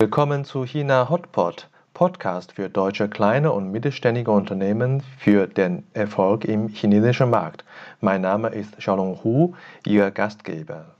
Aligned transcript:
Willkommen 0.00 0.44
zu 0.44 0.64
China 0.64 1.08
Hotpot, 1.10 1.68
Podcast 1.92 2.52
für 2.52 2.70
deutsche 2.70 3.08
kleine 3.08 3.50
und 3.50 3.72
mittelständige 3.72 4.30
Unternehmen 4.30 5.02
für 5.18 5.48
den 5.48 5.88
Erfolg 5.92 6.44
im 6.44 6.68
chinesischen 6.68 7.30
Markt. 7.30 7.64
Mein 8.00 8.20
Name 8.20 8.50
ist 8.50 8.78
Xiaolong 8.78 9.24
Hu, 9.24 9.56
Ihr 9.84 10.12
Gastgeber. 10.12 10.94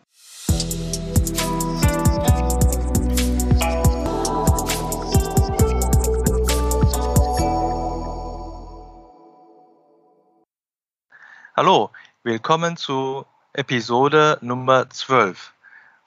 Hallo, 11.56 11.90
willkommen 12.24 12.76
zu 12.76 13.24
Episode 13.53 14.38
Nummer 14.40 14.90
12. 14.90 15.53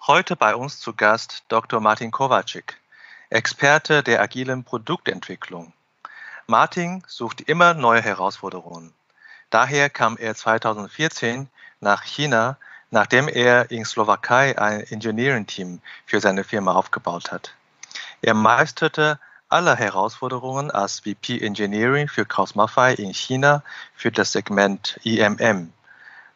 Heute 0.08 0.36
bei 0.36 0.55
uns 0.55 0.80
zu 0.80 0.94
Gast 0.94 1.46
Dr. 1.48 1.80
Martin 1.80 2.10
Kovacic, 2.10 2.80
Experte 3.32 4.03
der 4.03 4.21
agilen 4.21 4.66
Produktentwicklung. 4.66 5.72
Martin 6.48 7.02
sucht 7.08 7.39
immer 7.39 7.73
neue 7.73 8.02
Herausforderungen. 8.02 8.94
Daher 9.49 9.89
kam 9.89 10.17
er 10.17 10.35
2014 10.35 11.48
nach 11.80 12.03
China, 12.03 12.58
nachdem 12.89 13.30
er 13.30 13.72
in 13.72 13.86
Slowakei 13.86 14.59
ein 14.59 14.81
Engineering-Team 14.81 15.80
für 16.05 16.20
seine 16.20 16.44
Firma 16.44 16.73
aufgebaut 16.73 17.31
hat. 17.31 17.55
Er 18.22 18.34
meisterte 18.34 19.17
alle 19.48 19.77
Herausforderungen 19.77 20.70
als 20.70 21.00
VP 21.00 21.39
Engineering 21.39 22.09
für 22.09 22.25
Kraus 22.25 22.53
Maffei 22.55 22.95
in 22.95 23.13
China 23.13 23.63
für 23.95 24.11
das 24.11 24.34
Segment 24.34 25.00
IMM. 25.03 25.72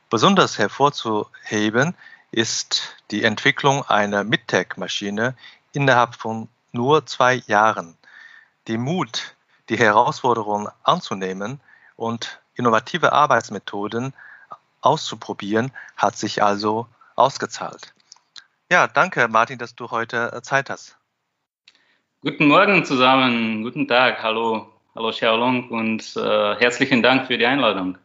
Besonders 0.10 0.58
hervorzuheben 0.58 1.94
ist 2.32 2.96
die 3.12 3.26
Entwicklung 3.26 3.84
einer 3.90 4.24
Midtech-Maschine 4.24 5.36
innerhalb 5.74 6.16
von 6.16 6.48
nur 6.76 7.06
zwei 7.06 7.36
Jahren. 7.48 7.98
Die 8.68 8.78
Mut, 8.78 9.36
die 9.70 9.78
Herausforderungen 9.78 10.68
anzunehmen 10.84 11.60
und 11.96 12.40
innovative 12.56 13.14
Arbeitsmethoden 13.14 14.14
auszuprobieren, 14.82 15.72
hat 15.96 16.18
sich 16.18 16.44
also 16.44 16.88
ausgezahlt. 17.16 17.94
Ja, 18.72 18.88
danke 18.88 19.28
Martin, 19.28 19.58
dass 19.58 19.76
du 19.76 19.90
heute 19.90 20.40
Zeit 20.44 20.70
hast. 20.70 20.98
Guten 22.22 22.48
Morgen 22.48 22.84
zusammen, 22.86 23.64
guten 23.64 23.88
Tag, 23.88 24.22
hallo, 24.22 24.68
hallo 24.96 25.12
Xiaolong 25.12 25.70
und 25.70 26.16
äh, 26.16 26.56
herzlichen 26.56 27.04
Dank 27.04 27.28
für 27.28 27.38
die 27.38 27.46
Einladung. 27.46 27.98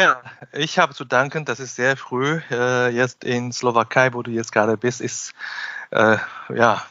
Ja, 0.00 0.22
ich 0.52 0.78
habe 0.78 0.94
zu 0.94 1.04
danken, 1.04 1.44
das 1.44 1.58
ist 1.58 1.74
sehr 1.74 1.96
früh. 1.96 2.40
Äh, 2.52 2.90
jetzt 2.90 3.24
in 3.24 3.52
Slowakei, 3.52 4.12
wo 4.12 4.22
du 4.22 4.30
jetzt 4.30 4.52
gerade 4.52 4.76
bist, 4.76 5.00
ist, 5.00 5.32
äh, 5.90 6.18
ja, 6.54 6.82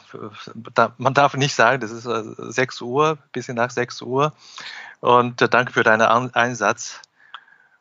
da, 0.74 0.92
man 0.98 1.14
darf 1.14 1.34
nicht 1.34 1.54
sagen, 1.54 1.80
das 1.80 1.90
ist 1.90 2.04
äh, 2.04 2.22
6 2.36 2.82
Uhr, 2.82 3.16
bisschen 3.32 3.56
nach 3.56 3.70
6 3.70 4.02
Uhr. 4.02 4.34
Und 5.00 5.40
äh, 5.40 5.48
danke 5.48 5.72
für 5.72 5.84
deinen 5.84 6.02
An 6.02 6.34
Einsatz. 6.34 7.00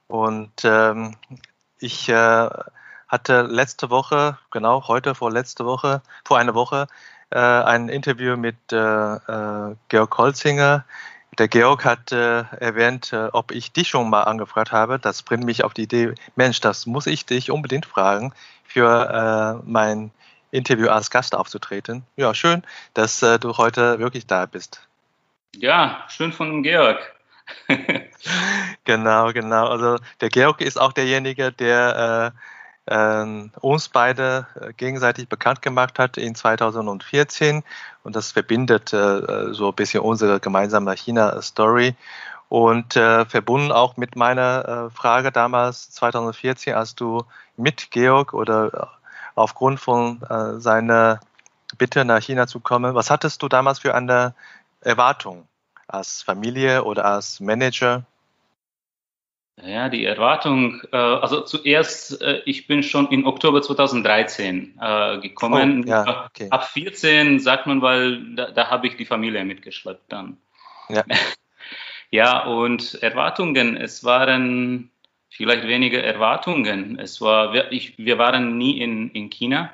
Und 0.08 0.64
ähm, 0.64 1.17
ich 1.80 2.08
äh, 2.08 2.50
hatte 3.09 3.41
letzte 3.41 3.89
Woche, 3.89 4.38
genau 4.50 4.88
heute 4.88 5.14
vor 5.14 5.30
letzte 5.30 5.66
Woche, 5.66 6.02
vor 6.25 6.38
einer 6.38 6.53
Woche, 6.56 6.88
äh, 7.31 7.39
ein 7.39 7.89
Interview 7.89 8.38
mit 8.38 8.56
äh, 8.72 9.75
Georg 9.89 10.17
Holzinger. 10.17 10.86
Der 11.38 11.47
Georg 11.47 11.85
hat 11.85 12.11
äh, 12.11 12.43
erwähnt, 12.59 13.13
äh, 13.13 13.27
ob 13.31 13.52
ich 13.52 13.71
dich 13.71 13.89
schon 13.89 14.09
mal 14.09 14.23
angefragt 14.23 14.71
habe. 14.71 14.97
Das 14.97 15.21
bringt 15.21 15.44
mich 15.44 15.63
auf 15.63 15.73
die 15.73 15.83
Idee, 15.83 16.13
Mensch, 16.35 16.59
das 16.61 16.85
muss 16.85 17.05
ich 17.05 17.25
dich 17.25 17.52
unbedingt 17.52 17.85
fragen, 17.85 18.33
für 18.66 19.61
äh, 19.63 19.69
mein 19.69 20.11
Interview 20.52 20.89
als 20.89 21.11
Gast 21.11 21.35
aufzutreten. 21.35 22.03
Ja, 22.16 22.33
schön, 22.33 22.63
dass 22.94 23.19
du 23.19 23.57
heute 23.57 23.99
wirklich 23.99 24.25
da 24.27 24.45
bist. 24.45 24.88
Ja, 25.55 26.05
schön 26.07 26.31
von 26.31 26.49
dem 26.49 26.63
Georg. 26.63 27.16
genau, 28.85 29.31
genau. 29.33 29.67
Also 29.67 29.97
der 30.22 30.29
Georg 30.29 30.62
ist 30.62 30.79
auch 30.79 30.94
derjenige, 30.94 31.51
der 31.51 32.33
äh, 32.33 32.56
uns 32.90 33.90
beide 33.90 34.48
äh, 34.59 34.72
gegenseitig 34.74 35.28
bekannt 35.28 35.62
gemacht 35.62 36.00
hat 36.00 36.18
in 36.18 36.36
2014 36.36 37.64
und 38.03 38.16
das 38.16 38.31
verbindet 38.31 38.94
äh, 38.94 39.53
so 39.53 39.70
ein 39.70 39.75
bisschen 39.75 40.02
unsere 40.02 40.40
gemeinsame 40.40 40.94
China-Story 40.94 41.96
und 42.48 42.96
äh, 42.96 43.25
verbunden 43.25 43.74
auch 43.74 43.98
mit 43.98 44.16
meiner 44.16 44.88
äh, 44.88 44.96
Frage 44.96 45.34
damals 45.34 45.92
2014, 45.92 46.75
als 46.75 46.96
du 46.96 47.24
mit 47.58 47.92
Georg 47.92 48.34
oder 48.34 48.74
äh, 48.74 48.86
aufgrund 49.36 49.80
von 49.80 50.19
seiner 50.58 51.19
Bitte 51.78 52.06
nach 52.06 52.24
China 52.24 52.48
zu 52.48 52.59
kommen, 52.59 52.96
was 52.96 53.12
hattest 53.12 53.44
du 53.44 53.48
damals 53.48 53.78
für 53.78 53.94
eine 53.94 54.34
Erwartung 54.81 55.48
als 55.88 56.24
Familie 56.24 56.84
oder 56.84 57.06
als 57.06 57.40
Manager? 57.40 58.04
Ja, 59.63 59.90
die 59.90 60.06
Erwartung, 60.06 60.81
äh, 60.91 60.97
also 60.97 61.41
zuerst, 61.41 62.22
äh, 62.22 62.41
ich 62.45 62.68
bin 62.68 62.84
schon 62.84 63.07
in 63.07 63.25
Oktober 63.25 63.62
2013 63.62 64.78
äh, 64.79 65.18
gekommen. 65.19 65.84
Oh, 65.84 65.90
ja, 65.90 66.25
okay. 66.28 66.47
Ab 66.51 66.68
14 66.68 67.40
sagt 67.40 67.66
man, 67.66 67.81
weil 67.81 68.35
da, 68.35 68.51
da 68.51 68.69
habe 68.69 68.85
ich 68.85 68.97
die 68.97 69.06
Familie 69.06 69.44
mitgeschleppt 69.44 70.12
dann. 70.12 70.38
Ja. 70.90 71.03
ja, 72.12 72.45
und 72.45 73.01
Erwartungen, 73.01 73.75
es 73.78 74.03
waren 74.03 74.91
vielleicht 75.29 75.68
weniger 75.68 76.03
Erwartungen. 76.03 77.00
Es 77.00 77.19
war, 77.19 77.51
wir, 77.53 77.72
ich, 77.72 77.97
wir 77.97 78.19
waren 78.19 78.59
nie 78.59 78.79
in, 78.79 79.09
in 79.12 79.31
China. 79.31 79.72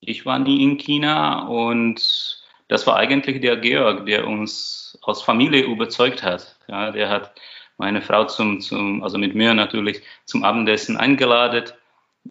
Ich 0.00 0.26
war 0.26 0.38
nie 0.38 0.62
in 0.62 0.78
China 0.78 1.46
und 1.48 2.40
das 2.68 2.86
war 2.86 2.96
eigentlich 2.96 3.40
der 3.40 3.56
Georg, 3.56 4.06
der 4.06 4.28
uns 4.28 4.96
aus 5.02 5.22
Familie 5.22 5.62
überzeugt 5.62 6.22
hat. 6.22 6.56
Ja, 6.68 6.92
der 6.92 7.08
hat 7.08 7.32
meine 7.78 8.02
Frau 8.02 8.24
zum, 8.24 8.60
zum, 8.60 9.02
also 9.02 9.18
mit 9.18 9.34
mir 9.34 9.54
natürlich 9.54 10.02
zum 10.24 10.44
Abendessen 10.44 10.96
eingeladen. 10.96 11.64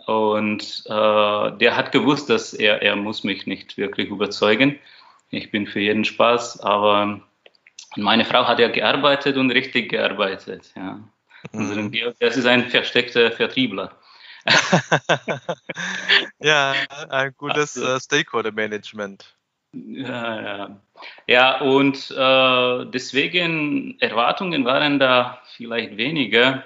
Und 0.05 0.83
äh, 0.85 1.51
der 1.57 1.75
hat 1.75 1.91
gewusst, 1.91 2.29
dass 2.29 2.53
er, 2.53 2.81
er 2.81 2.95
muss 2.95 3.23
mich 3.23 3.47
nicht 3.47 3.77
wirklich 3.77 4.09
überzeugen. 4.09 4.79
Ich 5.29 5.49
bin 5.51 5.65
für 5.65 5.79
jeden 5.79 6.05
Spaß, 6.05 6.59
aber 6.59 7.21
meine 7.95 8.25
Frau 8.25 8.45
hat 8.45 8.59
ja 8.59 8.67
gearbeitet 8.67 9.37
und 9.37 9.51
richtig 9.51 9.89
gearbeitet. 9.89 10.71
Ja. 10.75 10.99
Mhm. 11.51 11.91
Das 12.19 12.37
ist 12.37 12.45
ein 12.45 12.69
versteckter 12.69 13.31
Vertriebler. 13.31 13.91
ja, 16.39 16.73
ein 17.09 17.33
gutes 17.37 17.77
also, 17.77 17.95
uh, 17.95 17.99
Stakeholder-Management. 17.99 19.35
Ja, 19.73 20.41
ja. 20.41 20.81
ja 21.27 21.61
und 21.61 22.11
äh, 22.11 22.85
deswegen 22.91 23.99
Erwartungen 23.99 24.65
waren 24.65 24.99
da 24.99 25.41
vielleicht 25.55 25.97
weniger. 25.97 26.63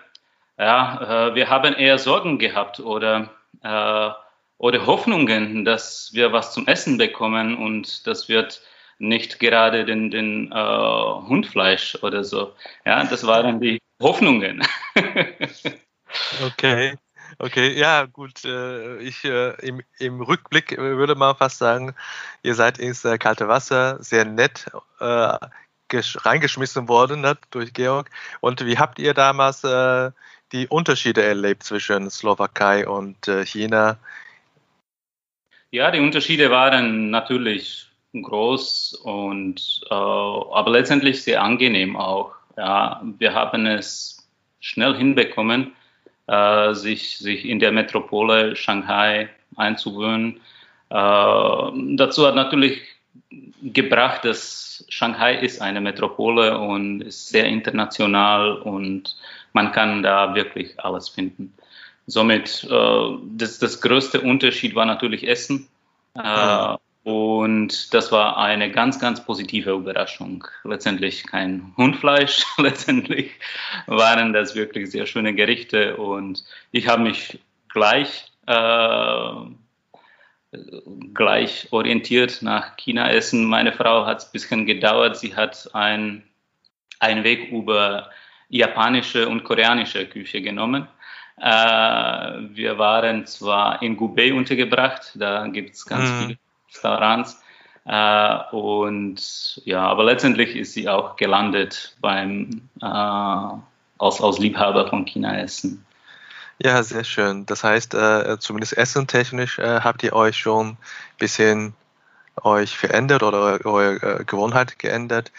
Ja, 0.58 1.30
äh, 1.30 1.36
wir 1.36 1.50
haben 1.50 1.74
eher 1.74 1.98
Sorgen 1.98 2.38
gehabt 2.38 2.80
oder, 2.80 3.30
äh, 3.64 4.10
oder 4.58 4.86
Hoffnungen, 4.86 5.66
dass 5.66 6.12
wir 6.14 6.32
was 6.32 6.54
zum 6.54 6.68
Essen 6.68 6.98
bekommen 6.98 7.58
und 7.58 8.06
das 8.06 8.30
wird 8.30 8.62
nicht 9.00 9.40
gerade 9.40 9.84
den, 9.84 10.12
den 10.12 10.52
äh, 10.52 10.56
Hundfleisch 10.56 11.98
oder 12.04 12.24
so. 12.24 12.54
Ja, 12.86 13.04
das 13.04 13.26
waren 13.26 13.60
die 13.60 13.80
Hoffnungen. 14.00 14.64
okay. 16.46 16.96
Okay, 17.44 17.74
ja, 17.75 18.06
gut. 18.06 18.46
Äh, 18.46 18.97
ich 19.00 19.25
äh, 19.25 19.56
im, 19.68 19.81
im 19.97 20.22
Rückblick 20.22 20.78
würde 20.78 21.16
man 21.16 21.35
fast 21.35 21.57
sagen, 21.57 21.96
ihr 22.44 22.53
seid 22.53 22.78
ins 22.78 23.03
äh, 23.03 23.18
kalte 23.18 23.47
Wasser, 23.47 23.97
sehr 24.03 24.25
nett 24.25 24.69
äh, 25.00 25.38
reingeschmissen 25.91 26.88
worden 26.88 27.22
ne, 27.22 27.35
durch 27.50 27.74
Georg. 27.74 28.12
Und 28.41 28.63
wie 28.63 28.78
habt 28.78 29.00
ihr 29.00 29.16
damals 29.16 29.63
äh, 29.63 30.12
die 30.52 30.68
Unterschiede 30.68 31.24
erlebt 31.24 31.63
zwischen 31.63 32.12
Slowakei 32.12 32.88
und 32.88 33.28
äh, 33.28 33.44
China? 33.44 33.97
Ja, 35.72 35.90
die 35.90 36.00
Unterschiede 36.00 36.52
waren 36.52 37.09
natürlich 37.09 37.88
groß 38.13 39.02
und 39.03 39.82
aber 39.90 40.70
letztendlich 40.70 41.23
sehr 41.23 41.41
angenehm 41.41 41.96
auch. 41.96 42.34
Ja, 42.58 43.02
wir 43.17 43.34
haben 43.34 43.66
es 43.66 44.29
schnell 44.59 44.96
hinbekommen 44.96 45.73
äh, 46.32 46.74
sich, 46.74 47.18
sich 47.18 47.46
in 47.46 47.60
der 47.60 47.72
Metropole 47.74 48.56
Shanghai 48.56 49.30
einzugewöhnen. 49.58 50.40
Äh, 50.90 50.96
dazu 51.98 52.26
hat 52.26 52.36
natürlich 52.36 52.82
gebracht, 53.62 54.24
dass 54.24 54.86
Shanghai 54.88 55.36
ist 55.36 55.62
eine 55.62 55.82
Metropole 55.82 56.58
und 56.58 57.02
ist 57.02 57.28
sehr 57.28 57.46
international 57.46 58.54
und 58.54 59.18
man 59.54 59.74
kann 59.74 60.04
da 60.04 60.34
wirklich 60.34 60.80
alles 60.80 61.10
finden. 61.10 61.54
Somit 62.08 62.66
äh, 62.70 63.18
das, 63.36 63.60
das 63.60 63.82
größte 63.82 64.22
Unterschied 64.22 64.74
war 64.74 64.86
natürlich 64.86 65.28
Essen. 65.28 65.68
Äh, 66.16 66.78
und 67.03 67.94
das 67.94 68.12
war 68.12 68.38
eine 68.38 68.72
ganz, 68.72 69.00
ganz 69.00 69.24
positive 69.26 69.72
Überraschung. 69.72 70.46
Letztendlich 70.64 71.26
kein 71.26 71.74
Hundfleisch, 71.78 72.46
letztendlich 72.58 73.32
waren 73.88 74.34
das 74.34 74.56
wirklich 74.56 74.92
sehr 74.92 75.06
schöne 75.06 75.34
Gerichte 75.34 75.98
und 75.98 76.44
ich 76.72 76.88
habe 76.88 77.03
mich 77.03 77.40
gleich 77.70 78.32
äh, 78.48 79.34
gleich 81.14 81.68
orientiert 81.72 82.42
nach 82.42 82.76
China 82.78 83.09
essen. 83.09 83.46
Meine 83.46 83.72
Frau 83.72 84.06
hat 84.06 84.20
es 84.20 84.26
ein 84.26 84.32
bisschen 84.34 84.66
gedauert. 84.66 85.18
Sie 85.18 85.36
hat 85.36 85.70
ein, 85.74 86.24
einen 87.00 87.24
Weg 87.24 87.52
über 87.52 88.09
japanische 88.50 89.28
und 89.30 89.44
koreanische 89.44 90.06
Küche 90.08 90.42
genommen. 90.42 90.88
Äh, 91.38 91.47
wir 91.47 92.78
waren 92.78 93.26
zwar 93.26 93.82
in 93.82 93.96
Gubei 93.96 94.34
untergebracht, 94.34 95.14
da 95.16 95.47
gibt 95.47 95.76
es 95.76 95.86
ganz 95.86 96.12
mhm. 96.12 96.20
viele 96.20 96.38
Restaurants. 96.72 97.41
Äh, 97.85 98.38
und 98.52 99.62
ja, 99.66 99.88
aber 99.88 100.03
letztendlich 100.03 100.56
ist 100.56 100.73
sie 100.73 100.88
auch 100.88 101.16
gelandet 101.16 101.96
beim 102.00 102.70
äh, 102.82 102.85
als, 102.85 104.22
als 104.22 104.40
Liebhaber 104.40 104.88
von 104.88 105.06
China-Essen. 105.06 105.85
Ja, 106.64 106.84
sehr 106.84 107.03
schön. 107.03 107.46
Das 107.47 107.64
heißt, 107.64 107.96
äh, 107.96 108.38
zumindest 108.40 108.78
essentechnisch 108.78 109.58
äh, 109.58 109.82
habt 109.82 110.03
ihr 110.03 110.14
euch 110.14 110.38
schon 110.38 110.70
ein 110.70 110.78
bisschen 111.18 111.73
euch 112.44 112.78
verändert 112.78 113.23
oder 113.23 113.66
eure 113.66 114.20
äh, 114.20 114.23
Gewohnheit 114.26 114.78
geändert. 114.78 115.32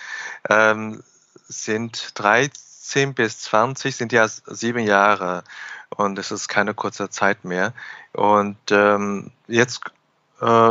Ähm, 0.48 1.02
sind 1.44 2.10
13 2.14 3.14
bis 3.14 3.40
20 3.40 3.94
sind 3.94 4.12
ja 4.12 4.26
sieben 4.26 4.84
Jahre 4.84 5.44
und 5.90 6.18
es 6.18 6.32
ist 6.32 6.48
keine 6.48 6.74
kurze 6.74 7.08
Zeit 7.08 7.44
mehr. 7.44 7.72
Und 8.12 8.58
ähm, 8.70 9.30
jetzt 9.46 9.82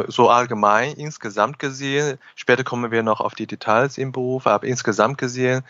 so 0.07 0.29
allgemein 0.29 0.93
insgesamt 0.93 1.57
gesehen, 1.57 2.17
später 2.35 2.63
kommen 2.63 2.91
wir 2.91 3.03
noch 3.03 3.21
auf 3.21 3.35
die 3.35 3.47
Details 3.47 3.97
im 3.97 4.11
Beruf, 4.11 4.45
aber 4.45 4.67
insgesamt 4.67 5.17
gesehen, 5.17 5.63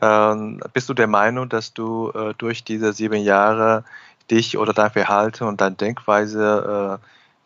äh, 0.00 0.34
bist 0.72 0.88
du 0.88 0.94
der 0.94 1.08
Meinung, 1.08 1.48
dass 1.48 1.74
du 1.74 2.10
äh, 2.10 2.34
durch 2.38 2.62
diese 2.62 2.92
sieben 2.92 3.20
Jahre 3.22 3.84
dich 4.30 4.58
oder 4.58 4.72
dein 4.72 4.90
Verhalten 4.90 5.44
und 5.44 5.60
deine 5.60 5.74
Denkweise 5.74 7.00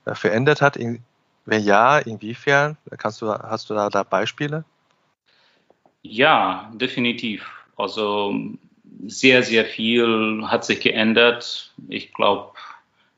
äh, 0.06 0.11
äh, 0.11 0.14
verändert 0.14 0.61
hat? 0.61 0.79
Wenn 1.47 1.62
ja, 1.64 1.99
inwiefern? 1.99 2.76
Kannst 2.99 3.23
du, 3.23 3.32
hast 3.32 3.70
du 3.70 3.75
da, 3.75 3.88
da 3.88 4.03
Beispiele? 4.03 4.64
Ja, 6.03 6.70
definitiv. 6.75 7.49
Also 7.76 8.35
sehr, 9.06 9.43
sehr 9.43 9.64
viel 9.64 10.43
hat 10.47 10.64
sich 10.64 10.81
geändert. 10.81 11.73
Ich 11.88 12.12
glaube, 12.12 12.51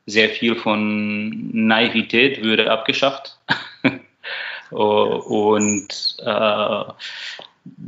sehr 0.05 0.29
viel 0.29 0.55
von 0.55 1.49
Naivität 1.51 2.43
würde 2.43 2.71
abgeschafft. 2.71 3.37
Und 4.71 6.17
äh, 6.19 6.83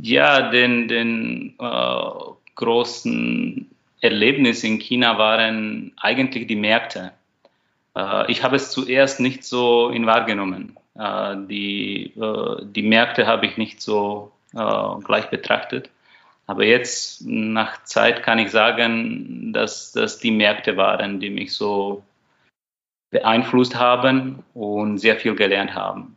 ja, 0.02 0.50
den, 0.50 0.88
den 0.88 1.54
äh, 1.58 2.10
großen 2.54 3.70
Erlebnis 4.00 4.64
in 4.64 4.78
China 4.78 5.18
waren 5.18 5.92
eigentlich 5.96 6.46
die 6.46 6.56
Märkte. 6.56 7.12
Äh, 7.96 8.30
ich 8.30 8.42
habe 8.42 8.56
es 8.56 8.70
zuerst 8.70 9.20
nicht 9.20 9.44
so 9.44 9.90
in 9.90 10.06
wahrgenommen. 10.06 10.76
Äh, 10.98 11.36
die, 11.48 12.12
äh, 12.16 12.64
die 12.64 12.82
Märkte 12.82 13.26
habe 13.26 13.46
ich 13.46 13.56
nicht 13.56 13.80
so 13.80 14.32
äh, 14.54 15.00
gleich 15.04 15.30
betrachtet. 15.30 15.90
Aber 16.46 16.64
jetzt 16.64 17.26
nach 17.26 17.84
Zeit 17.84 18.22
kann 18.22 18.38
ich 18.38 18.50
sagen, 18.50 19.52
dass 19.52 19.92
das 19.92 20.18
die 20.18 20.30
Märkte 20.30 20.78
waren, 20.78 21.20
die 21.20 21.28
mich 21.28 21.52
so 21.52 22.02
beeinflusst 23.10 23.74
haben 23.74 24.42
und 24.54 24.98
sehr 24.98 25.16
viel 25.16 25.34
gelernt 25.34 25.74
haben. 25.74 26.16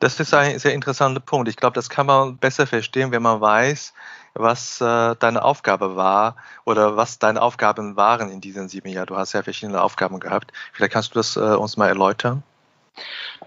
Das 0.00 0.18
ist 0.18 0.34
ein 0.34 0.58
sehr 0.58 0.74
interessanter 0.74 1.20
Punkt. 1.20 1.48
Ich 1.48 1.56
glaube, 1.56 1.74
das 1.74 1.88
kann 1.88 2.06
man 2.06 2.36
besser 2.36 2.66
verstehen, 2.66 3.12
wenn 3.12 3.22
man 3.22 3.40
weiß, 3.40 3.94
was 4.34 4.80
äh, 4.80 5.14
deine 5.18 5.44
Aufgabe 5.44 5.94
war 5.94 6.36
oder 6.64 6.96
was 6.96 7.18
deine 7.18 7.40
Aufgaben 7.40 7.96
waren 7.96 8.30
in 8.30 8.40
diesen 8.40 8.68
sieben 8.68 8.88
Jahren. 8.88 9.06
Du 9.06 9.16
hast 9.16 9.32
ja 9.32 9.42
verschiedene 9.42 9.80
Aufgaben 9.80 10.18
gehabt. 10.18 10.52
Vielleicht 10.72 10.92
kannst 10.92 11.14
du 11.14 11.18
das 11.20 11.36
äh, 11.36 11.40
uns 11.40 11.76
mal 11.76 11.88
erläutern. 11.88 12.42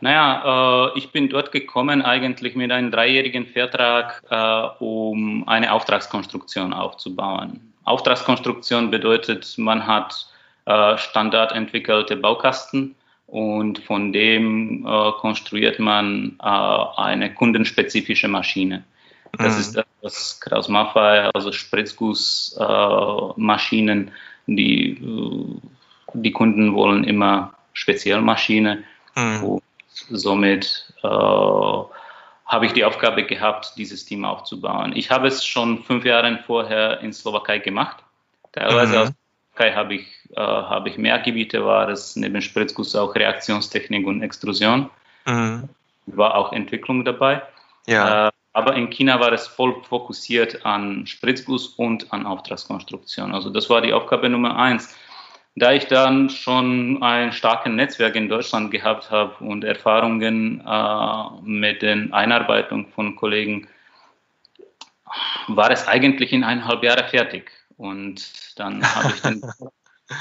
Naja, 0.02 0.92
äh, 0.94 0.98
ich 0.98 1.12
bin 1.12 1.30
dort 1.30 1.52
gekommen 1.52 2.02
eigentlich 2.02 2.56
mit 2.56 2.72
einem 2.72 2.92
dreijährigen 2.92 3.48
Vertrag, 3.48 4.24
äh, 4.30 4.84
um 4.84 5.48
eine 5.48 5.72
Auftragskonstruktion 5.72 6.74
aufzubauen. 6.74 7.74
Auftragskonstruktion 7.84 8.92
bedeutet, 8.92 9.56
man 9.58 9.86
hat 9.86 10.28
äh, 10.66 10.98
standardentwickelte 10.98 12.16
Baukasten 12.16 12.96
und 13.28 13.80
von 13.80 14.14
dem 14.14 14.86
äh, 14.86 15.12
konstruiert 15.20 15.80
man 15.80 16.38
äh, 16.42 16.46
eine 16.46 17.34
kundenspezifische 17.34 18.28
Maschine. 18.28 18.84
Das 19.38 19.56
mhm. 19.56 19.60
ist 19.60 19.82
das 20.02 20.40
Kraus 20.40 20.70
Maffei, 20.70 21.30
also 21.34 21.52
Spritzgussmaschinen, 21.52 24.12
die, 24.48 24.92
äh, 24.92 25.46
die 26.14 26.32
Kunden 26.32 26.76
wollen 26.76 27.04
immer 27.04 27.56
Spezialmaschine 27.74 28.84
mhm. 29.16 29.44
und 29.44 29.64
somit 30.10 30.94
äh, 31.04 31.08
habe 31.08 32.66
ich 32.66 32.72
die 32.74 32.86
Aufgabe 32.86 33.26
gehabt, 33.26 33.74
dieses 33.78 34.06
Team 34.06 34.24
aufzubauen. 34.24 34.94
Ich 34.96 35.10
habe 35.10 35.28
es 35.28 35.44
schon 35.46 35.84
fünf 35.84 36.06
Jahre 36.06 36.40
vorher 36.46 37.02
in 37.02 37.12
Slowakei 37.12 37.58
gemacht, 37.60 37.98
teilweise 38.52 38.96
mhm. 38.96 39.02
aus 39.02 39.12
habe 39.60 39.96
ich, 39.96 40.07
äh, 40.36 40.40
habe 40.40 40.90
ich 40.90 40.98
mehr 40.98 41.19
Gebiete, 41.19 41.66
war 41.66 41.90
es 41.90 42.16
neben 42.16 42.42
Spritzguss 42.42 42.96
auch 42.96 43.16
Reaktionstechnik 43.16 44.06
und 44.06 44.22
Extrusion. 44.22 44.90
Mhm. 45.25 45.69
War 46.07 46.36
auch 46.36 46.54
Entwicklung 46.54 47.04
dabei. 47.06 47.42
Ja. 47.88 48.28
Äh, 48.28 48.31
aber 48.54 48.75
in 48.75 48.90
China 48.90 49.19
war 49.19 49.34
es 49.34 49.48
voll 49.48 49.75
fokussiert 49.84 50.66
an 50.66 51.06
Spritzguss 51.06 51.68
und 51.68 52.12
an 52.13 52.25
Auftragskonstruktion. 52.25 53.34
Also 53.34 53.50
das 53.50 53.69
war 53.69 53.81
die 53.81 53.92
Aufgabe 53.92 54.30
Nummer 54.30 54.57
eins. 54.57 54.96
Da 55.58 55.72
ich 55.72 55.88
dann 55.88 56.30
schon 56.30 57.01
ein 57.01 57.31
starkes 57.31 57.72
Netzwerk 57.72 58.16
in 58.16 58.30
Deutschland 58.30 58.72
gehabt 58.72 59.10
habe 59.10 59.44
und 59.44 59.63
Erfahrungen 59.63 60.62
äh, 60.66 61.24
mit 61.44 61.81
der 61.81 62.08
Einarbeitung 62.12 62.88
von 62.88 63.16
Kollegen, 63.16 63.68
war 65.48 65.72
es 65.72 65.88
eigentlich 65.88 66.34
in 66.34 66.44
eineinhalb 66.44 66.84
Jahren 66.84 67.08
fertig. 67.08 67.51
Und 67.77 68.60
dann 68.60 68.83
habe 68.95 69.13
ich 69.13 69.22
dann 69.22 69.42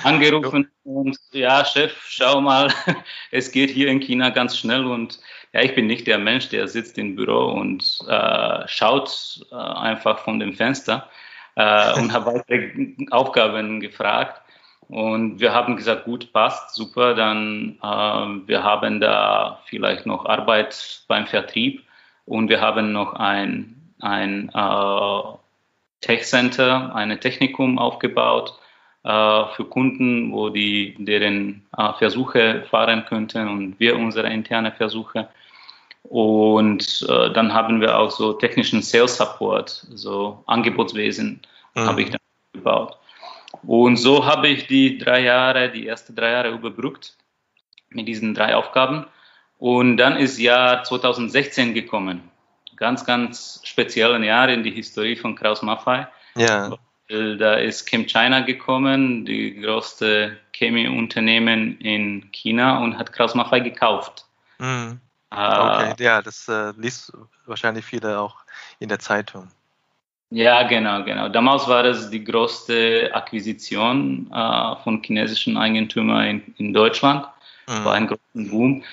angerufen 0.02 0.70
und 0.84 1.18
ja, 1.32 1.64
Chef, 1.64 1.94
schau 2.08 2.40
mal, 2.40 2.72
es 3.30 3.52
geht 3.52 3.70
hier 3.70 3.88
in 3.88 4.00
China 4.00 4.30
ganz 4.30 4.56
schnell 4.56 4.84
und 4.86 5.20
ja, 5.52 5.60
ich 5.62 5.74
bin 5.74 5.86
nicht 5.86 6.06
der 6.06 6.18
Mensch, 6.18 6.48
der 6.48 6.66
sitzt 6.66 6.98
im 6.98 7.14
Büro 7.14 7.52
und 7.52 7.98
äh, 8.08 8.66
schaut 8.66 9.40
äh, 9.52 9.54
einfach 9.54 10.18
von 10.20 10.40
dem 10.40 10.54
Fenster 10.54 11.08
äh, 11.54 12.00
und 12.00 12.12
habe 12.12 12.26
weitere 12.26 12.96
Aufgaben 13.10 13.80
gefragt. 13.80 14.40
Und 14.88 15.40
wir 15.40 15.54
haben 15.54 15.76
gesagt, 15.76 16.04
gut, 16.04 16.32
passt, 16.32 16.74
super, 16.74 17.14
dann 17.14 17.78
äh, 17.82 18.48
wir 18.48 18.62
haben 18.62 19.00
da 19.00 19.60
vielleicht 19.66 20.06
noch 20.06 20.26
Arbeit 20.26 21.04
beim 21.08 21.26
Vertrieb 21.26 21.82
und 22.26 22.48
wir 22.48 22.60
haben 22.60 22.92
noch 22.92 23.14
ein, 23.14 23.94
ein 24.00 24.50
äh, 24.50 25.22
Tech 26.04 26.24
Center, 26.24 26.94
ein 26.94 27.18
Technikum 27.18 27.78
aufgebaut 27.78 28.58
äh, 29.04 29.44
für 29.56 29.64
Kunden, 29.64 30.32
wo 30.32 30.50
die 30.50 30.94
deren 30.98 31.64
äh, 31.78 31.94
Versuche 31.94 32.64
fahren 32.70 33.06
könnten 33.08 33.48
und 33.48 33.80
wir 33.80 33.96
unsere 33.96 34.30
interne 34.30 34.70
Versuche. 34.70 35.28
Und 36.02 37.06
äh, 37.08 37.32
dann 37.32 37.54
haben 37.54 37.80
wir 37.80 37.98
auch 37.98 38.10
so 38.10 38.34
technischen 38.34 38.82
Sales 38.82 39.16
Support, 39.16 39.70
so 39.94 40.44
Angebotswesen 40.46 41.40
mhm. 41.74 41.80
habe 41.80 42.02
ich 42.02 42.10
dann 42.10 42.20
gebaut. 42.52 42.98
Und 43.62 43.96
so 43.96 44.26
habe 44.26 44.48
ich 44.48 44.66
die 44.66 44.98
drei 44.98 45.22
Jahre, 45.22 45.70
die 45.70 45.86
ersten 45.88 46.14
drei 46.14 46.32
Jahre 46.32 46.50
überbrückt 46.50 47.16
mit 47.88 48.06
diesen 48.06 48.34
drei 48.34 48.54
Aufgaben. 48.54 49.06
Und 49.58 49.96
dann 49.96 50.18
ist 50.18 50.38
Jahr 50.38 50.84
2016 50.84 51.72
gekommen 51.72 52.30
ganz, 52.76 53.04
ganz 53.04 53.60
speziellen 53.64 54.22
Jahr 54.22 54.48
in 54.48 54.62
die 54.62 54.70
Historie 54.70 55.16
von 55.16 55.34
Kraus 55.34 55.62
Maffei. 55.62 56.06
Ja. 56.36 56.76
Da 57.08 57.54
ist 57.54 57.86
Chem 57.86 58.06
China 58.06 58.40
gekommen, 58.40 59.26
die 59.26 59.60
größte 59.60 60.38
Chemieunternehmen 60.52 61.78
in 61.80 62.30
China 62.32 62.78
und 62.78 62.98
hat 62.98 63.12
Kraus 63.12 63.34
Maffei 63.34 63.60
gekauft. 63.60 64.24
Mhm. 64.58 65.00
Okay, 65.30 65.94
äh, 65.98 66.02
ja, 66.02 66.22
das 66.22 66.48
äh, 66.48 66.72
liest 66.76 67.12
wahrscheinlich 67.46 67.84
viele 67.84 68.18
auch 68.18 68.36
in 68.78 68.88
der 68.88 69.00
Zeitung. 69.00 69.48
Ja, 70.30 70.62
genau, 70.62 71.04
genau. 71.04 71.28
Damals 71.28 71.68
war 71.68 71.84
es 71.84 72.10
die 72.10 72.24
größte 72.24 73.10
Akquisition 73.12 74.30
äh, 74.32 74.76
von 74.82 75.02
chinesischen 75.02 75.56
Eigentümern 75.56 76.24
in, 76.24 76.54
in 76.56 76.74
Deutschland. 76.74 77.26
Mhm. 77.68 77.84
War 77.84 77.94
ein 77.94 78.06
großer 78.06 78.20
Boom. 78.50 78.84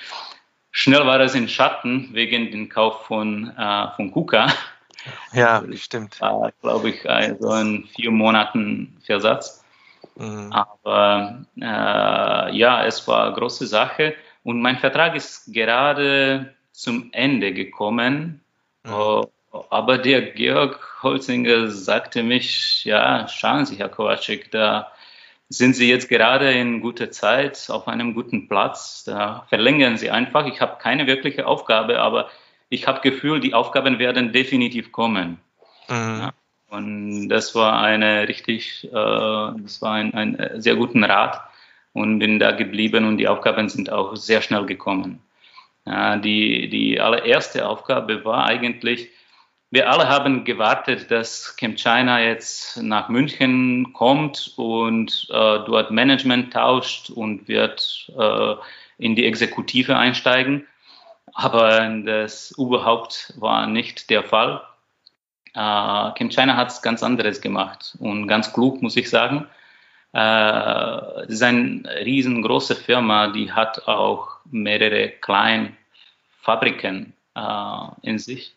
Schnell 0.72 1.06
war 1.06 1.20
es 1.20 1.36
in 1.36 1.48
Schatten 1.48 2.10
wegen 2.13 2.51
dem 2.51 2.70
Kauf 2.70 3.06
von, 3.06 3.51
äh, 3.58 3.88
von 3.96 4.12
KUKA. 4.12 4.48
Ja, 5.34 5.60
also 5.60 5.75
stimmt. 5.78 6.22
War, 6.22 6.51
glaube 6.62 6.90
ich, 6.92 7.01
so 7.40 7.50
ein 7.50 7.86
vier 7.96 8.12
Monaten 8.12 8.98
Versatz. 9.04 9.63
Mhm. 10.16 10.51
Aber 10.51 11.46
äh, 11.60 12.56
ja, 12.56 12.86
es 12.86 13.08
war 13.08 13.25
eine 13.25 13.36
große 13.36 13.68
Sache. 13.68 14.16
Und 14.44 14.62
mein 14.62 14.78
Vertrag 14.78 15.16
ist 15.16 15.54
gerade 15.54 16.54
zum 16.72 17.10
Ende 17.13 17.54
gekommen. 17.54 18.42
Mhm. 18.84 18.94
Uh, 18.94 19.25
aber 19.70 19.98
der 19.98 20.22
Georg 20.32 20.80
Holzinger 21.04 21.70
sagte 21.70 22.24
mich, 22.24 22.86
ja, 22.86 23.28
schauen 23.28 23.66
Sie, 23.66 23.75
Herr 23.75 23.90
Kowacik, 23.90 24.50
da 24.51 24.92
sind 25.51 25.75
Sie 25.75 25.89
jetzt 25.89 26.08
gerade 26.08 26.51
in 26.51 26.79
guter 26.79 27.12
Zeit 27.12 27.67
auf 27.70 27.88
einem 27.88 28.13
guten 28.13 28.48
Platz. 28.48 29.03
Da 29.03 29.46
verlängern 29.50 29.98
Sie 29.98 30.10
einfach. 30.10 30.46
Ich 30.46 30.62
habe 30.62 30.77
keine 30.81 31.08
wirkliche 31.08 31.46
Aufgabe, 31.46 32.00
aber 32.00 32.29
ich 32.70 32.88
habe 32.88 33.01
Gefühl, 33.01 33.41
die 33.41 33.53
Aufgaben 33.53 34.00
werden 34.00 34.31
definitiv 34.31 34.91
kommen. 34.91 35.39
Mhm. 35.89 36.20
Ja, 36.22 36.34
und 36.70 37.27
das 37.27 37.53
war 37.53 37.81
eine 37.81 38.29
richtig, 38.29 38.86
äh, 38.86 38.91
das 38.91 39.81
war 39.81 39.93
ein, 39.93 40.13
ein 40.13 40.62
sehr 40.62 40.75
guten 40.75 41.03
Rat 41.03 41.41
und 41.91 42.20
bin 42.20 42.39
da 42.39 42.51
geblieben 42.51 43.05
und 43.05 43.17
die 43.17 43.27
Aufgaben 43.27 43.67
sind 43.67 43.91
auch 43.91 44.15
sehr 44.15 44.41
schnell 44.41 44.65
gekommen. 44.65 45.22
Ja, 45.86 46.15
die, 46.15 46.70
die 46.70 47.01
allererste 47.01 47.67
Aufgabe 47.67 48.24
war 48.24 48.46
eigentlich, 48.46 49.10
wir 49.72 49.90
alle 49.90 50.10
haben 50.10 50.44
gewartet, 50.44 51.10
dass 51.10 51.56
Camp 51.56 51.80
China 51.80 52.20
jetzt 52.20 52.75
nach 52.84 53.08
München 53.08 53.94
kommt 53.94 54.54
und 54.58 55.28
äh, 55.30 55.60
dort 55.66 55.92
Management 55.92 56.51
tauscht 56.51 57.10
und 57.10 57.48
wird 57.48 58.12
äh, 58.18 58.56
in 58.98 59.16
die 59.16 59.25
Exekutive 59.25 59.98
einsteigen. 59.98 60.68
Aber 61.34 61.88
das 62.06 62.51
überhaupt 62.58 63.34
war 63.38 63.66
nicht 63.66 64.10
der 64.10 64.24
Fall. 64.24 64.62
Äh, 65.54 66.12
Camp 66.18 66.34
China 66.34 66.58
hat 66.58 66.68
es 66.68 66.82
ganz 66.82 67.01
anderes 67.01 67.40
gemacht 67.40 67.96
und 68.00 68.28
ganz 68.28 68.51
klug, 68.51 68.82
muss 68.82 68.98
ich 68.98 69.10
sagen. 69.10 69.48
Äh, 70.13 71.32
es 71.32 71.42
riesengroße 71.42 72.75
Firma, 72.75 73.28
die 73.28 73.54
hat 73.54 73.88
auch 73.88 74.32
mehrere 74.51 75.08
kleine 75.10 75.72
Fabriken 76.42 77.13
äh, 77.36 77.88
in 78.01 78.20
sich. 78.20 78.54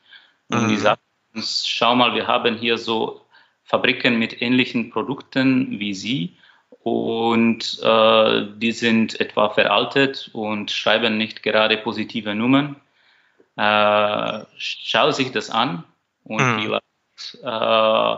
Und 0.54 0.64
mhm. 0.64 0.68
die 0.68 0.76
sagt 0.76 1.02
uns, 1.34 1.66
schau 1.66 1.94
mal, 1.96 2.14
wir 2.14 2.26
haben 2.26 2.56
hier 2.56 2.78
so 2.78 3.20
Fabriken 3.64 4.18
mit 4.18 4.40
ähnlichen 4.40 4.90
Produkten 4.90 5.78
wie 5.80 5.94
Sie 5.94 6.36
und 6.82 7.80
äh, 7.82 8.46
die 8.56 8.72
sind 8.72 9.18
etwa 9.20 9.48
veraltet 9.48 10.30
und 10.32 10.70
schreiben 10.70 11.16
nicht 11.16 11.42
gerade 11.42 11.78
positive 11.78 12.34
Nummern. 12.34 12.76
Äh, 13.56 14.44
schau 14.56 15.10
sich 15.10 15.32
das 15.32 15.50
an 15.50 15.84
und 16.24 16.42
mhm. 16.42 16.60
vielleicht 16.60 17.38
äh, 17.42 18.16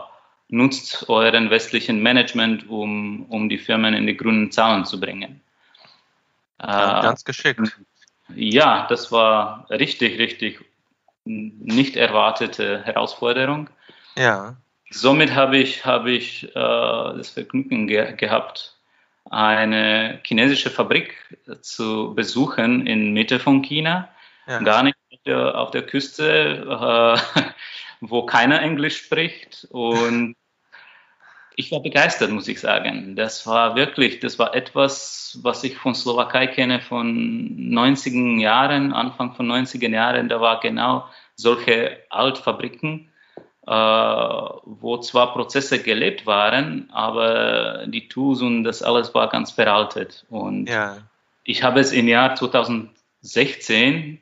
nutzt 0.49 1.09
euren 1.09 1.49
westlichen 1.49 2.01
Management, 2.01 2.69
um, 2.69 3.25
um 3.29 3.49
die 3.49 3.57
Firmen 3.57 3.93
in 3.93 4.05
die 4.05 4.17
grünen 4.17 4.51
Zahlen 4.51 4.85
zu 4.85 4.99
bringen. 4.99 5.41
Ja, 6.61 7.01
ganz 7.01 7.23
geschickt. 7.23 7.77
Ja, 8.35 8.87
das 8.89 9.11
war 9.11 9.69
richtig, 9.69 10.17
richtig 10.19 10.59
nicht 11.27 11.95
erwartete 11.95 12.83
Herausforderung. 12.83 13.69
Ja. 14.17 14.57
Somit 14.89 15.35
habe 15.35 15.57
ich, 15.57 15.85
habe 15.85 16.11
ich 16.11 16.43
äh, 16.43 16.53
das 16.53 17.29
Vergnügen 17.29 17.87
ge 17.87 18.15
gehabt, 18.15 18.77
eine 19.29 20.21
chinesische 20.23 20.69
Fabrik 20.69 21.13
zu 21.61 22.13
besuchen 22.15 22.87
in 22.87 23.13
Mitte 23.13 23.39
von 23.39 23.61
China. 23.61 24.09
Ja. 24.47 24.59
Gar 24.59 24.83
nicht 24.83 24.97
auf 25.11 25.19
der, 25.25 25.57
auf 25.57 25.71
der 25.71 25.83
Küste, 25.83 27.19
äh, 27.35 27.41
wo 28.01 28.25
keiner 28.25 28.61
Englisch 28.61 28.97
spricht. 28.97 29.67
Und 29.71 30.35
ich 31.59 31.71
war 31.71 31.81
begeistert, 31.81 32.29
muss 32.29 32.47
ich 32.47 32.59
sagen. 32.59 33.15
Das 33.15 33.47
war 33.47 33.75
wirklich, 33.75 34.19
das 34.19 34.37
war 34.37 34.53
etwas, 34.53 35.39
was 35.41 35.63
ich 35.63 35.75
von 35.75 35.95
Slowakei 35.95 36.45
kenne 36.45 36.79
von 36.79 37.71
90er 37.73 38.39
Jahren, 38.39 38.93
Anfang 38.93 39.33
von 39.33 39.51
90er 39.51 39.89
Jahren. 39.89 40.29
Da 40.29 40.39
war 40.39 40.59
genau 40.59 41.05
solche 41.35 41.97
Altfabriken, 42.11 43.09
äh, 43.65 43.71
wo 43.71 44.99
zwar 44.99 45.33
Prozesse 45.33 45.81
gelebt 45.81 46.27
waren, 46.27 46.91
aber 46.93 47.87
die 47.87 48.07
Tools 48.07 48.41
und 48.41 48.63
das 48.63 48.83
alles 48.83 49.15
war 49.15 49.27
ganz 49.27 49.49
veraltet. 49.49 50.27
Und 50.29 50.69
ja. 50.69 50.97
ich 51.43 51.63
habe 51.63 51.79
es 51.79 51.91
im 51.91 52.07
Jahr 52.07 52.35
2016 52.35 54.21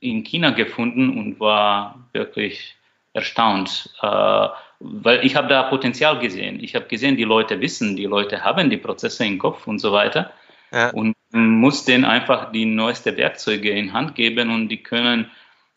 in 0.00 0.22
China 0.22 0.50
gefunden 0.50 1.18
und 1.18 1.40
war 1.40 2.10
wirklich 2.12 2.76
erstaunt. 3.14 3.88
Äh, 4.02 4.48
weil 4.80 5.24
ich 5.24 5.34
habe 5.34 5.48
da 5.48 5.64
Potenzial 5.64 6.18
gesehen. 6.18 6.62
Ich 6.62 6.74
habe 6.74 6.86
gesehen, 6.86 7.16
die 7.16 7.24
Leute 7.24 7.60
wissen, 7.60 7.96
die 7.96 8.06
Leute 8.06 8.44
haben 8.44 8.70
die 8.70 8.76
Prozesse 8.76 9.24
im 9.24 9.38
Kopf 9.38 9.66
und 9.66 9.78
so 9.78 9.92
weiter. 9.92 10.32
Ja. 10.70 10.90
Und 10.90 11.16
muss 11.30 11.84
denen 11.84 12.04
einfach 12.04 12.52
die 12.52 12.64
neuesten 12.64 13.16
Werkzeuge 13.16 13.70
in 13.70 13.92
Hand 13.92 14.14
geben 14.14 14.50
und 14.50 14.68
die 14.68 14.82
können 14.82 15.30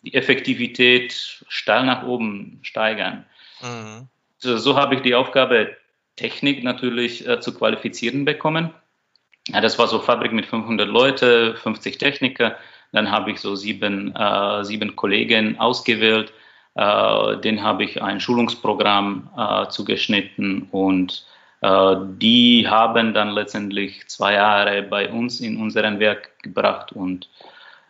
die 0.03 0.13
Effektivität 0.13 1.43
steil 1.47 1.85
nach 1.85 2.03
oben 2.03 2.59
steigern. 2.61 3.25
Mhm. 3.61 4.07
So, 4.37 4.57
so 4.57 4.75
habe 4.75 4.95
ich 4.95 5.01
die 5.01 5.15
Aufgabe, 5.15 5.75
Technik 6.15 6.63
natürlich 6.63 7.27
äh, 7.27 7.39
zu 7.39 7.53
qualifizieren 7.53 8.25
bekommen. 8.25 8.71
Ja, 9.47 9.61
das 9.61 9.79
war 9.79 9.87
so 9.87 9.99
Fabrik 9.99 10.33
mit 10.33 10.45
500 10.45 10.87
Leute, 10.87 11.55
50 11.55 11.97
Techniker. 11.97 12.57
Dann 12.91 13.09
habe 13.09 13.31
ich 13.31 13.39
so 13.39 13.55
sieben, 13.55 14.13
äh, 14.15 14.63
sieben 14.63 14.95
Kollegen 14.95 15.57
ausgewählt, 15.59 16.29
äh, 16.29 16.40
den 16.75 17.63
habe 17.63 17.83
ich 17.83 18.01
ein 18.01 18.19
Schulungsprogramm 18.19 19.29
äh, 19.37 19.67
zugeschnitten 19.67 20.67
und 20.71 21.25
äh, 21.61 21.95
die 22.17 22.67
haben 22.67 23.13
dann 23.13 23.31
letztendlich 23.31 24.07
zwei 24.07 24.33
Jahre 24.33 24.81
bei 24.83 25.09
uns 25.09 25.41
in 25.41 25.57
unserem 25.57 25.99
Werk 25.99 26.39
gebracht 26.41 26.91
und 26.93 27.29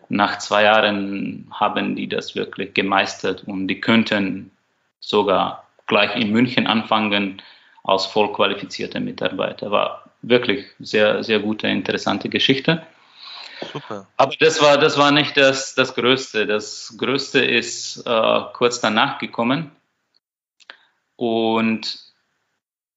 nach 0.09 0.39
zwei 0.39 0.63
Jahren 0.63 1.47
haben 1.51 1.95
die 1.95 2.09
das 2.09 2.35
wirklich 2.35 2.73
gemeistert 2.73 3.43
und 3.45 3.67
die 3.67 3.79
könnten 3.79 4.51
sogar 4.99 5.63
gleich 5.87 6.15
in 6.15 6.31
München 6.31 6.67
anfangen 6.67 7.41
als 7.83 8.05
vollqualifizierte 8.07 8.99
Mitarbeiter. 8.99 9.71
War 9.71 10.03
wirklich 10.21 10.65
sehr, 10.79 11.23
sehr 11.23 11.39
gute, 11.39 11.67
interessante 11.67 12.29
Geschichte. 12.29 12.83
Super. 13.71 14.07
Aber 14.17 14.35
das 14.39 14.61
war, 14.61 14.77
das 14.77 14.97
war 14.97 15.11
nicht 15.11 15.37
das, 15.37 15.75
das 15.75 15.93
Größte. 15.93 16.47
Das 16.47 16.95
Größte 16.97 17.43
ist 17.43 18.03
äh, 18.05 18.41
kurz 18.53 18.79
danach 18.81 19.19
gekommen. 19.19 19.71
Und 21.15 21.99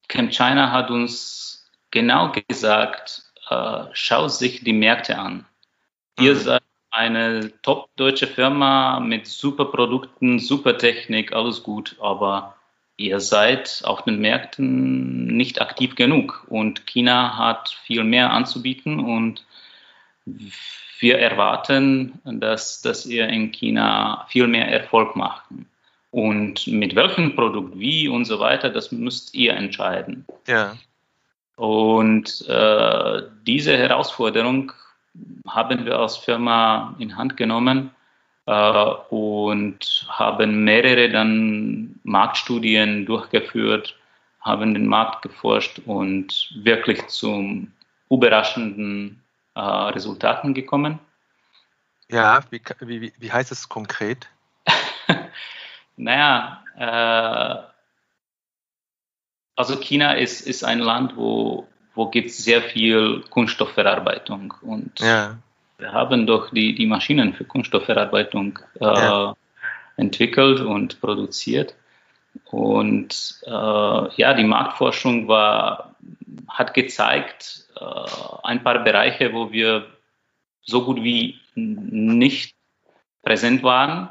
Camp 0.08 0.32
China 0.32 0.70
hat 0.70 0.90
uns 0.90 1.70
genau 1.90 2.32
gesagt, 2.48 3.24
äh, 3.50 3.84
schau 3.92 4.28
sich 4.28 4.64
die 4.64 4.72
Märkte 4.72 5.18
an. 5.18 5.46
Mhm. 6.18 6.24
Ihr 6.24 6.36
seid 6.36 6.62
eine 6.90 7.52
top 7.62 7.88
deutsche 7.96 8.26
Firma 8.26 9.00
mit 9.00 9.26
super 9.26 9.66
Produkten, 9.66 10.38
super 10.38 10.78
Technik, 10.78 11.32
alles 11.32 11.62
gut, 11.62 11.96
aber 12.00 12.56
ihr 12.96 13.18
seid 13.18 13.82
auf 13.84 14.02
den 14.02 14.20
Märkten 14.20 15.26
nicht 15.26 15.60
aktiv 15.60 15.96
genug 15.96 16.46
und 16.48 16.86
China 16.86 17.36
hat 17.36 17.70
viel 17.84 18.04
mehr 18.04 18.30
anzubieten 18.30 19.00
und 19.00 19.44
wir 20.26 21.18
erwarten, 21.18 22.20
dass, 22.24 22.82
dass 22.82 23.06
ihr 23.06 23.28
in 23.28 23.52
China 23.52 24.26
viel 24.28 24.46
mehr 24.46 24.68
Erfolg 24.68 25.16
macht. 25.16 25.44
Und 26.10 26.66
mit 26.68 26.94
welchem 26.94 27.34
Produkt, 27.34 27.78
wie 27.78 28.08
und 28.08 28.24
so 28.24 28.38
weiter, 28.38 28.70
das 28.70 28.92
müsst 28.92 29.34
ihr 29.34 29.54
entscheiden. 29.54 30.24
Ja. 30.46 30.76
Und 31.56 32.48
äh, 32.48 33.22
diese 33.46 33.76
Herausforderung 33.76 34.72
haben 35.48 35.84
wir 35.84 35.98
als 35.98 36.16
Firma 36.16 36.94
in 36.98 37.16
Hand 37.16 37.36
genommen 37.36 37.90
äh, 38.46 38.84
und 39.10 40.06
haben 40.08 40.64
mehrere 40.64 41.10
dann 41.10 41.98
Marktstudien 42.04 43.06
durchgeführt, 43.06 43.96
haben 44.40 44.74
den 44.74 44.86
Markt 44.86 45.22
geforscht 45.22 45.80
und 45.86 46.54
wirklich 46.62 47.06
zum 47.08 47.72
überraschenden 48.10 49.23
äh, 49.54 49.60
Resultaten 49.60 50.54
gekommen. 50.54 50.98
Ja, 52.08 52.40
wie, 52.50 52.60
wie, 52.80 53.12
wie 53.18 53.32
heißt 53.32 53.50
es 53.50 53.68
konkret? 53.68 54.28
naja, 55.96 56.62
äh, 56.76 57.74
also 59.56 59.76
China 59.76 60.12
ist, 60.12 60.40
ist 60.46 60.64
ein 60.64 60.80
Land, 60.80 61.16
wo, 61.16 61.66
wo 61.94 62.08
gibt 62.10 62.30
es 62.30 62.38
sehr 62.38 62.62
viel 62.62 63.22
Kunststoffverarbeitung 63.30 64.54
und 64.62 64.98
ja. 65.00 65.38
wir 65.78 65.92
haben 65.92 66.26
doch 66.26 66.50
die, 66.50 66.74
die 66.74 66.86
Maschinen 66.86 67.34
für 67.34 67.44
Kunststoffverarbeitung 67.44 68.58
äh, 68.80 68.84
ja. 68.84 69.34
entwickelt 69.96 70.60
und 70.60 71.00
produziert. 71.00 71.74
Und 72.46 73.40
äh, 73.46 73.50
ja, 73.50 74.34
die 74.34 74.44
Marktforschung 74.44 75.28
war, 75.28 75.93
hat 76.48 76.74
gezeigt, 76.74 77.68
äh, 77.80 77.84
ein 78.42 78.62
paar 78.62 78.82
Bereiche, 78.84 79.32
wo 79.32 79.50
wir 79.52 79.86
so 80.62 80.84
gut 80.84 81.02
wie 81.02 81.38
nicht 81.54 82.54
präsent 83.22 83.62
waren. 83.62 84.08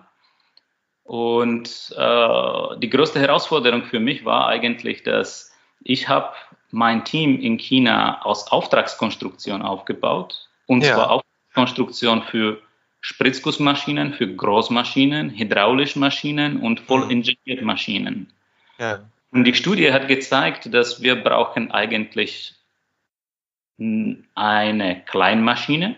Und 1.04 1.94
äh, 1.98 2.78
die 2.80 2.90
größte 2.90 3.20
Herausforderung 3.20 3.84
für 3.84 4.00
mich 4.00 4.24
war 4.26 4.48
eigentlich, 4.48 5.04
dass 5.04 5.52
ich 5.84 6.08
habe 6.08 6.34
mein 6.72 7.04
Team 7.04 7.40
in 7.40 7.58
China 7.58 8.22
aus 8.24 8.48
Auftragskonstruktion 8.52 9.62
aufgebaut. 9.62 10.48
Und 10.66 10.84
ja. 10.84 10.96
zwar 10.96 11.12
Auftragskonstruktion 11.12 12.24
für 12.24 12.62
Spritzgussmaschinen, 13.02 14.14
für 14.14 14.34
Großmaschinen, 14.34 15.32
hydraulische 15.32 16.00
Maschinen 16.00 16.62
und 16.62 16.80
voll 16.80 17.12
injectierte 17.12 17.66
Maschinen. 17.66 18.32
Ja. 18.80 19.02
Und 19.34 19.46
die 19.46 19.56
Studie 19.56 19.92
hat 19.92 20.08
gezeigt, 20.08 20.72
dass 20.74 21.02
wir 21.02 21.16
brauchen 21.24 21.72
eigentlich 21.72 22.54
eine 24.36 25.04
Kleinmaschine, 25.08 25.96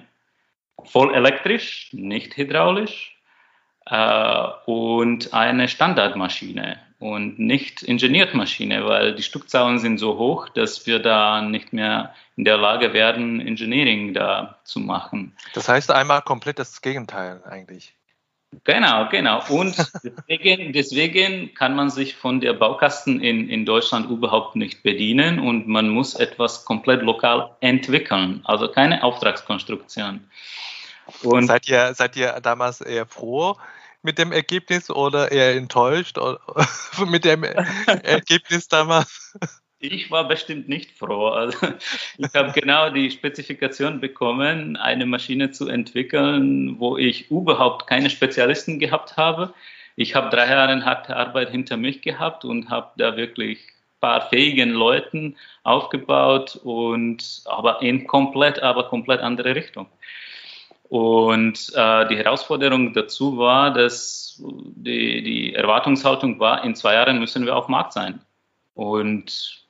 voll 0.85 1.13
elektrisch, 1.13 1.89
nicht 1.91 2.37
hydraulisch, 2.37 3.19
äh, 3.87 4.47
und 4.65 5.33
eine 5.33 5.67
Standardmaschine 5.67 6.79
und 6.99 7.37
nicht 7.37 7.83
Ingenieurmaschine, 7.83 8.85
weil 8.85 9.15
die 9.15 9.23
Stückzahlen 9.23 9.79
sind 9.79 9.97
so 9.97 10.17
hoch, 10.17 10.47
dass 10.47 10.87
wir 10.87 10.99
da 10.99 11.41
nicht 11.41 11.73
mehr 11.73 12.15
in 12.37 12.45
der 12.45 12.57
Lage 12.57 12.93
werden, 12.93 13.45
Engineering 13.45 14.13
da 14.13 14.59
zu 14.63 14.79
machen. 14.79 15.35
Das 15.53 15.67
heißt 15.67 15.91
einmal 15.91 16.21
komplett 16.21 16.57
das 16.57 16.81
Gegenteil 16.81 17.43
eigentlich. 17.43 17.93
Genau, 18.63 19.09
genau. 19.09 19.43
Und 19.49 19.77
deswegen, 20.03 20.73
deswegen 20.73 21.53
kann 21.53 21.75
man 21.75 21.89
sich 21.89 22.15
von 22.15 22.39
der 22.39 22.53
Baukasten 22.53 23.21
in, 23.21 23.49
in 23.49 23.65
Deutschland 23.65 24.09
überhaupt 24.09 24.55
nicht 24.55 24.83
bedienen 24.83 25.39
und 25.39 25.67
man 25.67 25.89
muss 25.89 26.15
etwas 26.15 26.65
komplett 26.65 27.01
lokal 27.01 27.55
entwickeln, 27.61 28.41
also 28.45 28.67
keine 28.67 29.03
Auftragskonstruktion. 29.03 30.29
Und 31.23 31.47
seid 31.47 31.67
ihr, 31.67 31.93
seid 31.93 32.15
ihr 32.15 32.39
damals 32.41 32.81
eher 32.81 33.05
froh, 33.05 33.57
mit 34.01 34.17
dem 34.17 34.31
Ergebnis 34.31 34.89
oder 34.89 35.31
eher 35.31 35.55
enttäuscht 35.55 36.17
mit 37.07 37.25
dem 37.25 37.43
Ergebnis 37.43 38.67
damals? 38.67 39.37
Ich 39.79 40.09
war 40.09 40.27
bestimmt 40.27 40.69
nicht 40.69 40.91
froh. 40.91 41.27
Also 41.27 41.67
ich 42.17 42.33
habe 42.33 42.51
genau 42.53 42.89
die 42.89 43.11
Spezifikation 43.11 43.99
bekommen, 43.99 44.77
eine 44.77 45.05
Maschine 45.05 45.51
zu 45.51 45.67
entwickeln, 45.67 46.79
wo 46.79 46.97
ich 46.97 47.29
überhaupt 47.29 47.87
keine 47.87 48.09
Spezialisten 48.09 48.79
gehabt 48.79 49.17
habe. 49.17 49.53
Ich 49.95 50.15
habe 50.15 50.29
drei 50.29 50.49
Jahre 50.49 50.83
harte 50.85 51.15
Arbeit 51.15 51.51
hinter 51.51 51.77
mich 51.77 52.01
gehabt 52.01 52.45
und 52.45 52.69
habe 52.69 52.91
da 52.97 53.15
wirklich 53.17 53.59
ein 53.59 53.99
paar 53.99 54.29
fähigen 54.29 54.71
Leuten 54.71 55.35
aufgebaut 55.63 56.59
und 56.63 57.41
aber 57.45 57.81
in 57.81 58.07
komplett, 58.07 58.61
aber 58.61 58.87
komplett 58.89 59.21
andere 59.21 59.55
Richtung. 59.55 59.87
Und 60.89 61.71
äh, 61.75 62.07
die 62.07 62.17
Herausforderung 62.17 62.93
dazu 62.93 63.37
war, 63.37 63.73
dass 63.73 64.41
die, 64.41 65.23
die 65.23 65.53
Erwartungshaltung 65.55 66.39
war, 66.39 66.63
in 66.63 66.75
zwei 66.75 66.93
Jahren 66.93 67.19
müssen 67.19 67.45
wir 67.45 67.55
auf 67.55 67.67
Markt 67.67 67.93
sein. 67.93 68.21
Und 68.75 69.64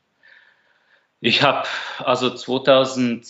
ich 1.21 1.43
habe 1.43 1.67
also 1.99 2.29
2000, 2.33 3.25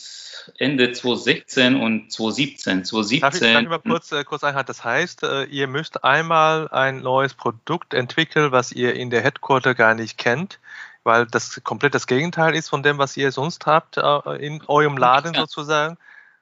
Ende 0.58 0.92
2016 0.92 1.75
und 1.75 2.12
2017, 2.12 2.86
2017. 2.86 3.22
Darf 3.54 3.63
ich, 3.63 3.70
mal 3.70 3.80
kurz, 3.80 4.12
äh, 4.12 4.24
kurz 4.24 4.44
einhalten? 4.44 4.68
Das 4.68 4.84
heißt, 4.84 5.24
äh, 5.24 5.44
ihr 5.46 5.68
müsst 5.68 6.04
einmal 6.04 6.68
ein 6.70 7.01
neues 7.01 7.34
Produkt 7.34 7.94
entwickeln, 7.94 8.51
was 8.51 8.72
ihr 8.72 8.94
in 8.96 9.10
der 9.10 9.22
Headquarter 9.22 9.74
gar 9.74 9.96
nicht 9.96 10.18
kennt, 10.18 10.60
weil 11.04 11.25
das 11.25 11.62
komplett 11.63 11.96
das 11.96 12.08
Gegenteil 12.08 12.56
ist 12.56 12.70
von 12.70 12.84
dem, 12.84 12.98
was 12.98 13.18
ihr 13.18 13.32
sonst 13.32 13.65
habt 13.65 13.98
äh, 13.98 14.46
in 14.46 14.62
eurem 14.68 14.98
Laden 14.98 15.34
ja. 15.34 15.42
sozusagen. 15.42 15.98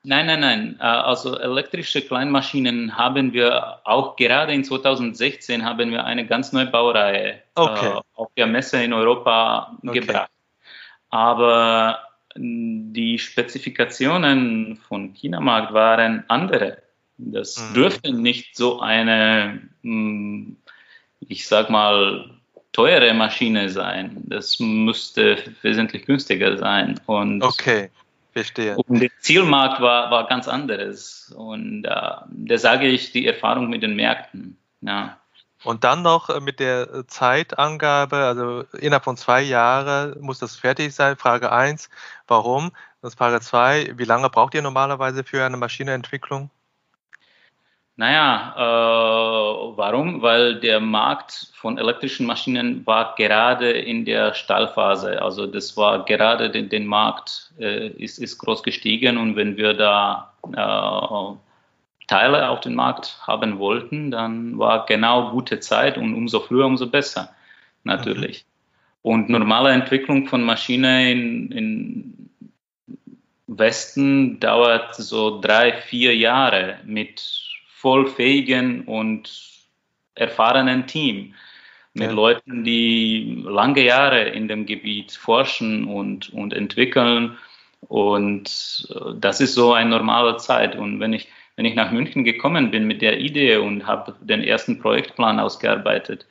Nein, 0.05 0.25
nein, 0.25 0.41
nein. 0.41 0.77
Äh, 0.79 0.83
also 0.83 1.37
elektrische 1.37 2.01
Kleinmaschinen 2.01 2.97
haben 2.97 3.31
wir 3.31 3.79
auch 3.85 4.17
gerade 4.17 4.53
in 4.53 4.63
2016 4.63 5.63
haben 5.63 5.91
wir 5.91 6.03
eine 6.03 6.25
ganz 6.25 6.51
neue 6.51 6.65
Baureihe 6.65 7.41
okay. 7.55 7.97
äh, 7.97 8.01
auf 8.15 8.29
der 8.35 8.47
Messe 8.47 8.83
in 8.83 8.91
Europa 8.91 9.77
okay. 9.81 9.99
gebracht. 9.99 10.29
Aber 11.13 11.99
die 12.35 13.19
Spezifikationen 13.19 14.77
von 14.77 15.13
Chinamarkt 15.13 15.71
waren 15.71 16.23
andere. 16.27 16.81
Das 17.17 17.69
mhm. 17.69 17.73
dürfte 17.75 18.11
nicht 18.11 18.57
so 18.57 18.79
eine, 18.79 19.61
hm, 19.83 20.57
ich 21.19 21.47
sag 21.47 21.69
mal, 21.69 22.31
teure 22.71 23.13
Maschine 23.13 23.69
sein. 23.69 24.23
Das 24.25 24.59
müsste 24.59 25.37
wesentlich 25.61 26.07
günstiger 26.07 26.57
sein. 26.57 26.99
Und 27.05 27.43
okay. 27.43 27.91
Verstehe. 28.31 28.75
Und 28.75 28.99
der 28.99 29.11
Zielmarkt 29.19 29.79
war, 29.79 30.09
war 30.09 30.25
ganz 30.25 30.47
anderes. 30.47 31.31
Und 31.37 31.85
äh, 31.85 31.89
da 31.89 32.57
sage 32.57 32.87
ich 32.87 33.11
die 33.11 33.27
Erfahrung 33.27 33.69
mit 33.69 33.83
den 33.83 33.95
Märkten. 33.95 34.57
Ja. 34.81 35.19
Und 35.63 35.83
dann 35.83 36.01
noch 36.01 36.29
äh, 36.29 36.39
mit 36.39 36.59
der 36.59 36.93
äh, 36.93 37.07
Zeitangabe, 37.07 38.17
also 38.17 38.63
innerhalb 38.77 39.05
von 39.05 39.17
zwei 39.17 39.41
Jahren 39.41 40.19
muss 40.19 40.39
das 40.39 40.55
fertig 40.55 40.93
sein. 40.93 41.15
Frage 41.15 41.51
1, 41.51 41.89
warum? 42.27 42.71
Das 43.01 43.15
Frage 43.15 43.39
2, 43.39 43.93
wie 43.97 44.03
lange 44.05 44.29
braucht 44.29 44.53
ihr 44.53 44.61
normalerweise 44.61 45.23
für 45.23 45.45
eine 45.45 45.57
Maschineentwicklung? 45.57 46.49
Naja, 47.95 48.55
äh, 48.57 49.77
warum? 49.77 50.21
Weil 50.23 50.59
der 50.59 50.79
Markt 50.79 51.51
von 51.53 51.77
elektrischen 51.77 52.25
Maschinen 52.25 52.85
war 52.87 53.13
gerade 53.15 53.71
in 53.71 54.03
der 54.03 54.33
Stallphase. 54.33 55.21
Also 55.21 55.45
das 55.45 55.77
war 55.77 56.03
gerade 56.03 56.49
den, 56.49 56.69
den 56.69 56.87
Markt 56.87 57.53
äh, 57.59 57.89
ist, 57.89 58.17
ist 58.17 58.39
groß 58.39 58.63
gestiegen 58.63 59.17
und 59.17 59.35
wenn 59.35 59.57
wir 59.57 59.75
da 59.75 60.33
äh, 60.51 61.52
Teile 62.13 62.49
auf 62.49 62.59
den 62.59 62.75
Markt 62.75 63.17
haben 63.25 63.57
wollten, 63.57 64.11
dann 64.11 64.59
war 64.59 64.85
genau 64.85 65.31
gute 65.31 65.59
Zeit 65.59 65.97
und 65.97 66.13
umso 66.13 66.41
früher, 66.41 66.67
umso 66.67 66.87
besser 66.87 67.33
natürlich. 67.83 68.45
Mhm. 68.45 68.49
Und 69.01 69.29
normale 69.29 69.71
Entwicklung 69.71 70.27
von 70.27 70.43
Maschinen 70.43 71.07
in, 71.07 71.51
in 71.51 72.29
Westen 73.47 74.39
dauert 74.39 74.95
so 74.95 75.41
drei, 75.41 75.73
vier 75.73 76.15
Jahre 76.15 76.77
mit 76.85 77.23
vollfähigen 77.67 78.83
und 78.85 79.31
erfahrenen 80.13 80.85
Team 80.85 81.33
mit 81.95 82.09
ja. 82.09 82.13
Leuten, 82.13 82.63
die 82.63 83.43
lange 83.43 83.83
Jahre 83.83 84.21
in 84.29 84.47
dem 84.47 84.67
Gebiet 84.67 85.13
forschen 85.13 85.85
und, 85.85 86.31
und 86.31 86.53
entwickeln. 86.53 87.37
Und 87.81 88.87
äh, 88.89 89.13
das 89.19 89.41
ist 89.41 89.55
so 89.55 89.73
eine 89.73 89.89
normale 89.89 90.37
Zeit. 90.37 90.75
Und 90.75 90.99
wenn 90.99 91.13
ich, 91.13 91.27
wenn 91.55 91.65
ich 91.65 91.75
nach 91.75 91.91
München 91.91 92.23
gekommen 92.23 92.71
bin 92.71 92.85
mit 92.85 93.01
der 93.01 93.19
Idee 93.19 93.57
und 93.57 93.85
habe 93.85 94.15
den 94.21 94.43
ersten 94.43 94.79
Projektplan 94.79 95.39
ausgearbeitet, 95.39 96.25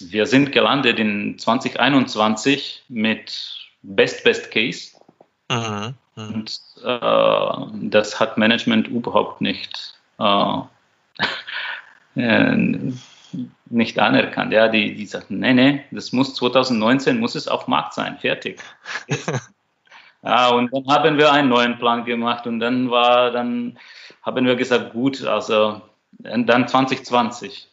wir 0.00 0.26
sind 0.26 0.52
gelandet 0.52 0.98
in 0.98 1.38
2021 1.38 2.84
mit 2.88 3.58
Best 3.82 4.24
Best 4.24 4.50
Case. 4.50 4.96
Mhm. 5.50 5.94
Mhm. 6.16 6.34
Und 6.34 6.60
äh, 6.82 7.88
das 7.88 8.18
hat 8.18 8.38
Management 8.38 8.88
überhaupt 8.88 9.40
nicht 9.40 9.94
äh, 10.18 10.58
äh, 12.20 12.92
nicht 13.66 13.98
anerkannt. 13.98 14.52
Ja, 14.52 14.68
die, 14.68 14.94
die 14.94 15.06
sagten, 15.06 15.38
nee, 15.38 15.52
nee, 15.52 15.84
das 15.90 16.12
muss 16.12 16.34
2019 16.34 17.20
muss 17.20 17.34
es 17.34 17.48
auf 17.48 17.68
Markt 17.68 17.94
sein, 17.94 18.18
fertig. 18.18 18.60
ja, 20.22 20.50
und 20.50 20.72
dann 20.72 20.86
haben 20.86 21.16
wir 21.18 21.32
einen 21.32 21.48
neuen 21.48 21.78
Plan 21.78 22.04
gemacht 22.04 22.46
und 22.46 22.60
dann 22.60 22.90
war, 22.90 23.30
dann 23.30 23.78
haben 24.22 24.46
wir 24.46 24.56
gesagt, 24.56 24.92
gut, 24.92 25.24
also 25.24 25.80
dann 26.12 26.68
2020. 26.68 27.68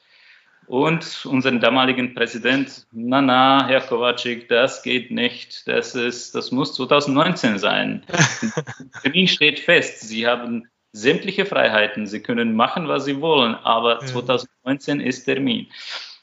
Und 0.68 1.26
unseren 1.26 1.62
damaligen 1.62 2.14
Präsident, 2.14 2.88
na 2.92 3.22
na, 3.22 3.68
Herr 3.68 3.80
Kovacic, 3.80 4.50
das 4.50 4.84
geht 4.84 5.12
nicht. 5.12 5.66
Das 5.66 5.96
ist, 5.96 6.36
das 6.36 6.52
muss 6.52 6.74
2019 6.76 7.58
sein. 7.58 8.04
Der 8.42 9.02
Termin 9.04 9.30
steht 9.30 9.60
fest. 9.60 10.02
Sie 10.02 10.28
haben 10.28 10.68
sämtliche 10.92 11.46
Freiheiten. 11.46 12.06
Sie 12.06 12.22
können 12.22 12.54
machen, 12.54 12.90
was 12.90 13.06
sie 13.06 13.22
wollen, 13.22 13.56
aber 13.56 14.02
ja. 14.02 14.06
2019 14.08 15.00
ist 15.00 15.24
Termin. 15.24 15.68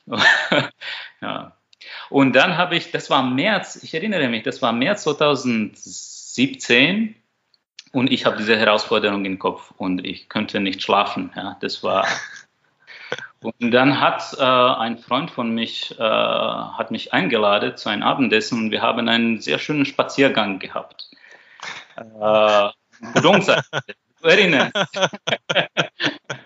ja. 1.22 1.56
Und 2.10 2.36
dann 2.36 2.58
habe 2.58 2.76
ich, 2.76 2.90
das 2.90 3.08
war 3.08 3.22
März, 3.22 3.82
ich 3.82 3.94
erinnere 3.94 4.28
mich, 4.28 4.42
das 4.42 4.60
war 4.60 4.72
März 4.72 5.04
2017 5.04 6.13
und 7.92 8.10
ich 8.10 8.26
habe 8.26 8.36
diese 8.36 8.56
Herausforderung 8.58 9.24
im 9.24 9.38
Kopf 9.38 9.72
und 9.76 10.04
ich 10.04 10.28
könnte 10.28 10.58
nicht 10.58 10.82
schlafen. 10.82 11.30
Ja, 11.36 11.56
das 11.60 11.82
war. 11.82 12.06
Und 13.40 13.72
dann 13.72 14.00
hat 14.00 14.34
äh, 14.38 14.42
ein 14.42 14.96
Freund 14.96 15.30
von 15.30 15.54
mich, 15.54 15.94
äh, 15.98 16.02
hat 16.02 16.90
mich 16.90 17.12
eingeladen 17.12 17.76
zu 17.76 17.90
einem 17.90 18.02
Abendessen 18.02 18.58
und 18.58 18.70
wir 18.70 18.80
haben 18.80 19.06
einen 19.06 19.38
sehr 19.38 19.58
schönen 19.58 19.84
Spaziergang 19.84 20.58
gehabt. 20.58 21.10
Äh, 21.96 22.70
du 24.20 24.28
erinnerst. 24.28 24.72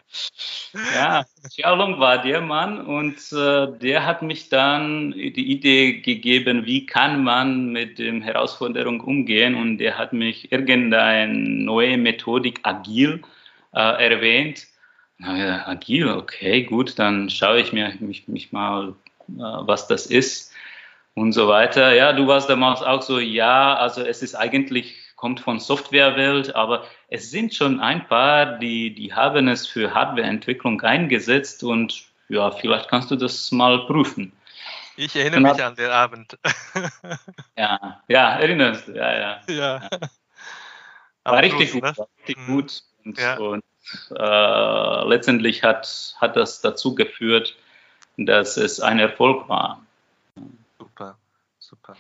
ja, 0.95 1.25
Xiaolong 1.49 1.99
war 1.99 2.23
der 2.23 2.41
Mann 2.41 2.81
und 2.81 3.17
äh, 3.33 3.79
der 3.79 4.05
hat 4.07 4.23
mich 4.23 4.49
dann 4.49 5.13
die 5.13 5.51
Idee 5.51 6.01
gegeben, 6.01 6.67
wie 6.67 6.87
kann 6.87 7.25
man 7.25 7.73
mit 7.73 7.99
dem 7.99 8.23
Herausforderung 8.23 9.01
umgehen 9.01 9.55
und 9.55 9.79
der 9.79 9.99
hat 9.99 10.13
mich 10.13 10.53
irgendeine 10.53 11.33
neue 11.33 11.97
Methodik 11.97 12.61
agil 12.63 13.23
äh, 13.75 14.11
erwähnt. 14.11 14.67
Na 15.19 15.67
agil, 15.67 16.09
okay, 16.09 16.63
gut, 16.63 16.99
dann 16.99 17.29
schaue 17.29 17.61
ich 17.61 17.73
mir 17.73 17.93
mich, 18.01 18.29
mich 18.29 18.53
mal, 18.53 18.95
äh, 19.29 19.33
was 19.39 19.89
das 19.89 20.07
ist 20.07 20.53
und 21.15 21.33
so 21.33 21.49
weiter. 21.49 21.95
Ja, 21.95 22.13
du 22.13 22.27
warst 22.27 22.49
damals 22.49 22.83
auch 22.83 23.03
so, 23.03 23.19
ja, 23.19 23.75
also 23.77 24.03
es 24.03 24.23
ist 24.23 24.35
eigentlich 24.35 25.08
kommt 25.19 25.41
von 25.41 25.59
Softwarewelt, 25.59 26.55
aber 26.55 26.85
es 27.09 27.31
sind 27.31 27.53
schon 27.53 27.81
ein 27.81 28.07
paar, 28.07 28.59
die, 28.59 28.95
die 28.95 29.13
haben 29.13 29.49
es 29.49 29.67
für 29.67 29.93
Hardwareentwicklung 29.93 30.81
eingesetzt 30.81 31.65
und 31.65 32.05
ja, 32.29 32.53
vielleicht 32.53 32.89
kannst 32.89 33.11
du 33.11 33.17
das 33.17 33.51
mal 33.51 33.85
prüfen. 33.87 34.33
Ich 34.97 35.17
erinnere 35.17 35.41
mich 35.41 35.63
an 35.63 35.75
den 35.75 35.91
Abend. 35.91 36.39
ja, 37.57 38.01
ja, 38.07 38.31
erinnerst 38.39 38.89
du, 38.89 38.93
ja, 38.93 39.13
ja. 39.13 39.41
ja. 39.49 39.91
war 41.25 41.43
richtig 41.43 41.73
gut, 41.73 41.83
ne? 41.83 41.97
war 41.97 42.09
richtig 42.19 42.47
gut. 42.47 42.83
Und, 43.05 43.19
ja. 43.19 43.39
und 43.39 43.65
äh, 44.11 45.09
letztendlich 45.09 45.65
hat, 45.65 46.15
hat 46.21 46.37
das 46.37 46.61
dazu 46.61 46.95
geführt, 46.95 47.57
dass 48.17 48.57
es 48.57 48.79
ein 48.79 49.01
Erfolg 49.01 49.49
war. 49.49 49.85
Super, 50.79 51.17
super. 51.59 51.97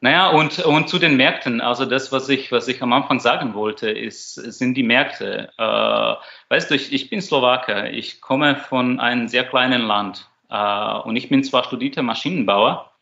Naja, 0.00 0.28
und, 0.30 0.60
und 0.60 0.88
zu 0.88 1.00
den 1.00 1.16
Märkten, 1.16 1.60
also 1.60 1.84
das, 1.84 2.12
was 2.12 2.28
ich, 2.28 2.52
was 2.52 2.68
ich 2.68 2.82
am 2.82 2.92
Anfang 2.92 3.18
sagen 3.18 3.54
wollte, 3.54 3.90
ist, 3.90 4.34
sind 4.34 4.74
die 4.74 4.84
Märkte. 4.84 5.50
Äh, 5.58 6.14
weißt 6.50 6.70
du, 6.70 6.76
ich, 6.76 6.92
ich 6.92 7.10
bin 7.10 7.20
Slowake, 7.20 7.90
ich 7.90 8.20
komme 8.20 8.54
von 8.54 9.00
einem 9.00 9.26
sehr 9.26 9.44
kleinen 9.44 9.82
Land. 9.82 10.28
Äh, 10.50 10.98
und 11.00 11.16
ich 11.16 11.28
bin 11.28 11.42
zwar 11.42 11.64
studierter 11.64 12.02
Maschinenbauer, 12.02 12.92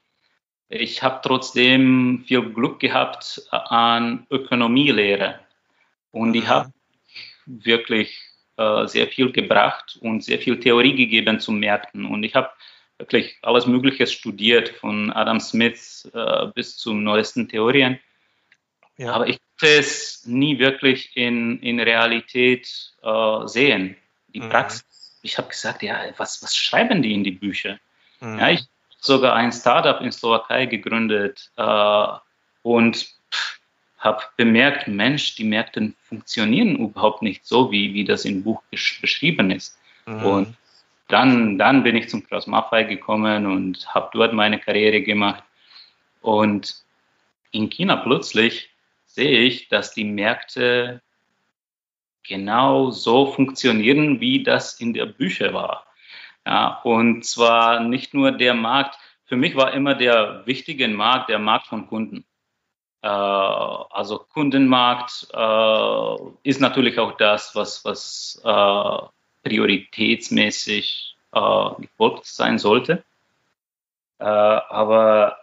ich 0.68 1.02
habe 1.02 1.20
trotzdem 1.22 2.24
viel 2.26 2.42
Glück 2.52 2.80
gehabt 2.80 3.42
an 3.50 4.26
Ökonomielehre. 4.30 5.38
Und 6.11 6.35
ich 6.35 6.48
habe 6.48 6.72
wirklich 7.46 8.20
äh, 8.56 8.87
sehr 8.87 9.06
viel 9.06 9.30
gebracht 9.30 9.96
und 10.00 10.24
sehr 10.24 10.38
viel 10.38 10.59
Theorie 10.59 10.96
gegeben 10.96 11.38
zu 11.38 11.52
Märkten. 11.52 12.04
Und 12.04 12.24
ich 12.24 12.35
habe 12.35 12.50
wirklich 12.98 13.37
alles 13.42 13.66
Mögliche 13.66 14.06
studiert, 14.06 14.70
von 14.70 15.12
Adam 15.12 15.40
Smith 15.40 16.11
äh, 16.14 16.46
bis 16.54 16.76
zu 16.76 16.94
neuesten 16.94 17.48
Theorien. 17.48 17.98
Ja. 18.96 19.12
Aber 19.12 19.28
ich 19.28 19.38
konnte 19.59 19.74
es 19.74 20.24
nie 20.26 20.59
wirklich 20.59 21.16
in, 21.16 21.61
in 21.61 21.80
Realität 21.80 22.92
äh, 23.02 23.46
sehen. 23.46 23.96
Die 24.28 24.40
mhm. 24.40 24.48
Praxis. 24.48 25.18
Ich 25.22 25.38
habe 25.38 25.48
gesagt, 25.48 25.82
ja, 25.82 26.04
was, 26.16 26.42
was 26.42 26.56
schreiben 26.56 27.02
die 27.02 27.12
in 27.12 27.24
die 27.24 27.32
Bücher? 27.32 27.78
Mhm. 28.20 28.38
Ja, 28.38 28.50
ich 28.50 28.61
habe 28.61 28.68
sogar 29.00 29.35
ein 29.35 29.52
Startup 29.52 30.00
in 30.00 30.12
Slowakei 30.12 30.66
gegründet 30.66 31.50
äh, 31.56 32.06
und 32.62 33.06
habe 33.98 34.22
bemerkt, 34.37 34.88
Mensch, 34.88 35.35
die 35.35 35.44
Märkte 35.44 35.92
funktionieren 36.02 36.76
überhaupt 36.76 37.22
nicht 37.22 37.44
so, 37.44 37.72
wie, 37.72 37.92
wie 37.92 38.04
das 38.04 38.24
im 38.24 38.42
Buch 38.42 38.62
beschrieben 38.70 39.50
ist. 39.50 39.78
Mhm. 40.06 40.24
Und 40.24 40.56
dann, 41.09 41.59
dann 41.59 41.83
bin 41.83 41.97
ich 41.97 42.09
zum 42.09 42.27
Klaus 42.27 42.47
Maffei 42.47 42.85
gekommen 42.85 43.47
und 43.47 43.95
habe 43.95 44.11
dort 44.12 44.33
meine 44.33 44.59
Karriere 44.59 45.03
gemacht. 45.03 45.45
Und 46.21 46.85
in 47.53 47.71
China 47.71 47.97
plötzlich 47.97 48.71
sehe 49.07 49.40
ich, 49.40 49.69
dass 49.69 49.95
die 49.95 50.05
Märkte 50.05 51.01
genau 52.25 52.90
so 52.90 53.27
funktionieren, 53.27 54.21
wie 54.21 54.42
das 54.42 54.81
in 54.81 54.92
der 54.92 55.07
Bücher 55.07 55.55
war. 55.55 55.87
Ja, 56.45 56.81
und 56.83 57.25
zwar 57.25 57.81
nicht 57.81 58.14
nur 58.14 58.33
der 58.33 58.55
Markt, 58.55 58.99
für 59.25 59.37
mich 59.37 59.57
war 59.57 59.73
immer 59.73 59.95
der 59.95 60.47
wichtige 60.47 60.87
Markt 60.88 61.29
der 61.29 61.38
Markt 61.38 61.66
von 61.66 61.88
Kunden. 61.88 62.25
Äh, 63.03 63.09
also 63.09 64.19
Kundenmarkt 64.19 65.29
äh, 65.33 66.49
ist 66.49 66.61
natürlich 66.61 66.99
auch 66.99 67.16
das, 67.16 67.55
was, 67.55 67.85
was 67.85 68.40
äh, 68.45 69.15
prioritätsmäßig 69.46 71.16
äh, 71.32 71.70
gefolgt 71.80 72.26
sein 72.26 72.59
sollte. 72.59 73.04
Äh, 74.18 74.24
aber 74.24 75.38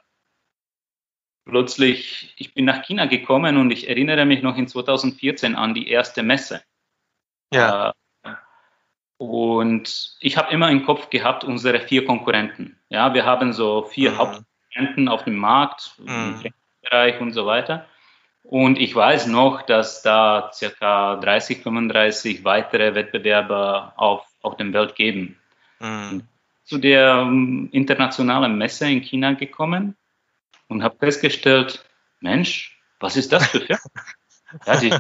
plötzlich, 1.46 2.34
ich 2.38 2.54
bin 2.54 2.66
nach 2.66 2.84
China 2.84 3.06
gekommen 3.06 3.58
und 3.58 3.72
ich 3.72 3.88
erinnere 3.88 4.26
mich 4.26 4.42
noch 4.42 4.58
in 4.58 4.68
2014 4.68 5.56
an 5.56 5.74
die 5.74 5.88
erste 5.90 6.22
Messe. 6.22 6.62
Ja. 7.54 7.94
Äh, 8.24 8.34
und 9.18 10.18
ich 10.20 10.36
habe 10.38 10.52
immer 10.52 10.70
im 10.70 10.86
Kopf 10.86 11.10
gehabt, 11.10 11.46
unsere 11.46 11.80
vier 11.80 12.04
Konkurrenten. 12.06 12.78
Ja, 12.90 13.14
wir 13.14 13.26
haben 13.26 13.54
so 13.54 13.84
vier 13.84 14.12
mhm. 14.12 14.18
Hauptkonkurrenten 14.18 15.08
auf 15.08 15.24
dem 15.24 15.38
Markt, 15.38 15.96
mhm. 16.00 16.42
im 16.44 16.54
Bereich 16.82 17.22
und 17.22 17.32
so 17.32 17.46
weiter. 17.46 17.88
Und 18.44 18.78
ich 18.78 18.94
weiß 18.94 19.28
noch, 19.28 19.62
dass 19.62 20.02
da 20.02 20.52
circa 20.54 21.16
30, 21.16 21.64
35 21.64 22.44
weitere 22.44 22.94
Wettbewerber 22.94 23.94
auf, 23.96 24.26
auf 24.42 24.58
der 24.58 24.72
Welt 24.74 24.96
geben. 24.96 25.38
Mhm. 25.80 26.24
Zu 26.66 26.78
der 26.78 27.22
um, 27.22 27.70
internationalen 27.72 28.58
Messe 28.58 28.90
in 28.90 29.02
China 29.02 29.34
gekommen 29.34 29.96
und 30.68 30.84
habe 30.84 30.98
festgestellt, 30.98 31.86
Mensch, 32.20 32.80
was 33.00 33.18
ist 33.18 33.32
das 33.32 33.48
für 33.48 33.62
Firmen? 33.62 33.84
ja, 34.66 34.80
die, 34.80 34.94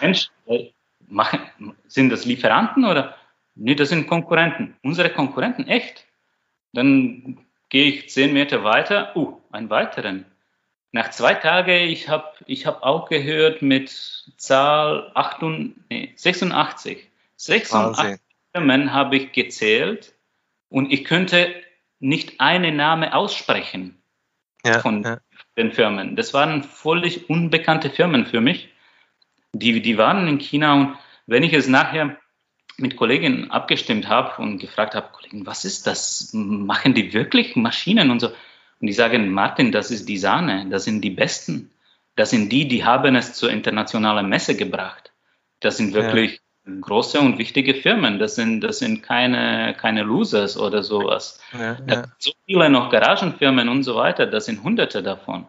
Mensch, 0.00 0.28
äh, 0.46 0.70
machen, 1.08 1.40
sind 1.86 2.10
das 2.10 2.24
Lieferanten 2.24 2.84
oder? 2.84 3.16
Nee, 3.54 3.74
das 3.74 3.90
sind 3.90 4.06
Konkurrenten. 4.06 4.76
Unsere 4.82 5.10
Konkurrenten, 5.10 5.68
echt? 5.68 6.06
Dann 6.72 7.38
gehe 7.68 7.86
ich 7.86 8.10
zehn 8.10 8.32
Meter 8.32 8.64
weiter, 8.64 9.14
uh, 9.16 9.40
einen 9.50 9.70
weiteren. 9.70 10.24
Nach 10.92 11.10
zwei 11.10 11.34
Tagen, 11.34 11.88
ich 11.88 12.08
habe 12.08 12.28
ich 12.46 12.66
hab 12.66 12.82
auch 12.82 13.08
gehört 13.08 13.62
mit 13.62 13.90
Zahl 14.36 15.10
88, 15.14 15.74
nee, 15.88 16.12
86. 16.14 17.08
86 17.36 18.20
Firmen 18.52 18.92
habe 18.92 19.16
ich 19.16 19.32
gezählt 19.32 20.14
und 20.68 20.92
ich 20.92 21.04
könnte 21.04 21.54
nicht 21.98 22.40
einen 22.40 22.76
Namen 22.76 23.10
aussprechen 23.10 24.02
ja, 24.64 24.80
von 24.80 25.02
ja. 25.02 25.18
den 25.56 25.72
Firmen. 25.72 26.14
Das 26.14 26.34
waren 26.34 26.62
völlig 26.62 27.30
unbekannte 27.30 27.88
Firmen 27.88 28.26
für 28.26 28.42
mich. 28.42 28.68
Die, 29.54 29.80
die 29.80 29.96
waren 29.96 30.28
in 30.28 30.38
China 30.38 30.74
und 30.74 30.96
wenn 31.26 31.42
ich 31.42 31.54
es 31.54 31.68
nachher 31.68 32.18
mit 32.76 32.96
Kollegen 32.96 33.50
abgestimmt 33.50 34.08
habe 34.08 34.42
und 34.42 34.58
gefragt 34.58 34.94
habe, 34.94 35.08
Kollegen, 35.12 35.46
was 35.46 35.64
ist 35.64 35.86
das? 35.86 36.30
Machen 36.32 36.94
die 36.94 37.14
wirklich 37.14 37.56
Maschinen 37.56 38.10
und 38.10 38.20
so? 38.20 38.30
Und 38.82 38.88
die 38.88 38.92
sagen, 38.94 39.30
Martin, 39.30 39.70
das 39.70 39.92
ist 39.92 40.08
die 40.08 40.18
Sahne, 40.18 40.66
das 40.68 40.84
sind 40.84 41.02
die 41.02 41.10
Besten. 41.10 41.70
Das 42.16 42.30
sind 42.30 42.50
die, 42.50 42.66
die 42.66 42.84
haben 42.84 43.14
es 43.14 43.32
zur 43.34 43.50
internationalen 43.50 44.28
Messe 44.28 44.56
gebracht. 44.56 45.12
Das 45.60 45.76
sind 45.76 45.94
wirklich 45.94 46.40
ja. 46.66 46.72
große 46.80 47.20
und 47.20 47.38
wichtige 47.38 47.74
Firmen. 47.74 48.18
Das 48.18 48.34
sind, 48.34 48.60
das 48.60 48.80
sind 48.80 49.04
keine, 49.04 49.74
keine 49.78 50.02
Losers 50.02 50.58
oder 50.58 50.82
sowas. 50.82 51.40
Ja, 51.52 51.76
ja. 51.88 52.02
So 52.18 52.32
viele 52.44 52.68
noch 52.68 52.90
Garagenfirmen 52.90 53.68
und 53.68 53.84
so 53.84 53.94
weiter, 53.94 54.26
das 54.26 54.46
sind 54.46 54.64
hunderte 54.64 55.00
davon. 55.00 55.46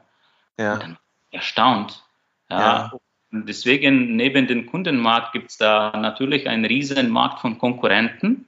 Ja. 0.59 0.75
Und 0.75 0.83
dann 0.83 0.97
erstaunt. 1.31 2.03
Ja. 2.51 2.91
Deswegen 3.31 4.15
neben 4.15 4.45
dem 4.45 4.67
Kundenmarkt 4.67 5.33
gibt 5.33 5.49
es 5.49 5.57
da 5.57 5.91
natürlich 5.97 6.47
einen 6.47 6.65
riesen 6.65 7.09
Markt 7.09 7.39
von 7.39 7.57
Konkurrenten. 7.57 8.45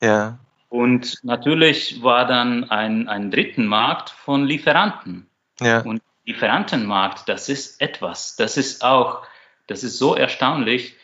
Ja. 0.00 0.38
Und 0.74 1.22
natürlich 1.22 2.02
war 2.02 2.26
dann 2.26 2.68
ein, 2.68 3.06
ein 3.06 3.30
dritten 3.30 3.64
Markt 3.64 4.10
von 4.10 4.44
Lieferanten. 4.44 5.28
Ja. 5.60 5.82
Und 5.82 6.02
Lieferantenmarkt, 6.24 7.28
das 7.28 7.48
ist 7.48 7.80
etwas, 7.80 8.34
das 8.34 8.56
ist 8.56 8.82
auch, 8.82 9.22
das 9.68 9.84
ist 9.84 9.98
so 9.98 10.16
erstaunlich, 10.16 10.96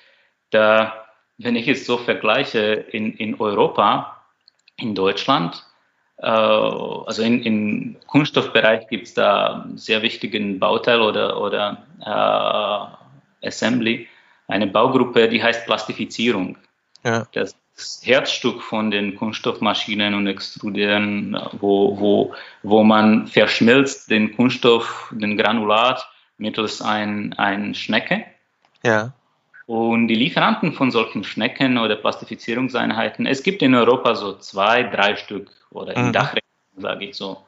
da, 0.51 1.07
wenn 1.39 1.55
ich 1.55 1.69
es 1.69 1.87
so 1.87 1.99
vergleiche 1.99 2.85
in, 2.91 3.13
in 3.15 3.39
Europa, 3.39 4.21
in 4.75 4.97
Deutschland, 4.97 5.65
äh, 6.17 6.27
also 6.27 7.23
in, 7.23 7.45
im 7.45 7.97
Kunststoffbereich 8.09 8.89
gibt 8.89 9.07
es 9.07 9.15
da 9.15 9.69
sehr 9.77 10.03
wichtigen 10.03 10.59
Bauteil 10.59 11.01
oder, 11.01 11.41
oder 11.41 11.87
äh, 13.43 13.47
Assembly, 13.47 14.09
eine 14.49 14.67
Baugruppe, 14.67 15.29
die 15.29 15.41
heißt 15.41 15.65
Plastifizierung. 15.65 16.59
Ja. 17.05 17.29
Das 17.31 17.55
das 17.81 18.01
Herzstück 18.05 18.63
von 18.63 18.91
den 18.91 19.17
Kunststoffmaschinen 19.17 20.15
und 20.15 20.27
Extruderen, 20.27 21.37
wo, 21.53 21.99
wo, 21.99 22.35
wo 22.63 22.85
man 22.85 23.27
verschmilzt 23.27 24.11
den 24.11 24.37
Kunststoff, 24.37 25.13
den 25.13 25.37
Granulat 25.37 26.07
mittels 26.39 26.83
ein, 26.83 27.33
ein 27.35 27.75
Schnecke. 27.75 28.25
Ja. 28.85 29.13
Und 29.67 30.09
die 30.09 30.15
Lieferanten 30.15 30.73
von 30.73 30.91
solchen 30.91 31.25
Schnecken 31.25 31.79
oder 31.79 31.97
Plastifizierungseinheiten, 31.97 33.27
es 33.27 33.43
gibt 33.43 33.63
in 33.63 33.75
Europa 33.75 34.15
so 34.15 34.35
zwei, 34.35 34.83
drei 34.83 35.17
Stück 35.17 35.51
oder 35.71 35.97
in 35.97 36.09
mhm. 36.09 36.13
Dachregion, 36.13 36.43
sage 36.77 37.05
ich 37.07 37.15
so. 37.17 37.39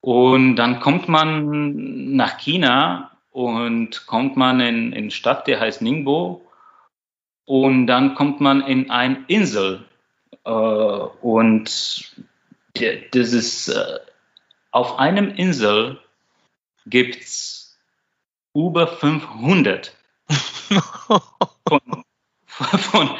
Und 0.00 0.56
dann 0.56 0.80
kommt 0.80 1.08
man 1.08 2.14
nach 2.14 2.38
China 2.38 3.10
und 3.32 4.06
kommt 4.06 4.36
man 4.36 4.60
in 4.60 4.94
eine 4.94 5.10
Stadt, 5.10 5.46
die 5.46 5.56
heißt 5.56 5.82
Ningbo 5.82 6.47
und 7.48 7.86
dann 7.86 8.14
kommt 8.14 8.42
man 8.42 8.60
in 8.60 8.90
eine 8.90 9.24
Insel 9.26 9.86
äh, 10.44 10.50
und 10.50 11.64
das 12.74 13.32
ist 13.32 13.68
äh, 13.68 13.98
auf 14.70 14.98
einem 14.98 15.30
Insel 15.30 15.98
gibt 16.84 17.16
es 17.16 17.78
über 18.54 18.86
500 18.86 19.96
von, 20.28 21.80
von, 22.46 23.10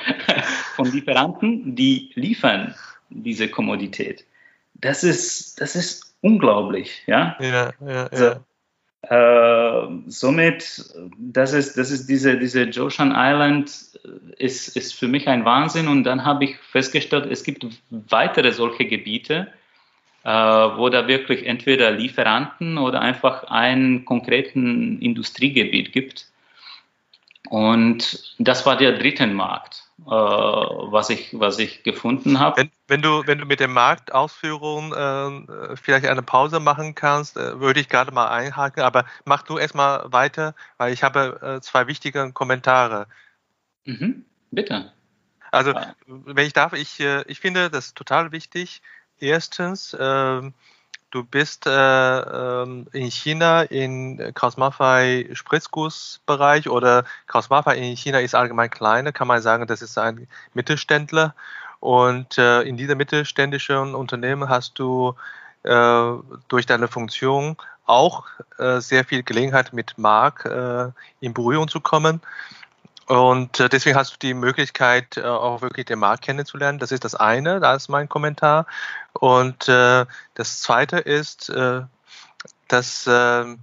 von 0.77 0.93
Lieferanten, 0.93 1.75
die 1.75 2.11
liefern 2.15 2.75
diese 3.09 3.49
Kommodität. 3.49 4.27
Das 4.75 5.05
ist, 5.05 5.59
das 5.59 5.75
ist 5.75 6.15
unglaublich, 6.21 7.03
ja. 7.07 7.35
Ja, 7.41 7.49
ja, 7.49 7.73
ja. 7.81 8.07
Also, 8.09 8.45
äh, 9.03 9.83
somit, 10.07 10.85
das 11.19 11.53
ist, 11.53 11.79
das 11.79 11.91
ist 11.91 12.09
diese, 12.09 12.39
diese 12.39 12.65
Joshan 12.65 13.15
Island 13.15 13.71
äh, 14.05 14.45
ist, 14.45 14.77
ist 14.77 14.95
für 14.95 15.09
mich 15.09 15.29
ein 15.29 15.45
Wahnsinn 15.45 15.89
und 15.89 16.05
dann 16.05 16.25
habe 16.25 16.45
ich 16.45 16.57
festgestellt, 16.59 17.27
es 17.31 17.45
gibt 17.45 17.65
weitere 17.91 18.53
solche 18.53 18.87
Gebiete, 18.87 19.49
äh, 20.25 20.31
wo 20.31 20.89
da 20.89 21.07
wirklich 21.07 21.47
entweder 21.47 21.93
Lieferanten 21.93 22.77
oder 22.77 23.01
einfach 23.01 23.45
ein 23.45 24.05
konkreten 24.05 25.01
Industriegebiet 25.01 25.93
gibt. 25.93 26.27
Und 27.51 28.35
das 28.39 28.67
war 28.67 28.77
der 28.77 28.99
dritte 28.99 29.27
Markt, 29.27 29.88
äh, 30.07 30.11
was, 30.11 31.11
ich, 31.11 31.39
was 31.39 31.59
ich 31.59 31.83
gefunden 31.83 32.39
habe. 32.39 32.57
Wenn, 32.59 32.71
wenn, 32.87 33.03
du, 33.03 33.27
wenn 33.27 33.39
du 33.39 33.47
mit 33.47 33.61
den 33.61 33.73
Marktausführungen 33.73 34.93
äh, 35.49 35.77
vielleicht 35.77 36.07
eine 36.07 36.23
Pause 36.23 36.61
machen 36.61 36.95
kannst, 36.95 37.37
äh, 37.37 37.61
würde 37.61 37.81
ich 37.81 37.89
gerade 37.89 38.13
mal 38.13 38.29
einhaken, 38.29 38.83
aber 38.83 39.05
mach 39.25 39.43
du 39.43 39.59
erstmal 39.59 40.11
weiter, 40.13 40.55
weil 40.77 40.93
ich 40.93 41.03
habe 41.03 41.57
äh, 41.59 41.61
zwei 41.61 41.87
wichtige 41.87 42.33
Kommentare. 42.33 43.07
Mhm, 43.85 44.25
bitte. 44.51 44.93
Also, 45.51 45.75
wenn 46.07 46.47
ich 46.47 46.53
darf, 46.53 46.75
ich, 46.75 47.01
äh, 47.01 47.23
ich 47.27 47.41
finde 47.41 47.71
das 47.71 47.95
total 47.95 48.33
wichtig. 48.33 48.83
Erstens, 49.19 49.97
ähm, 49.99 50.55
Du 51.11 51.25
bist 51.25 51.67
äh, 51.67 51.71
ähm, 51.71 52.87
in 52.93 53.11
China 53.11 53.63
in 53.63 54.33
Kraus 54.35 54.59
Maffei 54.59 55.29
Spritzgussbereich 55.33 56.69
oder 56.69 57.05
Kraus 57.27 57.49
Maffei 57.49 57.77
in 57.77 57.97
China 57.97 58.21
ist 58.21 58.35
allgemein 58.35 58.69
kleiner, 58.69 59.13
kann 59.13 59.27
man 59.27 59.41
sagen, 59.41 59.67
das 59.67 59.81
ist 59.81 59.97
ein 59.97 60.29
Mittelständler. 60.53 61.35
Und 61.81 62.37
äh, 62.37 62.63
in 62.63 62.77
diesem 62.77 62.99
mittelständischen 62.99 63.95
Unternehmen 63.95 64.51
hast 64.51 64.79
du 64.79 65.15
äh, 65.63 66.13
durch 66.49 66.67
deine 66.67 66.89
Funktion 66.89 67.57
auch 67.87 68.27
äh, 68.59 68.81
sehr 68.81 69.05
viel 69.05 69.23
Gelegenheit 69.23 69.73
mit 69.73 69.97
Mark 69.97 70.45
äh, 70.45 70.91
in 71.21 71.33
Berührung 71.33 71.69
zu 71.69 71.81
kommen. 71.81 72.21
Und 73.09 73.59
äh, 73.59 73.71
deswegen 73.71 73.97
hast 73.97 74.13
du 74.13 74.17
die 74.21 74.35
Möglichkeit, 74.35 75.17
äh, 75.17 75.23
auch 75.23 75.63
wirklich 75.63 75.87
den 75.87 75.99
Markt 75.99 76.23
kennenzulernen. 76.25 76.79
Das 76.79 76.93
ist 76.93 77.05
das 77.05 77.15
eine, 77.15 77.59
da 77.59 77.75
ist 77.75 77.89
mein 77.89 78.07
Kommentar. 78.07 78.67
Und 79.15 79.67
äh, 79.67 80.05
das 80.35 80.61
zweite 80.61 80.99
ist, 80.99 81.49
äh, 81.49 81.81
dass 82.69 83.07
äh, 83.07 83.57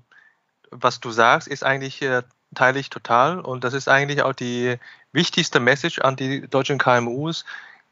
was 0.71 0.99
du 0.99 1.11
sagst, 1.11 1.47
ist 1.47 1.63
eigentlich 1.63 2.01
äh, 2.01 2.23
teile 2.55 2.79
ich 2.79 2.89
total. 2.89 3.39
Und 3.39 3.63
das 3.63 3.75
ist 3.75 3.87
eigentlich 3.87 4.23
auch 4.23 4.33
die 4.33 4.77
wichtigste 5.11 5.59
Message 5.59 5.99
an 5.99 6.15
die 6.15 6.47
deutschen 6.47 6.77
KMUs. 6.77 7.45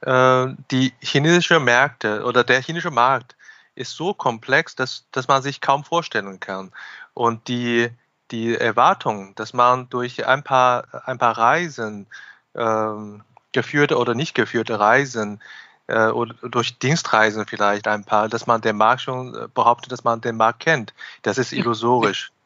Die 0.06 0.94
chinesische 1.00 1.62
Märkte 1.62 2.26
oder 2.26 2.44
der 2.44 2.62
chinesische 2.62 2.92
Markt 2.92 3.38
ist 3.74 3.92
so 3.92 4.14
komplex, 4.14 4.76
dass, 4.76 5.06
dass 5.14 5.30
man 5.30 5.42
sich 5.42 5.62
kaum 5.62 5.86
vorstellen 5.86 6.42
kann. 6.42 6.74
Und 7.14 7.48
die 7.48 7.90
die 8.32 8.56
Erwartung, 8.56 9.36
dass 9.36 9.54
man 9.54 9.90
durch 9.90 10.26
ein 10.26 10.44
paar, 10.44 10.88
ein 11.06 11.18
paar 11.18 11.38
Reisen, 11.38 12.08
ähm, 12.56 13.24
geführte 13.52 13.98
oder 13.98 14.16
nicht 14.16 14.34
geführte 14.36 14.80
Reisen, 14.80 15.42
äh, 15.88 16.08
oder 16.08 16.34
durch 16.50 16.78
Dienstreisen 16.80 17.46
vielleicht 17.46 17.88
ein 17.88 18.04
paar, 18.04 18.30
dass 18.30 18.48
man 18.48 18.62
den 18.62 18.78
Markt 18.78 19.02
schon 19.02 19.36
äh, 19.36 19.48
behauptet, 19.54 19.92
dass 19.92 20.04
man 20.04 20.22
den 20.22 20.38
Markt 20.38 20.62
kennt. 20.62 20.94
Das 21.22 21.38
ist 21.38 21.54
illusorisch. 21.54 22.32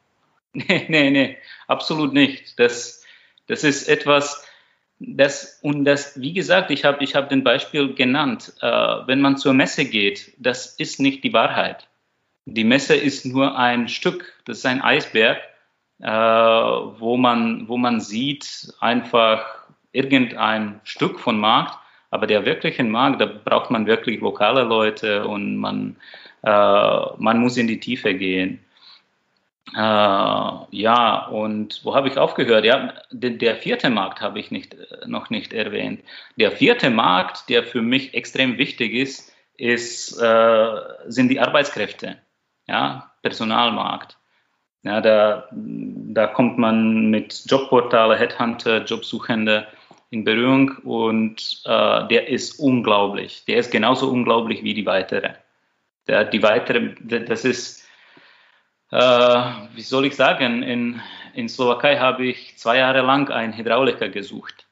Nee, 0.54 0.86
nee, 0.88 1.10
nee, 1.10 1.38
absolut 1.68 2.14
nicht. 2.14 2.58
Das, 2.58 3.04
das 3.46 3.64
ist 3.64 3.86
etwas, 3.86 4.44
das, 4.98 5.58
und 5.62 5.84
das, 5.84 6.18
wie 6.18 6.32
gesagt, 6.32 6.70
ich 6.70 6.86
habe 6.86 7.04
ich 7.04 7.14
hab 7.14 7.28
den 7.28 7.44
Beispiel 7.44 7.94
genannt, 7.94 8.54
äh, 8.62 8.66
wenn 8.66 9.20
man 9.20 9.36
zur 9.36 9.52
Messe 9.52 9.84
geht, 9.84 10.32
das 10.38 10.74
ist 10.74 11.00
nicht 11.00 11.22
die 11.22 11.34
Wahrheit. 11.34 11.86
Die 12.46 12.64
Messe 12.64 12.96
ist 12.96 13.26
nur 13.26 13.58
ein 13.58 13.88
Stück, 13.88 14.32
das 14.46 14.58
ist 14.58 14.66
ein 14.66 14.80
Eisberg 14.80 15.38
äh, 16.00 16.08
wo, 16.08 17.16
man, 17.16 17.68
wo 17.68 17.76
man 17.76 18.00
sieht 18.00 18.72
einfach 18.80 19.44
irgendein 19.92 20.80
Stück 20.84 21.18
von 21.18 21.38
Markt, 21.38 21.78
aber 22.10 22.26
der 22.26 22.44
wirkliche 22.44 22.84
Markt, 22.84 23.20
da 23.20 23.26
braucht 23.26 23.70
man 23.70 23.86
wirklich 23.86 24.20
lokale 24.20 24.62
Leute 24.62 25.26
und 25.26 25.56
man, 25.56 25.96
äh, 26.42 26.50
man 27.18 27.38
muss 27.40 27.56
in 27.56 27.66
die 27.66 27.80
Tiefe 27.80 28.14
gehen. 28.14 28.60
Äh, 29.74 29.78
ja, 29.78 31.26
und 31.30 31.80
wo 31.84 31.94
habe 31.94 32.08
ich 32.08 32.16
aufgehört? 32.16 32.64
Ja, 32.64 32.94
den, 33.10 33.38
der 33.38 33.56
vierte 33.56 33.90
Markt 33.90 34.20
habe 34.20 34.38
ich 34.38 34.50
nicht, 34.50 34.76
noch 35.06 35.28
nicht 35.30 35.52
erwähnt. 35.52 36.00
Der 36.36 36.52
vierte 36.52 36.90
Markt, 36.90 37.48
der 37.50 37.64
für 37.64 37.82
mich 37.82 38.14
extrem 38.14 38.56
wichtig 38.56 38.94
ist, 38.94 39.32
ist 39.56 40.18
äh, 40.20 40.74
sind 41.06 41.28
die 41.28 41.40
Arbeitskräfte, 41.40 42.18
ja, 42.66 43.10
Personalmarkt. 43.22 44.17
Ja, 44.88 45.02
da, 45.02 45.46
da 45.52 46.28
kommt 46.28 46.56
man 46.56 47.10
mit 47.10 47.42
Jobportale, 47.44 48.16
Headhunter, 48.16 48.84
Jobsuchende 48.84 49.66
in 50.08 50.24
Berührung 50.24 50.78
und 50.78 51.60
äh, 51.66 52.08
der 52.08 52.28
ist 52.28 52.58
unglaublich. 52.58 53.44
Der 53.44 53.58
ist 53.58 53.70
genauso 53.70 54.08
unglaublich 54.10 54.64
wie 54.64 54.72
die 54.72 54.86
weitere. 54.86 55.34
Der, 56.06 56.24
die 56.24 56.42
weitere, 56.42 56.94
das 57.02 57.44
ist, 57.44 57.86
äh, 58.90 58.96
wie 59.74 59.82
soll 59.82 60.06
ich 60.06 60.16
sagen, 60.16 60.62
in, 60.62 61.02
in 61.34 61.50
Slowakei 61.50 61.98
habe 61.98 62.24
ich 62.24 62.56
zwei 62.56 62.78
Jahre 62.78 63.02
lang 63.02 63.30
einen 63.30 63.54
Hydrauliker 63.54 64.08
gesucht. 64.08 64.66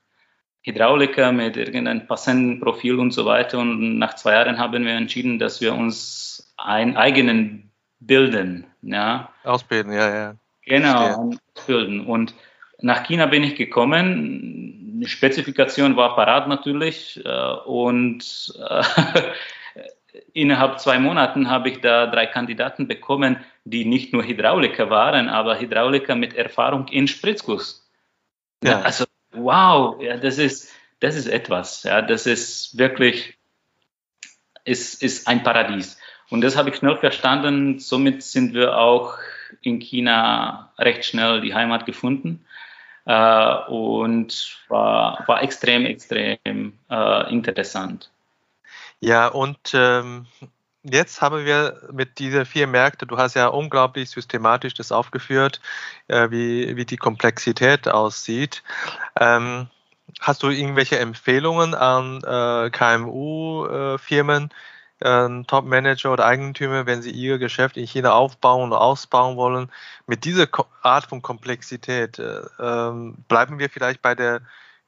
Hydrauliker 0.62 1.30
mit 1.30 1.58
irgendeinem 1.58 2.06
passenden 2.06 2.58
Profil 2.58 2.98
und 2.98 3.10
so 3.10 3.26
weiter. 3.26 3.58
Und 3.58 3.98
nach 3.98 4.14
zwei 4.14 4.32
Jahren 4.32 4.58
haben 4.58 4.86
wir 4.86 4.94
entschieden, 4.94 5.38
dass 5.38 5.60
wir 5.60 5.74
uns 5.74 6.54
einen 6.56 6.96
eigenen 6.96 7.65
bilden. 8.00 8.66
Ja. 8.82 9.30
Ausbilden, 9.44 9.92
ja, 9.92 10.14
ja. 10.14 10.34
Genau, 10.64 11.32
ausbilden. 11.54 12.06
Und 12.06 12.34
nach 12.80 13.04
China 13.04 13.26
bin 13.26 13.42
ich 13.42 13.54
gekommen. 13.56 15.00
Die 15.00 15.08
Spezifikation 15.08 15.96
war 15.96 16.16
parat 16.16 16.48
natürlich. 16.48 17.24
Äh, 17.24 17.52
und 17.64 18.52
äh, 18.68 18.82
innerhalb 20.32 20.80
zwei 20.80 20.98
Monaten 20.98 21.48
habe 21.50 21.70
ich 21.70 21.80
da 21.80 22.06
drei 22.06 22.26
Kandidaten 22.26 22.88
bekommen, 22.88 23.38
die 23.64 23.84
nicht 23.84 24.12
nur 24.12 24.24
Hydrauliker 24.24 24.90
waren, 24.90 25.28
aber 25.28 25.58
Hydrauliker 25.58 26.14
mit 26.14 26.34
Erfahrung 26.34 26.88
in 26.88 27.08
Spritzguss. 27.08 27.88
Ja. 28.62 28.80
Also, 28.80 29.04
wow, 29.32 30.00
ja, 30.02 30.16
das 30.16 30.38
ist, 30.38 30.72
das 31.00 31.16
ist 31.16 31.28
etwas. 31.28 31.82
Ja, 31.82 32.02
das 32.02 32.26
ist 32.26 32.78
wirklich, 32.78 33.36
ist, 34.64 35.02
ist 35.02 35.28
ein 35.28 35.42
Paradies. 35.42 35.98
Und 36.30 36.40
das 36.40 36.56
habe 36.56 36.70
ich 36.70 36.76
schnell 36.76 36.96
verstanden. 36.96 37.78
Somit 37.78 38.22
sind 38.22 38.54
wir 38.54 38.76
auch 38.78 39.14
in 39.62 39.78
China 39.78 40.72
recht 40.78 41.04
schnell 41.04 41.40
die 41.40 41.54
Heimat 41.54 41.86
gefunden. 41.86 42.44
Äh, 43.04 43.54
und 43.68 44.58
war, 44.68 45.22
war 45.26 45.42
extrem, 45.42 45.86
extrem 45.86 46.38
äh, 46.90 47.32
interessant. 47.32 48.10
Ja, 49.00 49.28
und 49.28 49.58
ähm, 49.74 50.26
jetzt 50.82 51.20
haben 51.20 51.44
wir 51.44 51.80
mit 51.92 52.18
diesen 52.18 52.44
vier 52.44 52.66
Märkten, 52.66 53.06
du 53.06 53.16
hast 53.16 53.34
ja 53.34 53.46
unglaublich 53.46 54.10
systematisch 54.10 54.74
das 54.74 54.90
aufgeführt, 54.90 55.60
äh, 56.08 56.30
wie, 56.30 56.76
wie 56.76 56.84
die 56.84 56.96
Komplexität 56.96 57.88
aussieht. 57.88 58.64
Ähm, 59.18 59.68
hast 60.20 60.42
du 60.42 60.48
irgendwelche 60.48 60.98
Empfehlungen 60.98 61.74
an 61.74 62.22
äh, 62.24 62.70
KMU-Firmen, 62.70 64.44
äh, 64.44 64.54
Top-Manager 64.98 66.12
oder 66.12 66.24
Eigentümer, 66.24 66.86
wenn 66.86 67.02
sie 67.02 67.10
ihr 67.10 67.38
Geschäft 67.38 67.76
in 67.76 67.86
China 67.86 68.12
aufbauen 68.12 68.70
oder 68.70 68.80
ausbauen 68.80 69.36
wollen, 69.36 69.70
mit 70.06 70.24
dieser 70.24 70.46
Art 70.82 71.04
von 71.04 71.20
Komplexität, 71.20 72.18
äh, 72.18 72.40
ähm, 72.58 73.16
bleiben 73.28 73.58
wir 73.58 73.68
vielleicht 73.68 74.00
bei 74.00 74.14
der 74.14 74.40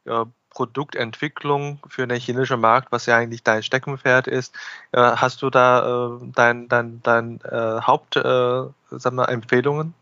äh, 0.06 0.24
Produktentwicklung 0.50 1.78
für 1.88 2.06
den 2.06 2.18
chinesischen 2.18 2.60
Markt, 2.60 2.90
was 2.90 3.04
ja 3.06 3.16
eigentlich 3.16 3.42
dein 3.44 3.62
Steckenpferd 3.62 4.26
ist. 4.26 4.54
Äh, 4.92 5.00
hast 5.00 5.42
du 5.42 5.50
da 5.50 6.16
äh, 6.16 6.26
dein, 6.34 6.68
dein, 6.68 7.00
dein 7.02 7.40
äh, 7.42 7.80
Haupt, 7.82 8.14
sag 8.14 9.12
mal, 9.12 9.26
Empfehlungen? 9.26 9.94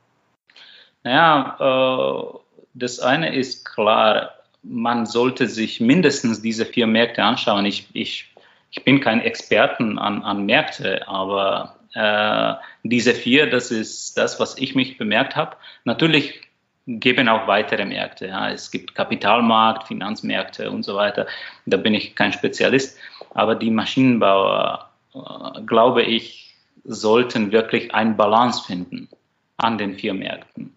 Naja, 1.02 2.40
das 2.74 2.98
eine 3.00 3.34
ist 3.34 3.64
klar, 3.64 4.30
man 4.62 5.06
sollte 5.06 5.46
sich 5.46 5.80
mindestens 5.80 6.42
diese 6.42 6.66
vier 6.66 6.86
Märkte 6.86 7.22
anschauen. 7.22 7.64
Ich, 7.64 7.86
ich 7.92 8.34
ich 8.76 8.84
bin 8.84 9.00
kein 9.00 9.20
Experten 9.20 9.98
an, 9.98 10.22
an 10.22 10.44
Märkte, 10.44 11.08
aber 11.08 11.76
äh, 11.94 12.54
diese 12.82 13.14
vier, 13.14 13.48
das 13.48 13.70
ist 13.70 14.18
das, 14.18 14.38
was 14.38 14.58
ich 14.58 14.74
mich 14.74 14.98
bemerkt 14.98 15.34
habe. 15.34 15.56
Natürlich 15.84 16.42
geben 16.86 17.28
auch 17.28 17.46
weitere 17.46 17.84
Märkte. 17.84 18.28
Ja. 18.28 18.50
Es 18.50 18.70
gibt 18.70 18.94
Kapitalmarkt, 18.94 19.88
Finanzmärkte 19.88 20.70
und 20.70 20.84
so 20.84 20.94
weiter. 20.94 21.26
Da 21.64 21.78
bin 21.78 21.94
ich 21.94 22.14
kein 22.14 22.32
Spezialist. 22.32 22.98
Aber 23.30 23.54
die 23.54 23.70
Maschinenbauer, 23.70 24.90
äh, 25.14 25.62
glaube 25.62 26.02
ich, 26.02 26.54
sollten 26.84 27.52
wirklich 27.52 27.94
eine 27.94 28.14
Balance 28.14 28.62
finden 28.64 29.08
an 29.56 29.78
den 29.78 29.94
vier 29.94 30.14
Märkten. 30.14 30.76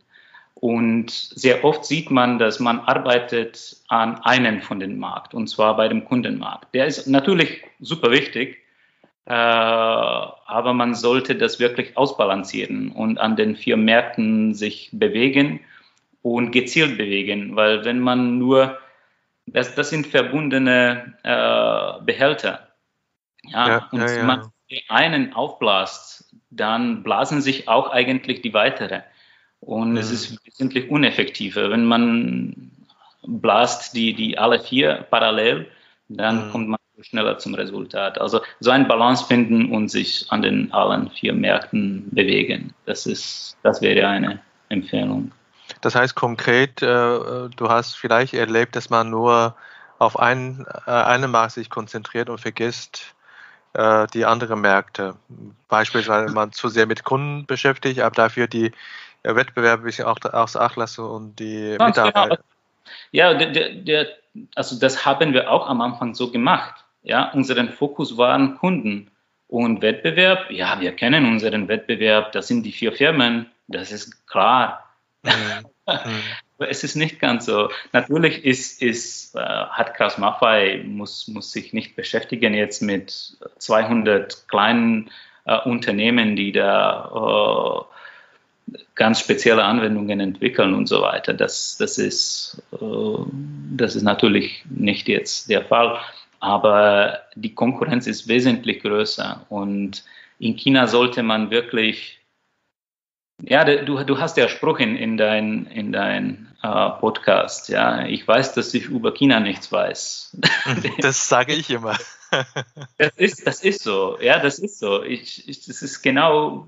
Und 0.62 1.10
sehr 1.10 1.64
oft 1.64 1.86
sieht 1.86 2.12
man, 2.12 2.38
dass 2.38 2.60
man 2.60 2.82
arbeitet 2.82 3.78
an 3.88 4.18
einem 4.24 4.62
von 4.62 4.82
den 4.82 5.00
Markt, 5.00 5.34
und 5.34 5.48
zwar 5.48 5.78
bei 5.78 5.88
dem 5.88 6.04
Kundenmarkt. 6.04 6.76
Der 6.76 6.86
ist 6.86 7.08
natürlich 7.08 7.64
super 7.80 8.12
wichtig, 8.12 8.58
äh, 9.26 9.32
aber 9.32 10.74
man 10.74 10.96
sollte 10.96 11.36
das 11.36 11.62
wirklich 11.62 11.96
ausbalancieren 11.96 12.92
und 12.92 13.20
an 13.20 13.38
den 13.38 13.56
vier 13.56 13.78
Märkten 13.78 14.54
sich 14.54 14.90
bewegen 14.92 15.62
und 16.24 16.52
gezielt 16.52 16.98
bewegen, 16.98 17.56
weil 17.56 17.86
wenn 17.86 18.02
man 18.02 18.38
nur, 18.38 18.78
das, 19.46 19.76
das 19.76 19.92
sind 19.92 20.08
verbundene 20.08 21.14
äh, 21.24 22.04
Behälter. 22.04 22.68
Ja, 23.44 23.68
ja 23.70 23.88
und 23.94 24.02
ja, 24.02 24.12
ja. 24.12 24.24
man 24.24 24.52
einen 24.90 25.32
aufblast, 25.34 26.36
dann 26.50 27.02
blasen 27.02 27.42
sich 27.42 27.70
auch 27.70 27.92
eigentlich 27.92 28.42
die 28.42 28.54
weitere. 28.54 29.04
Und 29.62 29.98
es 29.98 30.12
ist 30.12 30.46
wesentlich 30.46 30.90
uneffektiver. 30.90 31.70
Wenn 31.70 31.86
man 31.86 32.72
blast 33.24 33.96
die, 33.96 34.14
die 34.14 34.38
alle 34.38 34.60
vier 34.60 35.06
parallel, 35.10 35.68
dann 36.08 36.48
mhm. 36.48 36.52
kommt 36.52 36.68
man 36.70 36.80
schneller 37.02 37.38
zum 37.38 37.56
Resultat. 37.56 38.20
Also 38.20 38.42
so 38.60 38.72
ein 38.72 38.88
Balance 38.88 39.26
finden 39.26 39.72
und 39.72 39.90
sich 39.90 40.26
an 40.30 40.42
den 40.42 40.72
allen 40.74 41.10
vier 41.12 41.34
Märkten 41.34 42.10
bewegen. 42.12 42.74
Das 42.86 43.06
ist, 43.06 43.58
das 43.64 43.82
wäre 43.82 44.08
eine 44.08 44.42
Empfehlung. 44.70 45.32
Das 45.82 45.96
heißt 45.96 46.16
konkret, 46.16 46.82
äh, 46.82 46.86
du 46.86 47.70
hast 47.70 47.96
vielleicht 47.96 48.34
erlebt, 48.34 48.76
dass 48.76 48.90
man 48.90 49.10
nur 49.10 49.56
auf 49.98 50.20
ein, 50.20 50.66
äh, 50.88 50.92
eine 50.92 51.28
Markt 51.28 51.54
sich 51.54 51.70
konzentriert 51.70 52.30
und 52.30 52.40
vergisst 52.40 53.16
äh, 53.74 54.08
die 54.14 54.26
anderen 54.26 54.62
Märkte. 54.62 55.16
Beispielsweise 55.68 56.34
man 56.34 56.52
zu 56.52 56.70
sehr 56.70 56.88
mit 56.88 57.04
Kunden 57.04 57.46
beschäftigt, 57.46 58.02
aber 58.02 58.16
dafür 58.16 58.48
die 58.48 58.72
Wettbewerbe 59.24 59.84
ein 59.84 59.86
bisschen 59.86 60.06
auch 60.06 60.18
außer 60.24 60.62
Acht 60.62 60.76
lassen 60.76 61.06
und 61.06 61.40
die 61.40 61.76
Ganz 61.78 61.98
Mitarbeiter. 61.98 62.36
Genau. 62.36 62.44
Ja, 63.12 63.34
der, 63.34 63.70
der, 63.76 64.08
also 64.56 64.80
das 64.80 65.06
haben 65.06 65.34
wir 65.34 65.52
auch 65.52 65.68
am 65.68 65.82
Anfang 65.82 66.16
so 66.16 66.32
gemacht. 66.32 66.86
Ja, 67.04 67.32
unseren 67.32 67.70
Fokus 67.70 68.18
waren 68.18 68.58
Kunden 68.58 69.12
und 69.48 69.82
Wettbewerb. 69.82 70.52
Ja, 70.52 70.80
wir 70.80 70.92
kennen 70.94 71.26
unseren 71.26 71.68
Wettbewerb. 71.68 72.32
Das 72.32 72.48
sind 72.48 72.64
die 72.64 72.72
vier 72.72 72.92
Firmen. 72.92 73.48
Das 73.68 73.92
ist 73.92 74.28
klar. 74.28 74.86
Mhm. 75.24 75.32
Mhm. 75.90 76.66
es 76.68 76.84
ist 76.84 76.96
nicht 76.96 77.20
ganz 77.20 77.48
so. 77.48 77.72
Natürlich 77.94 78.46
ist, 78.46 78.80
ist, 78.80 79.36
äh, 79.36 79.40
hat 79.40 79.96
Kraus 79.96 80.20
Maffei 80.20 80.84
muss, 80.86 81.28
muss 81.28 81.52
sich 81.52 81.74
nicht 81.74 81.96
beschäftigen 81.96 82.54
jetzt 82.54 82.84
mit 82.84 83.40
200 83.58 84.48
kleinen 84.48 85.10
äh, 85.46 85.58
Unternehmen, 85.62 86.36
die 86.36 86.52
da 86.52 87.88
äh, 87.90 87.99
ganz 89.00 89.22
spezielle 89.22 89.64
Anwendungen 89.64 90.20
entwickeln 90.20 90.76
und 90.76 90.88
so 90.88 91.02
weiter. 91.02 91.34
Das, 91.34 91.78
das, 91.78 91.98
ist, 91.98 92.62
äh, 92.74 92.78
das 93.76 93.96
ist 93.96 94.04
natürlich 94.04 94.64
nicht 94.70 95.08
jetzt 95.08 95.50
der 95.50 95.66
Fall. 95.66 95.98
Aber 96.42 97.20
die 97.36 97.56
Konkurrenz 97.56 98.08
ist 98.08 98.28
wesentlich 98.28 98.82
größer 98.82 99.46
und 99.50 100.04
in 100.38 100.56
China 100.56 100.88
sollte 100.88 101.24
man 101.24 101.50
wirklich 101.50 102.20
ja, 103.42 103.64
du, 103.64 104.04
du 104.04 104.20
hast 104.20 104.36
ja 104.36 104.50
Spruch 104.50 104.80
in, 104.80 104.98
in 104.98 105.16
dein, 105.16 105.66
in 105.68 105.94
dein 105.94 106.54
äh, 106.62 106.90
Podcast. 107.00 107.70
Ja, 107.70 108.06
ich 108.06 108.28
weiß, 108.28 108.54
dass 108.54 108.74
ich 108.74 108.88
über 108.88 109.14
China 109.14 109.40
nichts 109.40 109.72
weiß. 109.72 110.38
Das 111.02 111.30
sage 111.30 111.54
ich 111.54 111.70
immer. 111.70 111.98
Das 112.98 113.16
ist, 113.18 113.48
das 113.48 113.64
ist 113.64 113.84
so. 113.84 114.18
Ja, 114.22 114.40
das 114.40 114.60
ist 114.60 114.80
so. 114.80 115.04
Ich, 115.04 115.48
ich 115.48 115.66
das 115.66 115.82
ist 115.82 116.02
genau, 116.02 116.68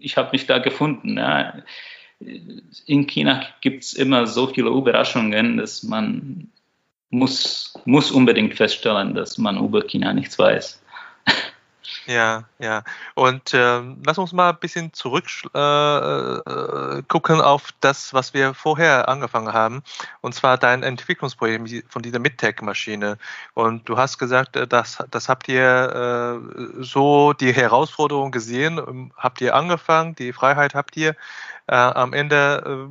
ich 0.00 0.16
habe 0.16 0.30
mich 0.32 0.46
da 0.46 0.58
gefunden. 0.58 1.18
Ja. 1.18 1.62
In 2.86 3.06
China 3.06 3.42
gibt 3.60 3.84
es 3.84 3.94
immer 3.94 4.26
so 4.26 4.46
viele 4.48 4.68
Überraschungen, 4.68 5.56
dass 5.56 5.82
man 5.82 6.48
muss, 7.10 7.74
muss 7.84 8.10
unbedingt 8.10 8.54
feststellen, 8.54 9.14
dass 9.14 9.38
man 9.38 9.62
über 9.62 9.82
China 9.82 10.12
nichts 10.12 10.38
weiß. 10.38 10.79
Ja, 12.06 12.44
ja. 12.58 12.82
Und 13.14 13.54
äh, 13.54 13.80
lass 14.04 14.18
uns 14.18 14.32
mal 14.32 14.50
ein 14.50 14.58
bisschen 14.58 14.92
zurück 14.92 15.26
äh, 15.54 15.58
äh, 15.58 17.02
gucken 17.08 17.40
auf 17.40 17.70
das, 17.80 18.14
was 18.14 18.34
wir 18.34 18.54
vorher 18.54 19.08
angefangen 19.08 19.52
haben. 19.52 19.82
Und 20.20 20.34
zwar 20.34 20.58
dein 20.58 20.82
Entwicklungsprojekt 20.82 21.90
von 21.92 22.02
dieser 22.02 22.18
Midtech-Maschine. 22.18 23.18
Und 23.54 23.88
du 23.88 23.96
hast 23.96 24.18
gesagt, 24.18 24.56
äh, 24.56 24.66
das, 24.66 24.98
das 25.10 25.28
habt 25.28 25.48
ihr 25.48 26.40
äh, 26.40 26.82
so 26.82 27.32
die 27.32 27.52
Herausforderung 27.52 28.30
gesehen, 28.30 28.78
ähm, 28.78 29.12
habt 29.16 29.40
ihr 29.40 29.54
angefangen, 29.54 30.14
die 30.14 30.32
Freiheit 30.32 30.74
habt 30.74 30.96
ihr. 30.96 31.16
Äh, 31.66 31.74
am 31.74 32.12
Ende 32.12 32.90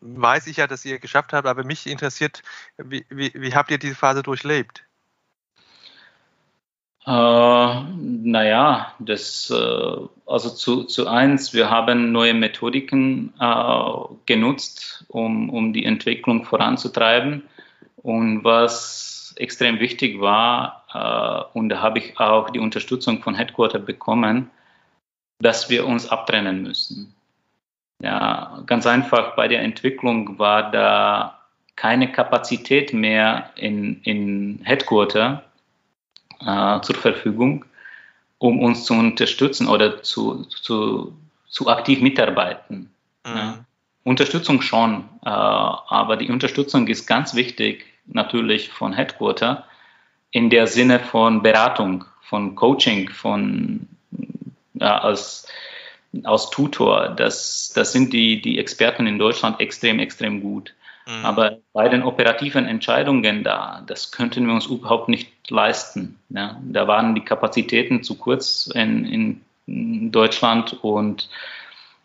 weiß 0.00 0.46
ich 0.48 0.58
ja, 0.58 0.66
dass 0.66 0.84
ihr 0.84 0.98
geschafft 0.98 1.32
habt, 1.32 1.46
aber 1.48 1.64
mich 1.64 1.86
interessiert, 1.86 2.42
wie, 2.76 3.06
wie, 3.08 3.32
wie 3.34 3.54
habt 3.54 3.70
ihr 3.70 3.78
diese 3.78 3.94
Phase 3.94 4.22
durchlebt? 4.22 4.83
Äh, 7.06 7.10
naja, 7.10 8.94
das, 8.98 9.50
äh, 9.50 9.96
also 10.26 10.50
zu, 10.50 10.84
zu 10.84 11.06
eins, 11.06 11.52
wir 11.52 11.68
haben 11.68 12.12
neue 12.12 12.32
Methodiken 12.32 13.34
äh, 13.38 13.92
genutzt, 14.24 15.04
um, 15.08 15.50
um 15.50 15.72
die 15.74 15.84
Entwicklung 15.84 16.44
voranzutreiben. 16.44 17.42
Und 17.96 18.44
was 18.44 19.34
extrem 19.36 19.80
wichtig 19.80 20.20
war, 20.20 20.84
äh, 20.94 21.58
und 21.58 21.68
da 21.68 21.82
habe 21.82 21.98
ich 21.98 22.18
auch 22.18 22.48
die 22.50 22.60
Unterstützung 22.60 23.22
von 23.22 23.34
Headquarter 23.34 23.80
bekommen, 23.80 24.50
dass 25.40 25.68
wir 25.68 25.86
uns 25.86 26.08
abtrennen 26.08 26.62
müssen. 26.62 27.14
Ja, 28.02 28.62
ganz 28.66 28.86
einfach, 28.86 29.36
bei 29.36 29.46
der 29.48 29.62
Entwicklung 29.62 30.38
war 30.38 30.70
da 30.70 31.40
keine 31.76 32.10
Kapazität 32.10 32.94
mehr 32.94 33.50
in, 33.56 34.00
in 34.02 34.60
Headquarter 34.64 35.44
äh, 36.40 36.80
zur 36.80 36.96
Verfügung, 36.96 37.64
um 38.38 38.60
uns 38.60 38.84
zu 38.84 38.94
unterstützen 38.94 39.68
oder 39.68 40.02
zu, 40.02 40.44
zu, 40.44 41.16
zu 41.48 41.68
aktiv 41.68 42.00
mitarbeiten. 42.00 42.90
Mhm. 43.26 43.36
Ja. 43.36 43.64
Unterstützung 44.04 44.60
schon, 44.60 45.08
äh, 45.24 45.30
aber 45.30 46.16
die 46.16 46.30
Unterstützung 46.30 46.86
ist 46.88 47.06
ganz 47.06 47.34
wichtig 47.34 47.86
natürlich 48.06 48.68
von 48.68 48.92
Headquarter 48.92 49.64
in 50.30 50.50
der 50.50 50.66
Sinne 50.66 51.00
von 51.00 51.42
Beratung, 51.42 52.04
von 52.20 52.54
Coaching, 52.54 53.08
von 53.08 53.88
ja, 54.74 54.98
als, 54.98 55.46
als 56.24 56.50
Tutor. 56.50 57.10
Das, 57.10 57.72
das 57.74 57.92
sind 57.92 58.12
die, 58.12 58.42
die 58.42 58.58
Experten 58.58 59.06
in 59.06 59.18
Deutschland 59.18 59.60
extrem, 59.60 60.00
extrem 60.00 60.40
gut. 60.40 60.74
Mhm. 61.06 61.24
Aber 61.24 61.58
bei 61.72 61.88
den 61.88 62.02
operativen 62.02 62.66
Entscheidungen 62.66 63.44
da, 63.44 63.82
das 63.86 64.10
könnten 64.10 64.46
wir 64.46 64.54
uns 64.54 64.66
überhaupt 64.66 65.08
nicht 65.08 65.50
leisten. 65.50 66.18
Ja. 66.30 66.60
Da 66.62 66.88
waren 66.88 67.14
die 67.14 67.24
Kapazitäten 67.24 68.02
zu 68.02 68.16
kurz 68.16 68.70
in, 68.74 69.40
in 69.66 70.12
Deutschland 70.12 70.82
und 70.82 71.28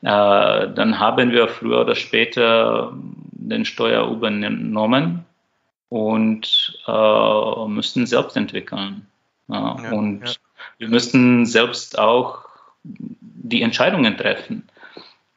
äh, 0.01 0.05
dann 0.05 0.99
haben 0.99 1.31
wir 1.31 1.47
früher 1.47 1.81
oder 1.81 1.95
später 1.95 2.93
den 2.93 3.65
Steuer 3.65 4.09
übernommen 4.09 5.25
und 5.89 6.79
äh, 6.87 7.65
müssten 7.67 8.05
selbst 8.05 8.37
entwickeln. 8.37 9.07
Ja. 9.47 9.77
Ja, 9.81 9.91
und 9.91 10.27
ja. 10.27 10.33
wir 10.77 10.87
müssten 10.89 11.45
selbst 11.45 11.97
auch 11.97 12.45
die 12.83 13.61
Entscheidungen 13.61 14.15
treffen. 14.17 14.69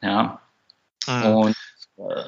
Ja. 0.01 0.39
Mhm. 1.07 1.25
Und 1.25 1.55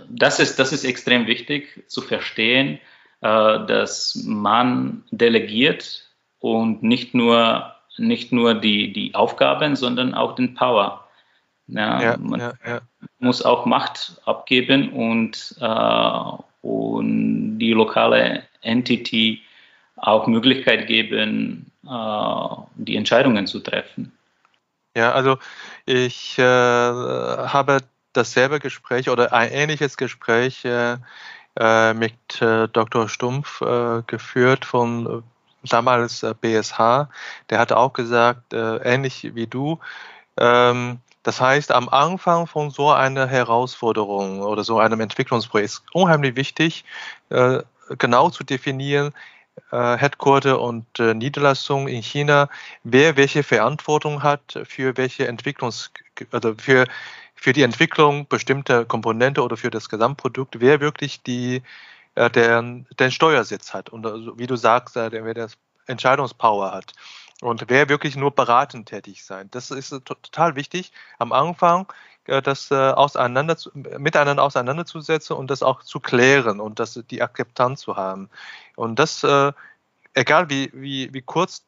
das 0.10 0.40
ist, 0.40 0.60
das 0.60 0.72
ist 0.72 0.84
extrem 0.84 1.28
wichtig 1.28 1.84
zu 1.88 2.02
verstehen, 2.02 2.80
äh, 3.22 3.66
dass 3.66 4.16
man 4.26 5.04
delegiert 5.12 6.10
und 6.40 6.84
nicht 6.84 7.14
nur, 7.14 7.74
nicht 7.98 8.32
nur 8.32 8.54
die, 8.54 8.94
die 8.94 9.16
Aufgaben, 9.16 9.76
sondern 9.76 10.14
auch 10.14 10.36
den 10.36 10.54
Power. 10.54 11.08
Ja, 11.68 12.02
ja, 12.02 12.18
man 12.18 12.40
ja, 12.40 12.54
ja. 12.66 12.82
muss 13.20 13.42
auch 13.42 13.66
Macht 13.66 14.22
abgeben 14.26 14.90
und, 14.90 15.56
äh, 15.60 16.20
und 16.62 17.58
die 17.58 17.74
lokale 17.74 18.44
Entity 18.62 19.42
auch 19.96 20.28
Möglichkeit 20.28 20.86
geben, 20.86 21.72
äh, 21.88 22.56
die 22.76 22.96
Entscheidungen 22.96 23.48
zu 23.48 23.62
treffen. 23.62 24.12
Ja, 24.96 25.12
also 25.12 25.38
ich 25.86 26.38
äh, 26.38 26.44
habe 26.44 27.80
dasselbe 28.16 28.60
Gespräch 28.60 29.10
oder 29.10 29.34
ein 29.34 29.52
ähnliches 29.52 29.98
Gespräch 29.98 30.66
äh, 30.66 30.98
äh 31.60 31.94
mit 31.94 32.42
äh, 32.42 32.68
Dr. 32.68 33.10
Stumpf 33.10 33.62
äh, 33.62 34.02
geführt 34.08 34.66
von 34.66 35.06
äh, 35.06 35.68
damals 35.70 36.24
äh, 36.24 36.34
BSH. 36.40 37.08
Der 37.50 37.60
hat 37.60 37.72
auch 37.72 37.94
gesagt, 37.94 38.54
ähnlich 38.54 39.36
wie 39.36 39.48
du, 39.48 39.80
ähm, 40.38 41.00
das 41.24 41.42
heißt, 41.42 41.72
am 41.72 41.90
Anfang 41.90 42.46
von 42.46 42.70
so 42.70 42.92
einer 42.92 43.26
Herausforderung 43.26 44.42
oder 44.42 44.64
so 44.64 44.78
einem 44.78 45.00
Entwicklungsprojekt 45.00 45.66
ist 45.72 45.84
unheimlich 45.92 46.36
wichtig, 46.36 46.86
genau 47.98 48.30
zu 48.30 48.44
definieren, 48.44 49.12
Headquarter 49.72 50.62
und 50.62 50.86
Niederlassung 51.00 51.88
in 51.88 52.04
China, 52.04 52.48
wer 52.84 53.18
welche 53.18 53.42
Verantwortung 53.42 54.22
hat 54.22 54.60
für 54.66 54.98
welche 54.98 55.28
Entwicklungs, 55.28 55.90
also 56.30 56.54
für 56.60 56.86
für 57.36 57.54
die 57.54 57.64
Entwicklung 57.64 58.28
bestimmter 58.28 58.86
Komponente 58.86 59.44
oder 59.44 59.58
für 59.58 59.70
das 59.70 59.90
Gesamtprodukt, 59.90 60.60
wer 60.60 60.80
wirklich 60.80 61.22
die, 61.24 61.62
äh, 62.16 62.30
der, 62.30 62.62
den 62.62 63.12
Steuersitz 63.12 63.74
hat 63.74 63.90
und 63.90 64.06
also, 64.06 64.38
wie 64.40 64.48
du 64.48 64.56
sagst, 64.56 64.98
äh, 64.98 65.12
wer 65.12 65.34
das 65.34 65.58
Entscheidungspower 65.88 66.72
hat 66.72 66.94
und 67.42 67.66
wer 67.68 67.90
wirklich 67.90 68.16
nur 68.16 68.32
beratend 68.32 68.90
tätig 68.90 69.24
sein. 69.24 69.50
Das 69.52 69.72
ist 69.72 69.90
total 70.06 70.56
wichtig 70.56 70.92
am 71.20 71.32
Anfang, 71.32 71.92
äh, 72.26 72.42
das 72.42 72.72
äh, 72.72 72.76
auseinander, 72.76 73.58
miteinander 73.74 74.44
auseinanderzusetzen 74.44 75.36
und 75.36 75.52
das 75.52 75.64
auch 75.64 75.84
zu 75.84 76.00
klären 76.00 76.60
und 76.60 76.80
das, 76.80 77.00
die 77.10 77.22
Akzeptanz 77.22 77.82
zu 77.82 77.96
haben. 77.96 78.30
Und 78.76 79.00
das, 79.00 79.24
äh, 79.24 79.52
egal 80.14 80.50
wie, 80.50 80.72
wie, 80.74 81.14
wie 81.14 81.22
kurz 81.22 81.66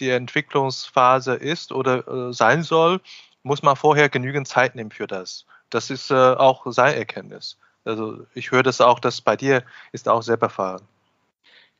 die 0.00 0.08
Entwicklungsphase 0.08 1.34
ist 1.34 1.70
oder 1.70 2.32
sein 2.32 2.62
soll, 2.62 3.00
muss 3.42 3.62
man 3.62 3.76
vorher 3.76 4.08
genügend 4.08 4.48
Zeit 4.48 4.74
nehmen 4.74 4.90
für 4.90 5.06
das. 5.06 5.46
Das 5.70 5.90
ist 5.90 6.10
äh, 6.10 6.14
auch 6.14 6.66
seine 6.70 6.96
Erkenntnis. 6.96 7.58
Also 7.84 8.26
ich 8.34 8.50
höre 8.50 8.62
das 8.62 8.80
auch, 8.80 9.00
dass 9.00 9.20
bei 9.20 9.36
dir 9.36 9.62
ist 9.92 10.08
auch 10.08 10.22
selber 10.22 10.50
fahren. 10.50 10.82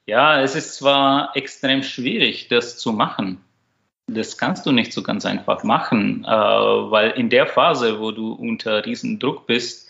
Ja, 0.07 0.41
es 0.41 0.55
ist 0.55 0.77
zwar 0.77 1.37
extrem 1.37 1.83
schwierig, 1.83 2.49
das 2.49 2.79
zu 2.79 2.93
machen. 2.93 3.45
Das 4.07 4.39
kannst 4.39 4.67
du 4.67 4.73
nicht 4.73 4.93
so 4.93 5.03
ganz 5.03 5.25
einfach 5.25 5.63
machen, 5.63 6.25
äh, 6.25 6.29
weil 6.29 7.11
in 7.13 7.31
der 7.31 7.47
Phase, 7.47 8.01
wo 8.01 8.11
du 8.11 8.33
unter 8.33 8.85
Riesendruck 8.85 9.47
bist 9.47 9.89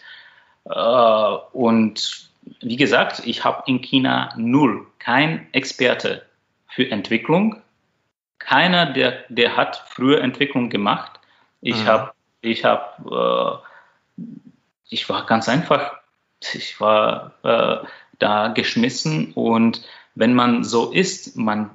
äh, 0.65 1.37
und 1.53 2.31
wie 2.61 2.77
gesagt, 2.77 3.23
ich 3.25 3.45
habe 3.45 3.63
in 3.67 3.81
China 3.81 4.35
null, 4.37 4.87
kein 4.99 5.47
Experte 5.53 6.27
für 6.69 6.91
Entwicklung, 6.91 7.57
keiner, 8.39 8.87
der, 8.93 9.25
der 9.29 9.57
hat 9.57 9.85
früher 9.89 10.21
Entwicklung 10.21 10.71
gemacht. 10.71 11.20
Ich 11.61 11.83
mhm. 11.83 11.87
habe, 11.87 12.13
ich 12.41 12.65
habe, 12.65 13.63
äh, 14.19 14.25
ich 14.89 15.09
war 15.09 15.27
ganz 15.27 15.49
einfach, 15.49 15.93
ich 16.55 16.81
war 16.81 17.33
äh, 17.43 17.87
da 18.19 18.49
geschmissen 18.49 19.33
und 19.35 19.83
wenn 20.15 20.35
man 20.35 20.65
so 20.65 20.91
ist, 20.91 21.37
man 21.37 21.71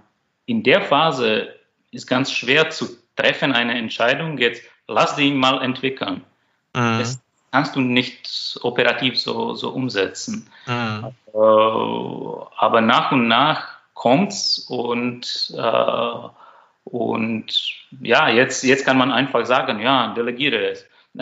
in 0.46 0.64
der 0.64 0.82
Phase 0.82 1.56
ist 1.92 2.08
ganz 2.08 2.32
schwer 2.32 2.70
zu 2.70 2.88
treffen 3.16 3.54
eine 3.54 3.78
Entscheidung. 3.78 4.38
Jetzt 4.38 4.64
lass 4.88 5.16
die 5.16 5.32
mal 5.32 5.62
entwickeln. 5.62 6.24
Mhm. 6.74 7.00
Das 7.00 7.20
kannst 7.52 7.76
du 7.76 7.82
nicht 7.82 8.60
operativ 8.62 9.20
so, 9.20 9.56
so 9.56 9.70
umsetzen. 9.70 10.50
Mhm. 10.68 11.12
Äh, 11.34 11.38
aber 11.38 12.82
nach 12.82 13.12
und 13.12 13.28
nach 13.28 13.76
kommt's 13.94 14.60
und 14.68 15.54
äh, 15.58 16.30
und 16.86 17.46
ja, 18.02 18.30
jetzt, 18.30 18.64
jetzt 18.64 18.86
kann 18.86 18.98
man 18.98 19.12
einfach 19.12 19.46
sagen, 19.46 19.80
ja, 19.80 20.14
delegiere 20.14 20.70
es. 20.70 20.88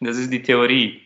das 0.00 0.16
ist 0.16 0.32
die 0.32 0.42
Theorie. 0.42 1.02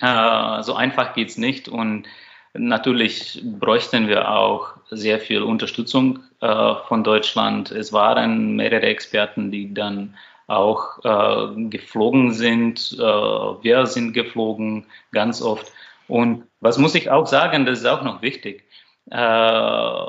Äh, 0.00 0.62
so 0.62 0.74
einfach 0.74 1.14
geht 1.14 1.30
es 1.30 1.38
nicht. 1.38 1.68
Und 1.68 2.06
natürlich 2.52 3.42
bräuchten 3.42 4.08
wir 4.08 4.30
auch 4.30 4.74
sehr 4.90 5.18
viel 5.18 5.42
Unterstützung 5.42 6.20
äh, 6.40 6.74
von 6.86 7.02
Deutschland. 7.02 7.70
Es 7.70 7.92
waren 7.92 8.56
mehrere 8.56 8.86
Experten, 8.86 9.50
die 9.50 9.72
dann 9.72 10.14
auch 10.46 10.98
äh, 11.02 11.68
geflogen 11.70 12.32
sind. 12.34 12.94
Äh, 12.98 13.02
wir 13.02 13.86
sind 13.86 14.12
geflogen 14.12 14.86
ganz 15.12 15.40
oft. 15.40 15.72
Und 16.08 16.44
was 16.60 16.78
muss 16.78 16.94
ich 16.94 17.10
auch 17.10 17.26
sagen, 17.26 17.64
das 17.64 17.80
ist 17.80 17.86
auch 17.86 18.02
noch 18.02 18.22
wichtig. 18.22 18.64
Äh, 19.10 20.06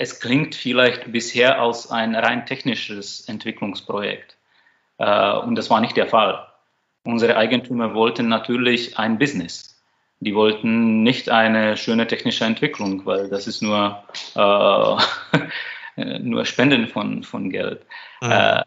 es 0.00 0.18
klingt 0.18 0.54
vielleicht 0.54 1.12
bisher 1.12 1.60
als 1.60 1.90
ein 1.90 2.14
rein 2.14 2.46
technisches 2.46 3.28
Entwicklungsprojekt. 3.28 4.38
Äh, 4.96 5.32
und 5.40 5.56
das 5.56 5.68
war 5.68 5.82
nicht 5.82 5.94
der 5.94 6.06
Fall. 6.06 6.46
Unsere 7.04 7.36
Eigentümer 7.36 7.92
wollten 7.92 8.26
natürlich 8.28 8.98
ein 8.98 9.18
Business. 9.18 9.78
Die 10.20 10.34
wollten 10.34 11.02
nicht 11.02 11.28
eine 11.28 11.76
schöne 11.76 12.06
technische 12.06 12.46
Entwicklung, 12.46 13.04
weil 13.04 13.28
das 13.28 13.46
ist 13.46 13.60
nur, 13.60 14.02
äh, 14.36 14.96
nur 16.20 16.46
Spenden 16.46 16.88
von, 16.88 17.22
von 17.22 17.50
Geld. 17.50 17.84
Mhm. 18.22 18.30
Äh, 18.30 18.62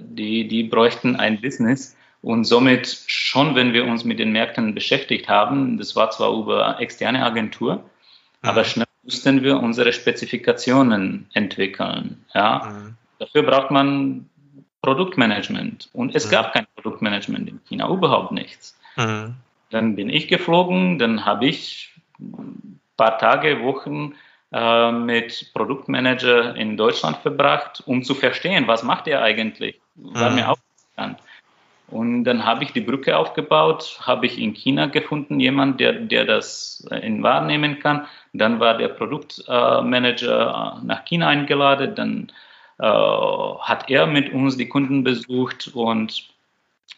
die, 0.00 0.46
die 0.46 0.64
bräuchten 0.64 1.16
ein 1.16 1.40
Business. 1.40 1.96
Und 2.20 2.44
somit 2.44 3.02
schon, 3.06 3.54
wenn 3.54 3.72
wir 3.72 3.86
uns 3.86 4.04
mit 4.04 4.18
den 4.18 4.32
Märkten 4.32 4.74
beschäftigt 4.74 5.26
haben, 5.26 5.78
das 5.78 5.96
war 5.96 6.10
zwar 6.10 6.34
über 6.34 6.78
externe 6.80 7.24
Agentur, 7.24 7.76
mhm. 7.76 7.82
aber 8.42 8.64
schnell 8.64 8.85
mussten 9.06 9.42
wir 9.42 9.58
unsere 9.58 9.92
Spezifikationen 9.92 11.26
entwickeln. 11.32 12.24
Ja? 12.34 12.70
Mhm. 12.70 12.96
Dafür 13.18 13.44
braucht 13.44 13.70
man 13.70 14.28
Produktmanagement. 14.82 15.88
Und 15.92 16.14
es 16.14 16.26
mhm. 16.26 16.30
gab 16.30 16.52
kein 16.52 16.66
Produktmanagement 16.74 17.48
in 17.48 17.60
China, 17.68 17.88
überhaupt 17.88 18.32
nichts. 18.32 18.78
Mhm. 18.96 19.34
Dann 19.70 19.96
bin 19.96 20.10
ich 20.10 20.28
geflogen, 20.28 20.98
dann 20.98 21.24
habe 21.24 21.46
ich 21.46 21.94
ein 22.20 22.80
paar 22.96 23.18
Tage, 23.18 23.62
Wochen 23.62 24.14
äh, 24.52 24.92
mit 24.92 25.50
Produktmanager 25.54 26.54
in 26.56 26.76
Deutschland 26.76 27.16
verbracht, 27.18 27.82
um 27.86 28.02
zu 28.02 28.14
verstehen, 28.14 28.66
was 28.66 28.82
macht 28.82 29.08
er 29.08 29.22
eigentlich. 29.22 29.80
War 29.94 30.30
mir 30.30 30.44
mhm. 30.44 30.50
auch 30.50 30.58
bekannt. 30.90 31.18
Und 31.88 32.24
dann 32.24 32.44
habe 32.44 32.64
ich 32.64 32.72
die 32.72 32.80
Brücke 32.80 33.16
aufgebaut, 33.16 33.98
habe 34.02 34.26
ich 34.26 34.38
in 34.38 34.54
China 34.54 34.86
gefunden, 34.86 35.38
jemand, 35.38 35.78
der, 35.78 35.92
der 35.92 36.24
das 36.24 36.86
äh, 36.90 36.98
in 37.06 37.22
wahrnehmen 37.22 37.78
kann. 37.78 38.06
Dann 38.38 38.60
war 38.60 38.76
der 38.76 38.88
Produktmanager 38.88 40.80
äh, 40.82 40.86
nach 40.86 41.04
China 41.04 41.28
eingeladen, 41.28 41.94
dann 41.94 42.32
äh, 42.78 42.86
hat 42.86 43.90
er 43.90 44.06
mit 44.06 44.32
uns 44.32 44.56
die 44.56 44.68
Kunden 44.68 45.04
besucht 45.04 45.70
und, 45.74 46.28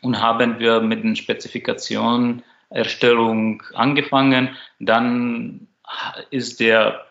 und 0.03 0.21
haben 0.21 0.59
wir 0.59 0.81
mit 0.81 1.05
den 1.05 1.17
Spezifikationen 1.17 2.43
Erstellung 2.71 3.63
angefangen. 3.75 4.57
Dann 4.79 5.67
ist 6.31 6.61
der 6.61 7.07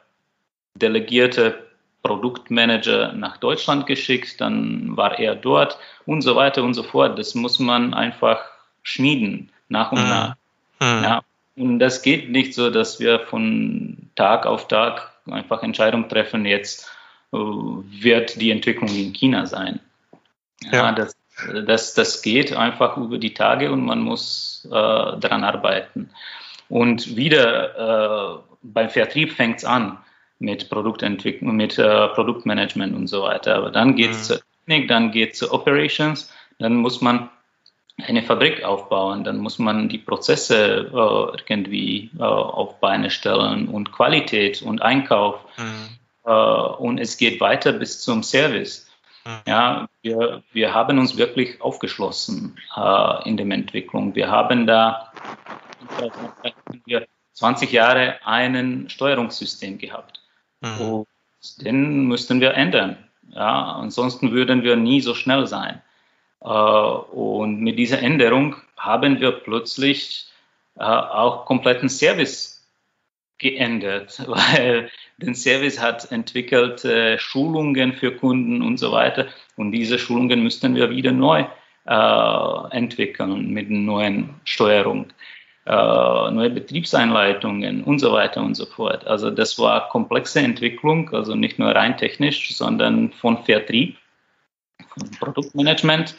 delegierte 0.76 1.68
Produktmanager 2.04 3.14
nach 3.14 3.38
Deutschland 3.38 3.86
geschickt, 3.86 4.40
dann 4.40 4.96
war 4.96 5.20
er 5.20 5.36
dort 5.36 5.78
und 6.06 6.22
so 6.22 6.36
weiter 6.36 6.64
und 6.64 6.74
so 6.74 6.84
fort. 6.84 7.18
Das 7.18 7.36
muss 7.36 7.60
man 7.60 7.94
einfach 7.94 8.40
schmieden, 8.84 9.50
nach 9.68 9.92
und 9.92 10.04
mhm. 10.04 10.10
nach. 10.10 10.36
Mhm. 10.80 11.04
Ja, 11.04 11.22
und 11.58 11.80
das 11.80 12.02
geht 12.02 12.30
nicht 12.30 12.54
so, 12.54 12.70
dass 12.70 13.00
wir 13.00 13.20
von 13.20 14.07
Tag 14.18 14.46
auf 14.46 14.68
Tag 14.68 15.14
einfach 15.32 15.64
Entscheidungen 15.64 16.10
treffen, 16.10 16.46
jetzt 16.46 16.92
äh, 17.32 17.38
wird 17.38 18.42
die 18.42 18.52
Entwicklung 18.52 18.90
in 18.90 19.14
China 19.14 19.46
sein. 19.46 19.80
Ja, 20.64 20.72
ja. 20.74 20.92
Das, 20.92 21.16
das, 21.66 21.94
das 21.94 22.22
geht 22.22 22.54
einfach 22.54 22.98
über 22.98 23.18
die 23.18 23.34
Tage 23.34 23.72
und 23.72 23.86
man 23.86 24.02
muss 24.02 24.68
äh, 24.70 24.70
daran 24.70 25.44
arbeiten. 25.44 26.10
Und 26.68 27.16
wieder 27.16 28.36
äh, 28.36 28.40
beim 28.64 28.90
Vertrieb 28.90 29.32
fängt 29.32 29.60
es 29.60 29.66
an 29.66 29.98
mit 30.40 30.70
Produktentwicklung, 30.70 31.56
mit 31.56 31.78
äh, 31.78 32.08
Produktmanagement 32.10 32.96
und 32.96 33.08
so 33.08 33.24
weiter. 33.24 33.56
Aber 33.56 33.72
dann 33.72 33.96
geht 33.96 34.12
es 34.12 34.30
mhm. 34.30 34.34
zur 34.34 34.42
Technik, 34.66 34.88
dann 34.88 35.12
geht 35.12 35.34
es 35.34 35.40
zu 35.40 35.54
Operations, 35.54 36.32
dann 36.60 36.76
muss 36.76 37.02
man 37.02 37.30
eine 38.04 38.24
Fabrik 38.24 38.64
aufbauen, 38.64 39.24
dann 39.24 39.38
muss 39.38 39.58
man 39.58 39.90
die 39.90 39.98
Prozesse 39.98 40.92
äh, 40.94 41.38
irgendwie 41.38 42.12
äh, 42.18 42.24
auf 42.24 42.80
Beine 42.80 43.10
stellen 43.10 43.68
und 43.68 43.92
Qualität 43.92 44.62
und 44.62 44.82
Einkauf. 44.82 45.40
Mhm. 45.58 45.98
Äh, 46.26 46.32
und 46.32 47.00
es 47.00 47.18
geht 47.18 47.42
weiter 47.42 47.74
bis 47.74 48.02
zum 48.02 48.22
Service. 48.22 48.88
Mhm. 49.26 49.32
Ja, 49.48 49.90
wir, 50.04 50.44
wir 50.54 50.74
haben 50.74 51.00
uns 51.00 51.18
wirklich 51.18 51.60
aufgeschlossen 51.62 52.58
äh, 52.76 53.30
in 53.30 53.38
der 53.38 53.48
Entwicklung. 53.48 54.14
Wir 54.14 54.30
haben 54.30 54.68
da 54.68 55.12
wir 56.86 57.08
20 57.34 57.72
Jahre 57.72 58.20
ein 58.26 58.90
Steuerungssystem 58.90 59.78
gehabt. 59.80 60.22
Mhm. 60.62 60.82
Und 60.82 61.08
den 61.66 62.08
müssten 62.08 62.42
wir 62.42 62.54
ändern. 62.54 62.98
Ja, 63.30 63.74
ansonsten 63.74 64.32
würden 64.32 64.64
wir 64.64 64.76
nie 64.76 65.02
so 65.02 65.14
schnell 65.14 65.48
sein. 65.48 65.82
Äh, 66.42 66.48
und 66.48 67.62
mit 67.62 67.78
dieser 67.78 68.02
Änderung 68.02 68.56
haben 68.78 69.20
wir 69.20 69.32
plötzlich 69.32 70.28
äh, 70.78 70.84
auch 70.84 71.46
kompletten 71.46 71.90
Service 71.90 72.68
geändert, 73.38 74.22
weil 74.28 74.90
den 75.18 75.36
Service 75.36 75.82
hat 75.82 76.12
entwickelt 76.12 76.86
äh, 76.86 77.18
Schulungen 77.20 77.94
für 77.94 78.12
Kunden 78.16 78.62
und 78.62 78.78
so 78.78 78.92
weiter. 78.92 79.28
Und 79.56 79.72
diese 79.72 80.00
Schulungen 80.00 80.44
müssten 80.44 80.76
wir 80.76 80.90
wieder 80.90 81.12
neu 81.12 81.46
entwickeln 81.90 83.52
mit 83.54 83.70
neuen 83.70 84.42
Steuerung 84.44 85.14
äh, 85.68 86.32
neue 86.32 86.50
Betriebseinleitungen 86.50 87.84
und 87.84 88.00
so 88.00 88.14
weiter 88.14 88.42
und 88.42 88.56
so 88.56 88.66
fort. 88.66 89.06
Also 89.06 89.30
das 89.30 89.60
war 89.60 89.90
komplexe 89.90 90.40
Entwicklung, 90.40 91.14
also 91.14 91.36
nicht 91.36 91.60
nur 91.60 91.72
rein 91.72 91.98
technisch, 91.98 92.56
sondern 92.56 93.12
von 93.12 93.44
Vertrieb, 93.44 93.98
Produktmanagement, 95.20 96.16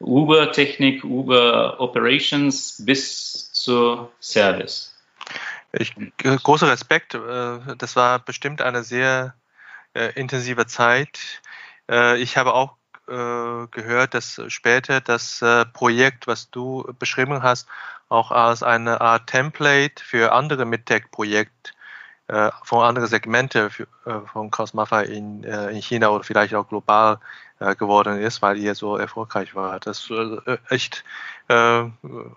über 0.00 0.52
Technik, 0.52 1.02
über 1.04 1.80
Operations 1.80 2.84
bis 2.84 3.52
zu 3.52 4.08
Service. 4.20 4.94
Ich, 5.72 5.94
großer 6.18 6.68
Respekt, 6.68 7.14
äh, 7.14 7.58
das 7.76 7.96
war 7.96 8.18
bestimmt 8.20 8.62
eine 8.62 8.84
sehr 8.84 9.34
äh, 9.94 10.12
intensive 10.14 10.66
Zeit. 10.66 11.18
Äh, 11.90 12.18
ich 12.18 12.36
habe 12.36 12.54
auch 12.54 12.76
gehört, 13.70 14.12
dass 14.12 14.38
später 14.48 15.00
das 15.00 15.42
Projekt, 15.72 16.26
was 16.26 16.50
du 16.50 16.84
beschrieben 16.98 17.42
hast, 17.42 17.66
auch 18.10 18.30
als 18.30 18.62
eine 18.62 19.00
Art 19.00 19.28
Template 19.28 20.04
für 20.04 20.32
andere 20.32 20.66
MidTech-Projekte 20.66 21.70
äh, 22.28 22.50
von 22.62 22.84
anderen 22.84 23.08
Segmente 23.08 23.70
für, 23.70 23.86
äh, 24.04 24.20
von 24.30 24.50
Cosmafy 24.50 25.04
in, 25.04 25.44
äh, 25.44 25.70
in 25.70 25.80
China 25.80 26.10
oder 26.10 26.24
vielleicht 26.24 26.54
auch 26.54 26.68
global 26.68 27.20
äh, 27.60 27.74
geworden 27.74 28.18
ist, 28.18 28.42
weil 28.42 28.58
ihr 28.58 28.74
so 28.74 28.96
erfolgreich 28.96 29.54
war. 29.54 29.80
Das 29.80 30.10
äh, 30.10 30.58
echt 30.68 31.04
äh, 31.48 31.84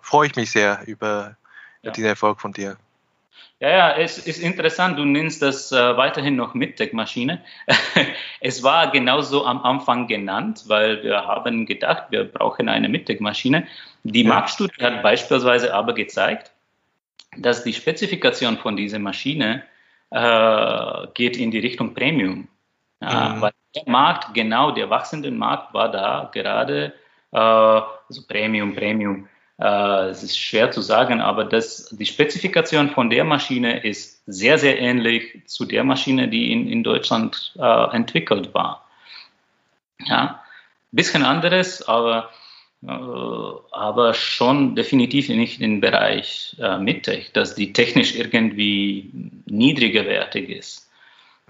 freue 0.01 0.27
ich 0.27 0.35
mich 0.35 0.51
sehr 0.51 0.81
über 0.85 1.35
ja. 1.81 1.91
diesen 1.91 2.07
Erfolg 2.07 2.41
von 2.41 2.53
dir. 2.53 2.77
Ja, 3.59 3.69
ja, 3.69 3.91
es 3.95 4.17
ist 4.17 4.39
interessant, 4.39 4.97
du 4.97 5.05
nennst 5.05 5.43
das 5.43 5.71
äh, 5.71 5.95
weiterhin 5.95 6.35
noch 6.35 6.55
MidTech-Maschine. 6.55 7.43
es 8.39 8.63
war 8.63 8.89
genauso 8.89 9.45
am 9.45 9.61
Anfang 9.61 10.07
genannt, 10.07 10.63
weil 10.65 11.03
wir 11.03 11.27
haben 11.27 11.67
gedacht, 11.67 12.05
wir 12.09 12.23
brauchen 12.23 12.69
eine 12.69 12.89
MidTech-Maschine. 12.89 13.67
Die 14.03 14.23
ja. 14.23 14.29
Marktstudie 14.29 14.83
hat 14.83 15.03
beispielsweise 15.03 15.75
aber 15.75 15.93
gezeigt, 15.93 16.51
dass 17.37 17.63
die 17.63 17.73
Spezifikation 17.73 18.57
von 18.57 18.75
dieser 18.75 18.97
Maschine 18.97 19.63
äh, 20.09 21.07
geht 21.13 21.37
in 21.37 21.51
die 21.51 21.59
Richtung 21.59 21.93
Premium. 21.93 22.47
Ja, 22.99 23.29
mhm. 23.29 23.41
Weil 23.41 23.51
der 23.75 23.83
Markt, 23.85 24.33
genau 24.33 24.71
der 24.71 24.89
wachsende 24.89 25.31
Markt 25.31 25.73
war 25.73 25.91
da 25.91 26.29
gerade, 26.33 26.93
äh, 27.31 27.37
also 27.37 28.21
Premium, 28.27 28.75
Premium. 28.75 29.27
Äh, 29.59 30.09
es 30.09 30.23
ist 30.23 30.37
schwer 30.37 30.71
zu 30.71 30.81
sagen, 30.81 31.21
aber 31.21 31.45
das, 31.45 31.89
die 31.91 32.05
Spezifikation 32.05 32.89
von 32.89 33.09
der 33.09 33.23
Maschine 33.23 33.83
ist 33.83 34.23
sehr, 34.25 34.57
sehr 34.57 34.79
ähnlich 34.79 35.43
zu 35.45 35.65
der 35.65 35.83
Maschine, 35.83 36.27
die 36.27 36.51
in, 36.51 36.67
in 36.67 36.83
Deutschland 36.83 37.53
äh, 37.57 37.95
entwickelt 37.95 38.53
war. 38.53 38.85
Ja, 39.99 40.43
bisschen 40.91 41.23
anderes, 41.23 41.87
aber 41.87 42.31
äh, 42.83 42.87
aber 42.87 44.13
schon 44.15 44.75
definitiv 44.75 45.29
nicht 45.29 45.61
im 45.61 45.81
Bereich 45.81 46.55
äh, 46.59 46.79
Mittech, 46.79 47.31
dass 47.31 47.53
die 47.53 47.73
technisch 47.73 48.15
irgendwie 48.15 49.11
niedrigerwertig 49.45 50.49
ist. 50.49 50.89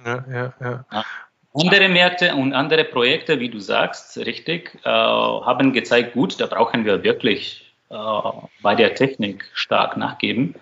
Ja, 0.05 0.25
ja, 0.29 0.53
ja. 0.59 0.85
ja. 0.91 1.05
Andere 1.53 1.89
Märkte 1.89 2.33
und 2.35 2.53
andere 2.53 2.85
Projekte, 2.85 3.39
wie 3.39 3.49
du 3.49 3.59
sagst, 3.59 4.17
richtig, 4.17 4.79
äh, 4.83 4.89
haben 4.89 5.73
gezeigt, 5.73 6.13
gut, 6.13 6.39
da 6.39 6.45
brauchen 6.45 6.85
wir 6.85 7.03
wirklich 7.03 7.73
äh, 7.89 7.95
bei 8.61 8.73
der 8.75 8.95
Technik 8.95 9.49
stark 9.53 9.97
nachgeben. 9.97 10.55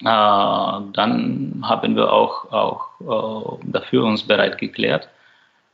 Äh, 0.00 0.04
dann 0.04 1.62
haben 1.62 1.96
wir 1.96 2.12
auch, 2.12 2.50
auch 2.50 3.60
äh, 3.60 3.70
dafür 3.70 4.04
uns 4.04 4.22
bereit 4.22 4.56
geklärt. 4.56 5.08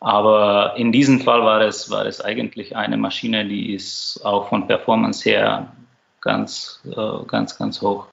Aber 0.00 0.74
in 0.76 0.92
diesem 0.92 1.20
Fall 1.20 1.44
war 1.44 1.60
es, 1.60 1.90
war 1.90 2.04
es 2.04 2.20
eigentlich 2.20 2.76
eine 2.76 2.96
Maschine, 2.96 3.46
die 3.46 3.74
ist 3.74 4.20
auch 4.24 4.48
von 4.48 4.66
Performance 4.66 5.28
her 5.28 5.72
ganz, 6.20 6.82
äh, 6.84 7.24
ganz, 7.26 7.56
ganz 7.56 7.80
hoch. 7.80 8.08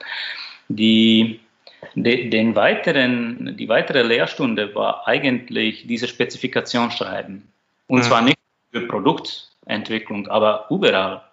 Die, 0.69 1.39
den 1.95 2.55
weiteren, 2.55 3.55
die 3.57 3.67
weitere 3.67 4.03
Lehrstunde 4.03 4.73
war 4.75 5.07
eigentlich 5.07 5.87
diese 5.87 6.07
Spezifikation 6.07 6.91
schreiben. 6.91 7.51
Und 7.87 7.99
mhm. 7.99 8.03
zwar 8.03 8.21
nicht 8.21 8.37
für 8.71 8.87
Produktentwicklung, 8.87 10.27
aber 10.27 10.67
überall. 10.69 11.23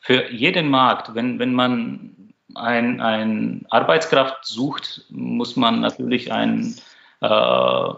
Für 0.00 0.30
jeden 0.30 0.68
Markt. 0.68 1.14
Wenn, 1.14 1.38
wenn 1.38 1.54
man 1.54 2.32
ein, 2.54 3.00
ein 3.00 3.64
Arbeitskraft 3.70 4.44
sucht, 4.44 5.04
muss 5.10 5.56
man 5.56 5.80
natürlich 5.80 6.32
ein 6.32 6.74
äh, 7.20 7.88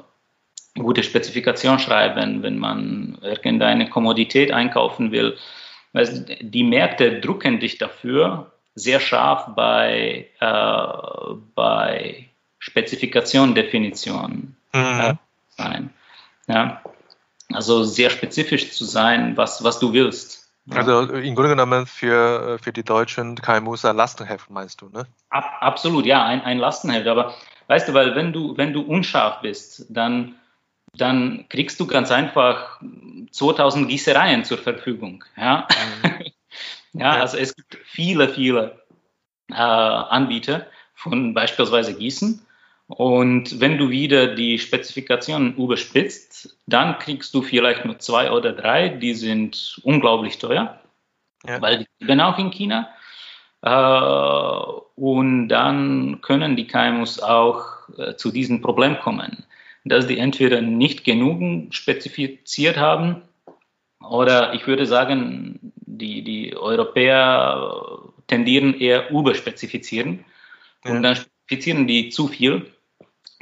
gute 0.77 1.03
Spezifikation 1.03 1.79
schreiben, 1.79 2.43
wenn 2.43 2.59
man 2.59 3.19
irgendeine 3.23 3.89
Kommodität 3.89 4.53
einkaufen 4.53 5.13
will. 5.13 5.37
Also 5.93 6.25
die 6.41 6.65
Märkte 6.65 7.21
drucken 7.21 7.61
dich 7.61 7.79
dafür 7.79 8.53
sehr 8.75 9.01
scharf 9.01 9.55
bei, 9.55 10.29
äh, 10.41 11.35
bei 11.55 12.29
Spezifikation, 12.59 13.55
Definition 13.55 14.57
mhm. 14.73 15.01
äh, 15.01 15.15
sein. 15.51 15.91
Ja? 16.49 16.83
Also 17.53 17.85
sehr 17.85 18.11
spezifisch 18.11 18.73
zu 18.73 18.85
sein, 18.85 19.37
was, 19.37 19.63
was 19.63 19.79
du 19.79 19.93
willst. 19.93 20.51
Also 20.71 21.03
im 21.03 21.35
Grunde 21.35 21.51
genommen 21.51 21.87
für, 21.87 22.59
für 22.59 22.73
die 22.73 22.83
deutschen 22.83 23.37
KMUs 23.37 23.85
ein 23.85 23.97
Lastenheft, 23.97 24.49
meinst 24.49 24.81
du, 24.81 24.89
ne? 24.89 25.07
Ab, 25.29 25.45
absolut, 25.61 26.07
ja, 26.07 26.25
ein, 26.25 26.41
ein 26.41 26.59
Lastenheft. 26.59 27.07
Aber 27.07 27.35
weißt 27.67 27.89
du, 27.89 27.95
weil 27.95 28.15
wenn 28.17 28.33
du, 28.33 28.57
wenn 28.57 28.73
du 28.73 28.81
unscharf 28.81 29.43
bist, 29.43 29.85
dann 29.91 30.37
dann 30.97 31.47
kriegst 31.49 31.81
du 31.81 31.87
ganz 31.87 32.11
einfach 32.11 32.81
2000 33.33 33.89
Gießereien 33.89 34.45
zur 34.45 34.59
Verfügung. 34.59 35.25
Ja, 35.37 35.67
mhm. 36.03 36.25
ja 36.95 37.13
also 37.13 37.37
es 37.37 37.55
gibt 37.55 37.79
viele, 37.85 38.29
viele 38.29 38.83
äh, 39.51 39.55
Anbieter 39.55 40.67
von 40.95 41.35
beispielsweise 41.35 41.95
Gießen. 41.95 42.41
Und 42.87 43.61
wenn 43.61 43.79
du 43.79 43.89
wieder 43.89 44.35
die 44.35 44.59
Spezifikationen 44.59 45.57
überspitzt, 45.57 46.59
dann 46.67 46.99
kriegst 46.99 47.33
du 47.35 47.43
vielleicht 47.43 47.85
nur 47.85 47.99
zwei 47.99 48.31
oder 48.31 48.53
drei, 48.53 48.89
die 48.89 49.15
sind 49.15 49.81
unglaublich 49.85 50.39
teuer, 50.39 50.79
ja. 51.47 51.63
weil 51.63 51.79
die 51.79 51.87
leben 52.07 52.21
auch 52.21 52.39
in 52.39 52.51
China. 52.51 52.91
Äh, 53.63 55.01
und 55.01 55.49
dann 55.49 56.21
können 56.21 56.57
die 56.57 56.67
KMUs 56.67 57.21
auch 57.21 57.89
äh, 57.97 58.17
zu 58.17 58.31
diesem 58.31 58.61
Problem 58.61 58.99
kommen 59.01 59.45
dass 59.85 60.07
die 60.07 60.19
entweder 60.19 60.63
nicht 60.63 61.05
genug 61.05 61.73
spezifiziert 61.75 62.77
haben 62.77 63.23
oder 64.11 64.55
ich 64.55 64.67
würde 64.67 64.87
sagen, 64.87 65.73
die, 65.77 66.23
die 66.23 66.57
Europäer 66.57 68.01
tendieren 68.27 68.75
eher 68.79 69.11
überspezifizieren 69.11 70.25
und 70.85 71.03
dann 71.03 71.17
spezifizieren 71.17 71.87
die 71.87 72.09
zu 72.11 72.29
viel 72.29 72.67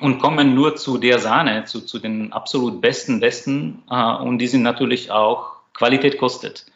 und 0.00 0.18
kommen 0.18 0.54
nur 0.54 0.76
zu 0.76 0.98
der 0.98 1.18
Sahne, 1.18 1.64
zu, 1.64 1.80
zu 1.80 1.98
den 1.98 2.32
absolut 2.32 2.80
besten, 2.80 3.20
besten 3.20 3.82
äh, 3.90 4.14
und 4.16 4.38
die 4.38 4.48
sind 4.48 4.62
natürlich 4.62 5.10
auch 5.10 5.52
Qualität 5.74 6.18
kostet 6.18 6.66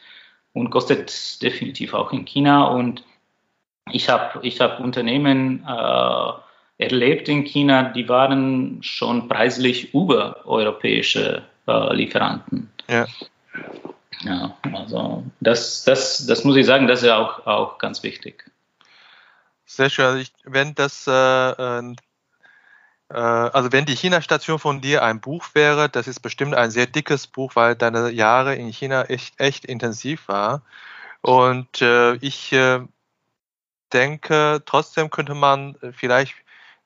und 0.53 0.71
kostet 0.71 1.43
definitiv 1.43 1.95
auch 1.95 2.13
in 2.13 2.25
China 2.25 2.67
und 2.69 3.05
ich 3.91 4.09
habe 4.09 4.41
ich 4.47 4.61
hab 4.61 4.81
Unternehmen 4.81 5.65
äh, 5.69 6.33
erlebt 6.79 7.29
in 7.29 7.45
China, 7.45 7.85
die 7.85 8.09
waren 8.09 8.79
schon 8.83 9.29
preislich 9.29 9.95
über 9.95 10.45
europäische 10.45 11.43
äh, 11.67 11.95
Lieferanten. 11.95 12.71
Ja. 12.89 13.07
Ja, 14.21 14.57
also 14.73 15.25
das, 15.41 15.85
das, 15.85 16.27
das 16.27 16.45
muss 16.45 16.57
ich 16.57 16.67
sagen, 16.67 16.87
das 16.87 17.01
ist 17.01 17.07
ja 17.07 17.17
auch, 17.17 17.47
auch 17.47 17.79
ganz 17.79 18.03
wichtig. 18.03 18.51
Sehr 19.67 19.91
schön. 19.91 20.05
Also 20.07 20.19
ich, 20.19 20.33
wenn 20.45 20.75
das, 20.75 21.07
äh, 21.07 21.11
äh, 21.11 21.95
also 23.11 23.73
wenn 23.73 23.85
die 23.85 23.97
China-Station 23.97 24.59
von 24.59 24.81
dir 24.81 25.03
ein 25.03 25.21
Buch 25.21 25.47
wäre, 25.55 25.89
das 25.89 26.09
ist 26.09 26.21
bestimmt 26.21 26.55
ein 26.55 26.71
sehr 26.71 26.87
dickes 26.87 27.27
Buch, 27.27 27.57
weil 27.57 27.77
deine 27.77 28.11
Jahre 28.11 28.55
in 28.55 28.73
China 28.73 29.05
echt, 29.05 29.39
echt 29.39 29.65
intensiv 29.65 30.29
war. 30.29 30.63
Und 31.21 31.83
äh, 31.83 32.15
ich 32.17 32.53
äh, 32.53 32.81
denke, 33.93 34.63
trotzdem 34.65 35.11
könnte 35.11 35.35
man 35.35 35.77
vielleicht 35.93 36.35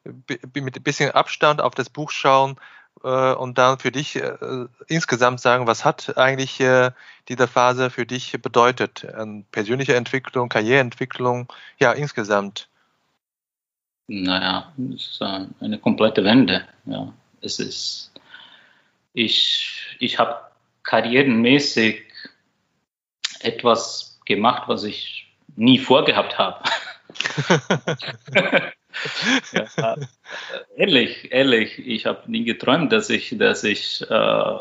mit 0.05 0.77
ein 0.77 0.83
bisschen 0.83 1.11
Abstand 1.11 1.61
auf 1.61 1.75
das 1.75 1.91
Buch 1.91 2.11
schauen 2.11 2.57
äh, 3.03 3.33
und 3.35 3.59
dann 3.59 3.79
für 3.79 3.91
dich 3.91 4.17
äh, 4.17 4.67
insgesamt 4.87 5.41
sagen, 5.41 5.67
was 5.67 5.85
hat 5.85 6.17
eigentlich 6.17 6.61
äh, 6.61 6.91
diese 7.29 7.49
Phase 7.49 7.91
für 7.91 8.07
dich 8.07 8.33
bedeutet? 8.41 9.07
Ähm, 9.17 9.45
persönliche 9.51 9.97
Entwicklung, 9.97 10.49
Karriereentwicklung, 10.49 11.53
ja, 11.79 11.93
insgesamt. 11.93 12.69
Naja, 14.09 14.73
es 14.95 15.13
ist 15.13 15.23
eine 15.23 15.79
komplette 15.79 16.25
Wende. 16.25 16.67
Ja, 16.87 17.13
es 17.43 17.61
ist, 17.61 18.13
ich, 19.13 19.97
ich 20.01 20.19
habe 20.19 20.41
karrierenmäßig 20.83 22.03
etwas 23.41 24.19
gemacht, 24.27 24.65
was 24.67 24.83
ich 24.85 25.33
nie 25.57 25.79
vorgehabt 25.79 26.37
habe. 26.39 26.63
ja, 29.53 29.97
ehrlich, 30.77 31.33
ehrlich, 31.33 31.79
ich 31.79 32.07
habe 32.07 32.31
nie 32.31 32.45
geträumt, 32.45 32.93
dass 32.93 33.11
ich, 33.11 33.37
dass 33.39 33.65
ich 33.65 34.05
äh, 34.11 34.59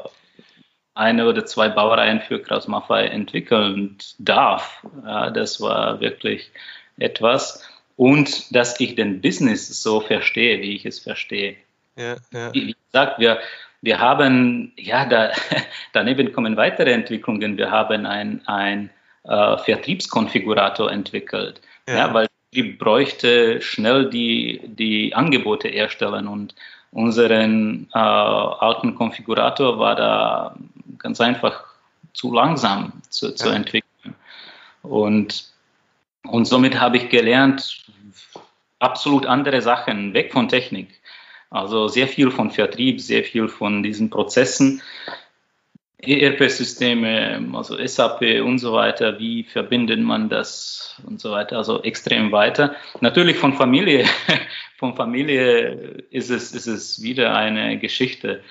eine 0.93 1.27
oder 1.27 1.45
zwei 1.45 1.69
Baureihen 1.69 2.21
für 2.21 2.41
Kraus 2.41 2.67
Maffei 2.67 3.05
entwickeln 3.05 3.97
darf. 4.17 4.85
Ja, 5.05 5.29
das 5.29 5.61
war 5.61 5.99
wirklich 6.01 6.51
etwas. 6.97 7.67
Und 7.95 8.53
dass 8.55 8.79
ich 8.79 8.95
den 8.95 9.21
Business 9.21 9.81
so 9.81 10.01
verstehe, 10.01 10.61
wie 10.61 10.75
ich 10.75 10.85
es 10.85 10.99
verstehe. 10.99 11.55
Ja, 11.95 12.15
ja. 12.31 12.53
Wie, 12.53 12.67
wie 12.67 12.75
gesagt, 12.91 13.19
wir, 13.19 13.39
wir 13.81 13.99
haben, 13.99 14.73
ja, 14.77 15.05
da, 15.05 15.31
daneben 15.93 16.31
kommen 16.31 16.57
weitere 16.57 16.91
Entwicklungen. 16.91 17.57
Wir 17.57 17.71
haben 17.71 18.05
ein, 18.05 18.41
ein 18.47 18.89
äh, 19.23 19.57
Vertriebskonfigurator 19.57 20.91
entwickelt, 20.91 21.61
ja. 21.87 21.95
ja. 21.95 22.13
weil 22.13 22.27
die 22.53 22.63
bräuchte 22.63 23.61
schnell 23.61 24.09
die, 24.09 24.61
die 24.65 25.13
Angebote 25.13 25.67
erstellen 25.73 26.27
und 26.27 26.55
unseren 26.91 27.87
äh, 27.93 27.99
alten 27.99 28.95
Konfigurator 28.95 29.77
war 29.77 29.95
da 29.95 30.55
ganz 30.97 31.21
einfach 31.21 31.63
zu 32.13 32.33
langsam 32.33 32.93
zu, 33.09 33.35
zu 33.35 33.49
entwickeln. 33.49 34.15
Und, 34.81 35.51
und 36.23 36.45
somit 36.45 36.79
habe 36.79 36.97
ich 36.97 37.09
gelernt, 37.09 37.83
absolut 38.79 39.25
andere 39.25 39.61
Sachen, 39.61 40.13
weg 40.13 40.33
von 40.33 40.47
Technik. 40.49 40.99
Also 41.51 41.87
sehr 41.87 42.07
viel 42.07 42.31
von 42.31 42.51
Vertrieb, 42.51 43.01
sehr 43.01 43.23
viel 43.23 43.47
von 43.47 43.83
diesen 43.83 44.09
Prozessen. 44.09 44.81
ERP-Systeme, 46.01 47.49
also 47.53 47.75
SAP 47.85 48.41
und 48.43 48.59
so 48.59 48.73
weiter, 48.73 49.19
wie 49.19 49.43
verbindet 49.43 49.99
man 49.99 50.29
das 50.29 50.95
und 51.05 51.19
so 51.19 51.31
weiter, 51.31 51.57
also 51.57 51.81
extrem 51.83 52.31
weiter. 52.31 52.75
Natürlich 53.01 53.37
von 53.37 53.53
Familie, 53.53 54.05
von 54.77 54.95
Familie 54.95 56.05
ist 56.09 56.29
es, 56.29 56.53
ist 56.53 56.67
es 56.67 57.01
wieder 57.01 57.35
eine 57.35 57.77
Geschichte. 57.79 58.41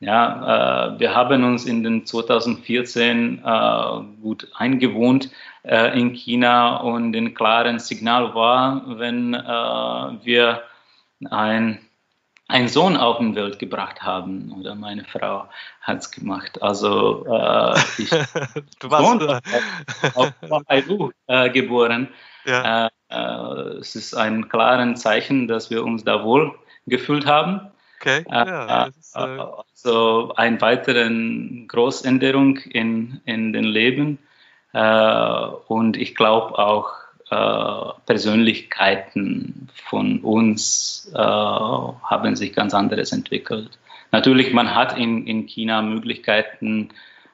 Ja, 0.00 0.92
äh, 0.94 1.00
wir 1.00 1.14
haben 1.14 1.42
uns 1.44 1.66
in 1.66 1.82
den 1.82 2.06
2014 2.06 3.42
äh, 3.44 4.20
gut 4.22 4.48
eingewohnt 4.54 5.30
äh, 5.64 5.98
in 5.98 6.12
China 6.14 6.76
und 6.76 7.16
ein 7.16 7.34
klares 7.34 7.88
Signal 7.88 8.34
war, 8.34 8.84
wenn 8.98 9.34
äh, 9.34 9.38
wir 10.24 10.62
ein 11.30 11.80
einen 12.48 12.68
Sohn 12.68 12.96
auf 12.96 13.18
die 13.18 13.34
Welt 13.34 13.58
gebracht 13.58 14.02
haben 14.02 14.52
oder 14.58 14.74
meine 14.74 15.04
Frau 15.04 15.48
hat 15.82 15.98
es 15.98 16.10
gemacht. 16.10 16.60
Also 16.62 17.26
äh, 17.26 17.78
ich 17.98 18.10
du 18.80 18.90
warst 18.90 19.20
Sohn 19.20 19.40
auf, 20.14 20.32
auf 20.50 20.66
Peru 20.66 21.10
äh, 21.26 21.50
geboren. 21.50 22.08
Ja. 22.46 22.86
Äh, 22.86 22.90
äh, 23.10 23.78
es 23.78 23.94
ist 23.94 24.14
ein 24.14 24.48
klares 24.48 25.00
Zeichen, 25.00 25.46
dass 25.46 25.70
wir 25.70 25.84
uns 25.84 26.04
da 26.04 26.24
wohl 26.24 26.58
gefühlt 26.86 27.26
haben. 27.26 27.70
Okay. 28.00 28.24
Äh, 28.30 28.46
ja, 28.46 28.84
ist, 28.86 29.14
äh, 29.14 29.18
also 29.20 30.32
eine 30.36 30.60
weitere 30.60 31.66
Großänderung 31.66 32.56
in, 32.58 33.20
in 33.24 33.52
den 33.52 33.64
Leben. 33.64 34.18
und 34.72 35.96
ich 35.96 36.14
glaube 36.14 36.58
auch, 36.58 36.97
äh, 37.30 37.92
Persönlichkeiten 38.06 39.68
von 39.72 40.20
uns 40.20 41.10
äh, 41.14 41.18
haben 41.18 42.36
sich 42.36 42.52
ganz 42.54 42.74
anderes 42.74 43.12
entwickelt. 43.12 43.78
Natürlich, 44.12 44.52
man 44.52 44.74
hat 44.74 44.96
in, 44.96 45.26
in 45.26 45.46
China 45.46 45.82
Möglichkeiten 45.82 46.90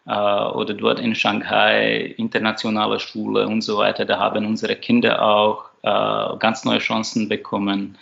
äh, 0.06 0.12
oder 0.12 0.74
dort 0.74 0.98
in 0.98 1.14
Shanghai 1.14 2.14
internationale 2.16 2.98
Schule 2.98 3.46
und 3.46 3.62
so 3.62 3.78
weiter. 3.78 4.04
Da 4.04 4.18
haben 4.18 4.46
unsere 4.46 4.76
Kinder 4.76 5.22
auch 5.22 5.66
äh, 5.82 6.36
ganz 6.38 6.64
neue 6.64 6.78
Chancen 6.78 7.28
bekommen. 7.28 7.96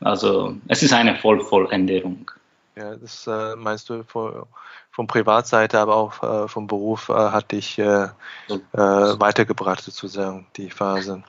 Also 0.00 0.56
es 0.68 0.82
ist 0.82 0.92
eine 0.92 1.16
Vollvolländerung. 1.16 2.30
Ja, 2.74 2.96
das 2.96 3.26
äh, 3.26 3.54
meinst 3.56 3.90
du 3.90 4.02
vor, 4.02 4.48
von 4.90 5.06
Privatseite, 5.06 5.78
aber 5.78 5.94
auch 5.94 6.22
äh, 6.22 6.48
vom 6.48 6.66
Beruf 6.66 7.10
äh, 7.10 7.12
hat 7.12 7.52
dich 7.52 7.78
äh, 7.78 8.04
äh, 8.04 8.08
weitergebracht, 8.72 9.82
sozusagen, 9.82 10.46
die 10.56 10.70
Phase. 10.70 11.22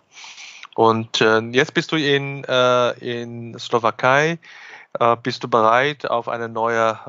Und 0.75 1.19
äh, 1.19 1.39
jetzt 1.51 1.73
bist 1.73 1.91
du 1.91 1.97
in, 1.97 2.45
äh, 2.45 2.91
in 2.99 3.57
Slowakei. 3.59 4.39
Bist 5.23 5.43
du 5.43 5.47
bereit 5.47 6.07
auf 6.07 6.29
eine 6.29 6.47
neue 6.47 6.99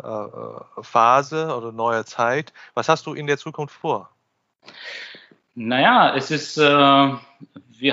Phase 0.80 1.54
oder 1.54 1.70
neue 1.70 2.06
Zeit? 2.06 2.54
Was 2.72 2.88
hast 2.88 3.04
du 3.04 3.12
in 3.12 3.26
der 3.26 3.36
Zukunft 3.36 3.74
vor? 3.74 4.08
Naja, 5.54 6.16
es 6.16 6.30
ist, 6.30 6.56
wir 6.56 7.20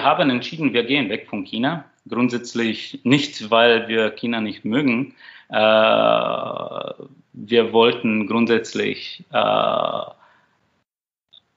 haben 0.04 0.30
entschieden, 0.30 0.72
wir 0.72 0.86
gehen 0.86 1.10
weg 1.10 1.28
von 1.30 1.44
China. 1.44 1.91
Grundsätzlich 2.08 3.02
nicht, 3.04 3.52
weil 3.52 3.88
wir 3.88 4.12
China 4.12 4.42
nicht 4.42 4.66
mögen, 4.66 5.16
äh, 5.50 6.94
wir 7.34 7.74
wollten 7.74 8.28
grundsätzlich 8.28 9.24
äh, 9.32 9.38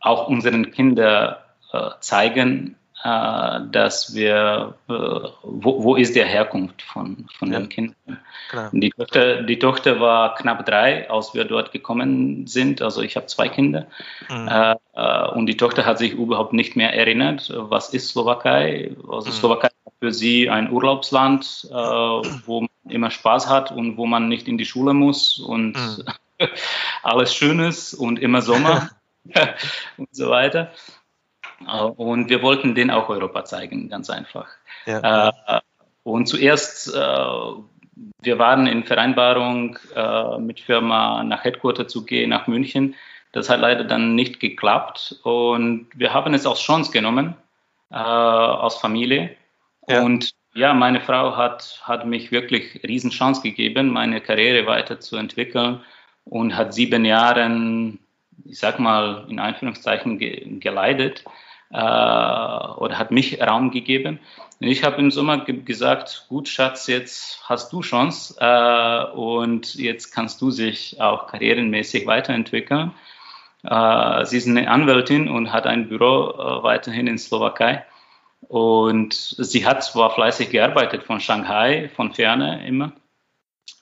auch 0.00 0.28
unseren 0.28 0.70
Kindern 0.70 1.36
äh, 1.72 1.90
zeigen, 2.00 2.76
äh, 3.04 3.60
dass 3.70 4.14
wir, 4.14 4.74
äh, 4.88 4.92
wo, 4.92 5.84
wo, 5.84 5.96
ist 5.96 6.16
der 6.16 6.26
Herkunft 6.26 6.82
von, 6.82 7.26
von 7.38 7.52
ja. 7.52 7.58
den 7.58 7.68
Kindern. 7.68 8.18
Die 8.72 8.90
Tochter, 8.90 9.42
die 9.42 9.58
Tochter 9.58 10.00
war 10.00 10.34
knapp 10.34 10.64
drei, 10.64 11.10
als 11.10 11.34
wir 11.34 11.44
dort 11.44 11.70
gekommen 11.70 12.46
sind. 12.46 12.82
Also 12.82 13.02
ich 13.02 13.16
habe 13.16 13.26
zwei 13.26 13.48
Kinder. 13.48 13.86
Mhm. 14.30 14.48
Äh, 14.48 15.28
und 15.34 15.46
die 15.46 15.56
Tochter 15.56 15.84
hat 15.84 15.98
sich 15.98 16.12
überhaupt 16.12 16.52
nicht 16.52 16.76
mehr 16.76 16.94
erinnert, 16.94 17.52
was 17.54 17.92
ist 17.92 18.08
Slowakei. 18.08 18.96
Also 19.08 19.28
mhm. 19.28 19.34
Slowakei 19.34 19.68
für 20.00 20.12
sie 20.12 20.50
ein 20.50 20.70
Urlaubsland, 20.70 21.68
wo 21.70 22.60
man 22.60 22.92
immer 22.92 23.10
Spaß 23.10 23.48
hat 23.48 23.72
und 23.72 23.96
wo 23.96 24.06
man 24.06 24.28
nicht 24.28 24.48
in 24.48 24.58
die 24.58 24.64
Schule 24.64 24.92
muss 24.92 25.38
und 25.38 25.72
mhm. 25.72 26.04
alles 27.02 27.34
schön 27.34 27.60
ist 27.60 27.94
und 27.94 28.18
immer 28.18 28.42
Sommer 28.42 28.90
und 29.96 30.08
so 30.14 30.30
weiter. 30.30 30.72
Äh, 31.66 31.82
und 31.82 32.28
wir 32.28 32.42
wollten 32.42 32.74
den 32.74 32.90
auch 32.90 33.08
Europa 33.08 33.44
zeigen, 33.44 33.88
ganz 33.88 34.10
einfach. 34.10 34.48
Ja. 34.86 35.28
Äh, 35.28 35.60
und 36.02 36.26
zuerst, 36.26 36.94
äh, 36.94 36.98
wir 38.22 38.38
waren 38.38 38.66
in 38.66 38.84
Vereinbarung 38.84 39.78
mit 40.40 40.58
Firma 40.58 41.22
nach 41.22 41.44
Headquarter 41.44 41.86
zu 41.86 42.04
gehen, 42.04 42.30
nach 42.30 42.48
München. 42.48 42.96
Das 43.30 43.48
hat 43.48 43.60
leider 43.60 43.84
dann 43.84 44.16
nicht 44.16 44.40
geklappt 44.40 45.20
und 45.22 45.88
wir 45.94 46.12
haben 46.12 46.34
es 46.34 46.44
als 46.44 46.60
Chance 46.60 46.90
genommen, 46.90 47.36
als 47.90 48.74
Familie. 48.76 49.36
Ja. 49.88 50.02
Und 50.02 50.32
ja, 50.54 50.72
meine 50.72 51.00
Frau 51.00 51.36
hat, 51.36 51.80
hat 51.82 52.06
mich 52.06 52.30
wirklich 52.30 52.80
Riesenchance 52.84 53.42
gegeben, 53.42 53.88
meine 53.88 54.20
Karriere 54.20 54.66
weiterzuentwickeln 54.66 55.80
und 56.24 56.56
hat 56.56 56.72
sieben 56.72 57.04
Jahre, 57.04 57.50
ich 58.44 58.58
sag 58.58 58.78
mal, 58.78 59.26
in 59.28 59.38
Anführungszeichen 59.38 60.18
ge 60.18 60.58
geleitet 60.60 61.24
äh, 61.70 61.76
oder 61.76 62.98
hat 62.98 63.10
mich 63.10 63.40
Raum 63.42 63.70
gegeben. 63.72 64.20
Und 64.60 64.68
ich 64.68 64.84
habe 64.84 65.00
im 65.00 65.10
Sommer 65.10 65.44
ge 65.44 65.62
gesagt, 65.62 66.26
gut 66.28 66.48
Schatz, 66.48 66.86
jetzt 66.86 67.42
hast 67.48 67.72
du 67.72 67.80
Chance 67.80 68.36
äh, 68.38 69.12
und 69.12 69.74
jetzt 69.74 70.12
kannst 70.12 70.40
du 70.40 70.50
sich 70.50 71.00
auch 71.00 71.26
karrierenmäßig 71.26 72.06
weiterentwickeln. 72.06 72.92
Äh, 73.64 74.24
sie 74.24 74.36
ist 74.36 74.46
eine 74.46 74.70
Anwältin 74.70 75.28
und 75.28 75.52
hat 75.52 75.66
ein 75.66 75.88
Büro 75.88 76.30
äh, 76.30 76.62
weiterhin 76.62 77.08
in 77.08 77.18
Slowakei. 77.18 77.84
Und 78.48 79.14
sie 79.14 79.66
hat 79.66 79.84
zwar 79.84 80.14
fleißig 80.14 80.50
gearbeitet 80.50 81.04
von 81.04 81.20
Shanghai, 81.20 81.90
von 81.94 82.12
ferne 82.12 82.66
immer, 82.66 82.92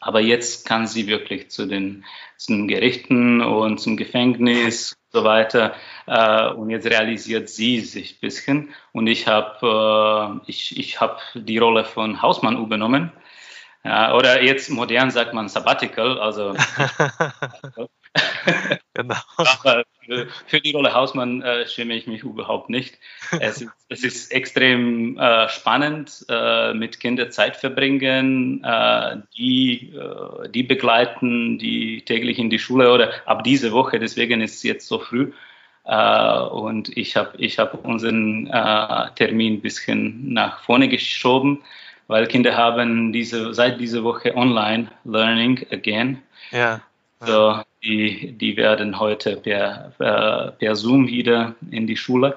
aber 0.00 0.20
jetzt 0.20 0.66
kann 0.66 0.86
sie 0.86 1.06
wirklich 1.06 1.50
zu 1.50 1.66
den, 1.66 2.04
zu 2.36 2.52
den 2.52 2.66
Gerichten 2.66 3.40
und 3.40 3.78
zum 3.78 3.96
Gefängnis 3.96 4.92
und 4.92 5.20
so 5.20 5.24
weiter. 5.24 5.74
Äh, 6.06 6.50
und 6.50 6.70
jetzt 6.70 6.86
realisiert 6.86 7.48
sie 7.48 7.80
sich 7.80 8.16
ein 8.16 8.20
bisschen. 8.20 8.74
Und 8.92 9.06
ich 9.06 9.28
habe 9.28 10.40
äh, 10.44 10.50
ich, 10.50 10.76
ich 10.76 11.00
hab 11.00 11.20
die 11.34 11.58
Rolle 11.58 11.84
von 11.84 12.20
Hausmann 12.20 12.62
übernommen. 12.62 13.12
Oder 13.84 14.44
jetzt 14.44 14.70
modern 14.70 15.10
sagt 15.10 15.34
man 15.34 15.48
Sabbatical, 15.48 16.20
also 16.20 16.54
genau. 18.94 19.16
Aber 19.36 19.84
für 20.46 20.60
die 20.60 20.72
Rolle 20.72 20.92
Hausmann 20.94 21.42
äh, 21.42 21.66
schäme 21.66 21.94
ich 21.94 22.06
mich 22.06 22.22
überhaupt 22.22 22.70
nicht. 22.70 22.98
Es 23.38 23.62
ist, 23.62 23.70
es 23.88 24.04
ist 24.04 24.32
extrem 24.32 25.18
äh, 25.18 25.48
spannend, 25.48 26.24
äh, 26.28 26.74
mit 26.74 27.00
Kindern 27.00 27.30
Zeit 27.30 27.56
verbringen, 27.56 28.62
äh, 28.64 29.18
die, 29.36 29.94
äh, 29.94 30.48
die 30.48 30.62
begleiten, 30.62 31.58
die 31.58 32.02
täglich 32.02 32.38
in 32.38 32.50
die 32.50 32.58
Schule 32.58 32.92
oder 32.92 33.12
ab 33.26 33.44
diese 33.44 33.72
Woche, 33.72 33.98
deswegen 33.98 34.40
ist 34.40 34.56
es 34.56 34.62
jetzt 34.62 34.88
so 34.88 34.98
früh. 34.98 35.32
Äh, 35.84 36.38
und 36.38 36.96
ich 36.96 37.16
habe 37.16 37.32
ich 37.38 37.58
hab 37.58 37.84
unseren 37.84 38.46
Termin 39.14 39.54
ein 39.54 39.60
bisschen 39.60 40.32
nach 40.32 40.60
vorne 40.60 40.88
geschoben, 40.88 41.62
weil 42.08 42.26
Kinder 42.26 42.56
haben 42.56 43.12
diese, 43.12 43.54
seit 43.54 43.80
dieser 43.80 44.04
Woche 44.04 44.36
Online 44.36 44.88
Learning 45.04 45.64
again. 45.70 46.22
Ja. 46.50 46.80
So, 47.20 47.62
die, 47.82 48.32
die 48.32 48.56
werden 48.56 48.98
heute 48.98 49.36
per, 49.36 49.92
per, 49.98 50.54
per 50.58 50.76
Zoom 50.76 51.06
wieder 51.06 51.54
in 51.70 51.86
die 51.86 51.96
Schule. 51.96 52.36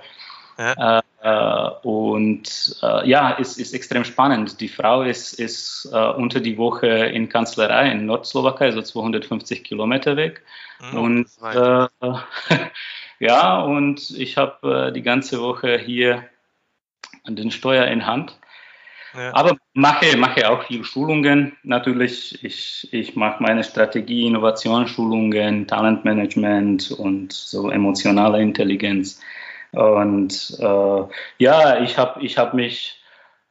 Ja. 0.57 0.99
Äh, 0.99 1.69
und 1.81 2.77
äh, 2.83 3.09
ja, 3.09 3.35
es 3.39 3.57
ist 3.57 3.73
extrem 3.73 4.05
spannend. 4.05 4.61
Die 4.61 4.67
Frau 4.67 5.01
ist, 5.01 5.33
ist 5.33 5.89
äh, 5.91 6.09
unter 6.11 6.39
die 6.39 6.57
Woche 6.57 6.87
in 6.87 7.29
Kanzlerei 7.29 7.91
in 7.91 8.05
Nordslowakei, 8.05 8.71
so 8.71 8.81
250 8.81 9.63
Kilometer 9.63 10.17
weg. 10.17 10.43
Mhm, 10.91 10.99
und 10.99 11.27
äh, 11.41 11.87
ja, 13.19 13.59
und 13.61 14.11
ich 14.11 14.37
habe 14.37 14.87
äh, 14.87 14.93
die 14.93 15.01
ganze 15.01 15.41
Woche 15.41 15.79
hier 15.79 16.23
den 17.27 17.49
Steuer 17.49 17.87
in 17.87 18.05
Hand. 18.05 18.37
Aber 19.33 19.57
mache, 19.73 20.17
mache 20.17 20.49
auch 20.49 20.63
viel 20.63 20.83
Schulungen. 20.83 21.55
Natürlich, 21.63 22.43
ich, 22.43 22.87
ich 22.91 23.15
mache 23.15 23.41
meine 23.41 23.63
Strategie, 23.63 24.27
Innovationsschulungen, 24.27 25.67
Talentmanagement 25.67 26.91
und 26.91 27.33
so 27.33 27.69
emotionale 27.69 28.41
Intelligenz. 28.41 29.21
Und 29.71 30.57
äh, 30.59 31.03
ja, 31.37 31.81
ich 31.81 31.97
habe 31.97 32.21
ich 32.21 32.37
hab 32.37 32.53
mich 32.53 33.01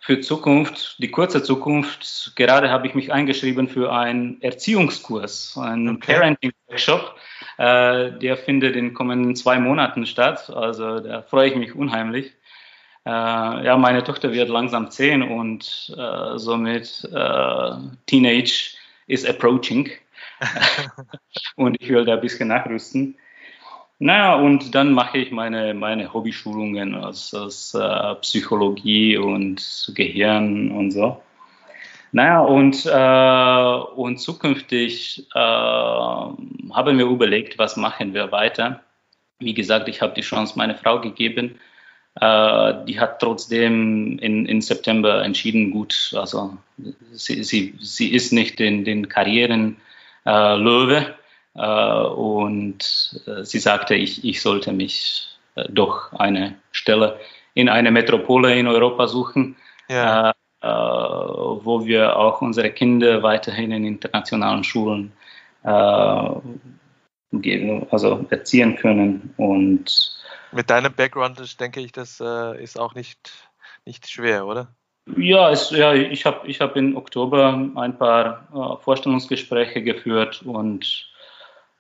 für 0.05 0.21
Zukunft, 0.21 0.97
die 0.99 1.11
kurze 1.11 1.43
Zukunft, 1.43 2.33
gerade 2.37 2.71
habe 2.71 2.87
ich 2.87 2.95
mich 2.95 3.11
eingeschrieben 3.11 3.69
für 3.69 3.91
einen 3.91 4.41
Erziehungskurs, 4.43 5.57
einen 5.57 5.97
okay. 5.97 6.13
Parenting-Workshop. 6.15 7.15
Äh, 7.57 8.19
der 8.19 8.37
findet 8.37 8.77
in 8.77 8.93
kommenden 8.93 9.35
zwei 9.35 9.59
Monaten 9.59 10.05
statt. 10.05 10.51
Also 10.51 11.01
da 11.01 11.23
freue 11.23 11.49
ich 11.49 11.57
mich 11.57 11.75
unheimlich. 11.75 12.33
Äh, 13.07 13.11
ja, 13.11 13.77
meine 13.77 14.03
Tochter 14.03 14.33
wird 14.33 14.49
langsam 14.49 14.91
zehn 14.91 15.23
und 15.23 15.95
äh, 15.97 16.39
somit 16.39 17.09
äh, 17.13 17.71
Teenage 18.07 18.77
is 19.07 19.25
approaching. 19.27 19.91
und 21.57 21.77
ich 21.81 21.89
will 21.89 22.05
da 22.05 22.15
ein 22.15 22.21
bisschen 22.21 22.49
nachrüsten. 22.49 23.17
Naja, 23.99 24.35
und 24.35 24.75
dann 24.75 24.93
mache 24.93 25.19
ich 25.19 25.31
meine, 25.31 25.73
meine 25.73 26.13
Hobbyschulungen 26.13 26.95
aus, 26.95 27.33
aus 27.33 27.75
äh, 27.75 28.15
Psychologie 28.17 29.17
und 29.17 29.93
Gehirn 29.95 30.71
und 30.73 30.91
so. 30.91 31.23
Naja, 32.11 32.41
und, 32.41 32.87
äh, 32.87 34.01
und 34.01 34.19
zukünftig 34.19 35.27
äh, 35.35 35.39
haben 35.39 36.99
wir 36.99 37.07
überlegt, 37.07 37.59
was 37.59 37.77
machen 37.77 38.15
wir 38.15 38.31
weiter. 38.33 38.81
Wie 39.39 39.55
gesagt, 39.55 39.89
ich 39.89 40.01
habe 40.01 40.15
die 40.15 40.21
Chance 40.21 40.55
meiner 40.57 40.77
Frau 40.77 41.01
gegeben. 41.01 41.59
Äh, 42.21 42.85
die 42.87 43.01
hat 43.01 43.21
trotzdem 43.21 44.19
in, 44.21 44.47
in 44.47 44.61
September 44.61 45.25
entschieden, 45.25 45.73
gut, 45.73 46.15
also 46.17 46.57
sie, 47.13 47.43
sie, 47.43 47.75
sie 47.81 48.13
ist 48.15 48.33
nicht 48.33 48.61
in 48.61 48.85
den 48.85 49.09
Karrieren 49.09 49.79
äh, 50.25 50.55
Löwe 50.55 51.15
äh, 51.55 52.05
und 52.07 53.21
äh, 53.27 53.45
sie 53.45 53.59
sagte, 53.59 53.97
ich, 53.97 54.25
ich 54.25 54.41
sollte 54.43 54.73
mich 54.73 55.27
äh, 55.57 55.65
doch 55.69 56.13
eine 56.13 56.55
Stelle 56.71 57.19
in 57.53 57.69
einer 57.69 57.91
Metropole 57.91 58.57
in 58.57 58.69
Europa 58.69 59.09
suchen. 59.09 59.57
Ja. 59.89 60.31
Äh, 60.63 60.67
wo 60.67 61.85
wir 61.85 62.17
auch 62.17 62.41
unsere 62.41 62.71
Kinder 62.71 63.23
weiterhin 63.23 63.71
in 63.73 63.85
internationalen 63.85 64.65
Schulen 64.65 65.13
geben, 67.33 67.87
also 67.91 68.27
erziehen 68.29 68.77
können 68.77 69.33
und 69.39 70.14
mit 70.55 70.71
deinem 70.71 70.93
Background 70.93 71.61
denke 71.61 71.81
ich, 71.81 71.93
das 71.93 72.21
äh, 72.21 72.63
ist 72.63 72.79
auch 72.79 72.95
nicht, 72.95 73.33
nicht 73.85 74.09
schwer, 74.09 74.47
oder? 74.47 74.69
Ja, 75.17 75.51
es, 75.51 75.71
ja 75.71 75.93
ich 75.93 76.25
habe 76.25 76.47
ich 76.47 76.61
hab 76.61 76.77
im 76.77 76.97
Oktober 76.97 77.71
ein 77.77 77.99
paar 77.99 78.49
äh, 78.55 78.83
Vorstellungsgespräche 78.83 79.83
geführt 79.83 80.43
und 80.43 81.07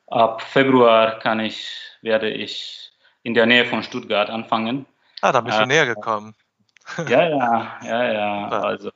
ab 0.08 0.42
Februar 0.42 1.18
kann 1.20 1.40
ich, 1.40 1.68
werde 2.02 2.30
ich 2.30 2.92
in 3.22 3.34
der 3.34 3.46
Nähe 3.46 3.64
von 3.64 3.82
Stuttgart 3.82 4.28
anfangen. 4.28 4.86
Ah, 5.22 5.32
da 5.32 5.40
bist 5.40 5.58
du 5.58 5.62
äh, 5.62 5.66
näher 5.66 5.86
gekommen. 5.86 6.34
Ja, 7.08 7.28
ja, 7.28 7.78
ja, 7.84 8.12
ja. 8.12 8.48
Also 8.48 8.90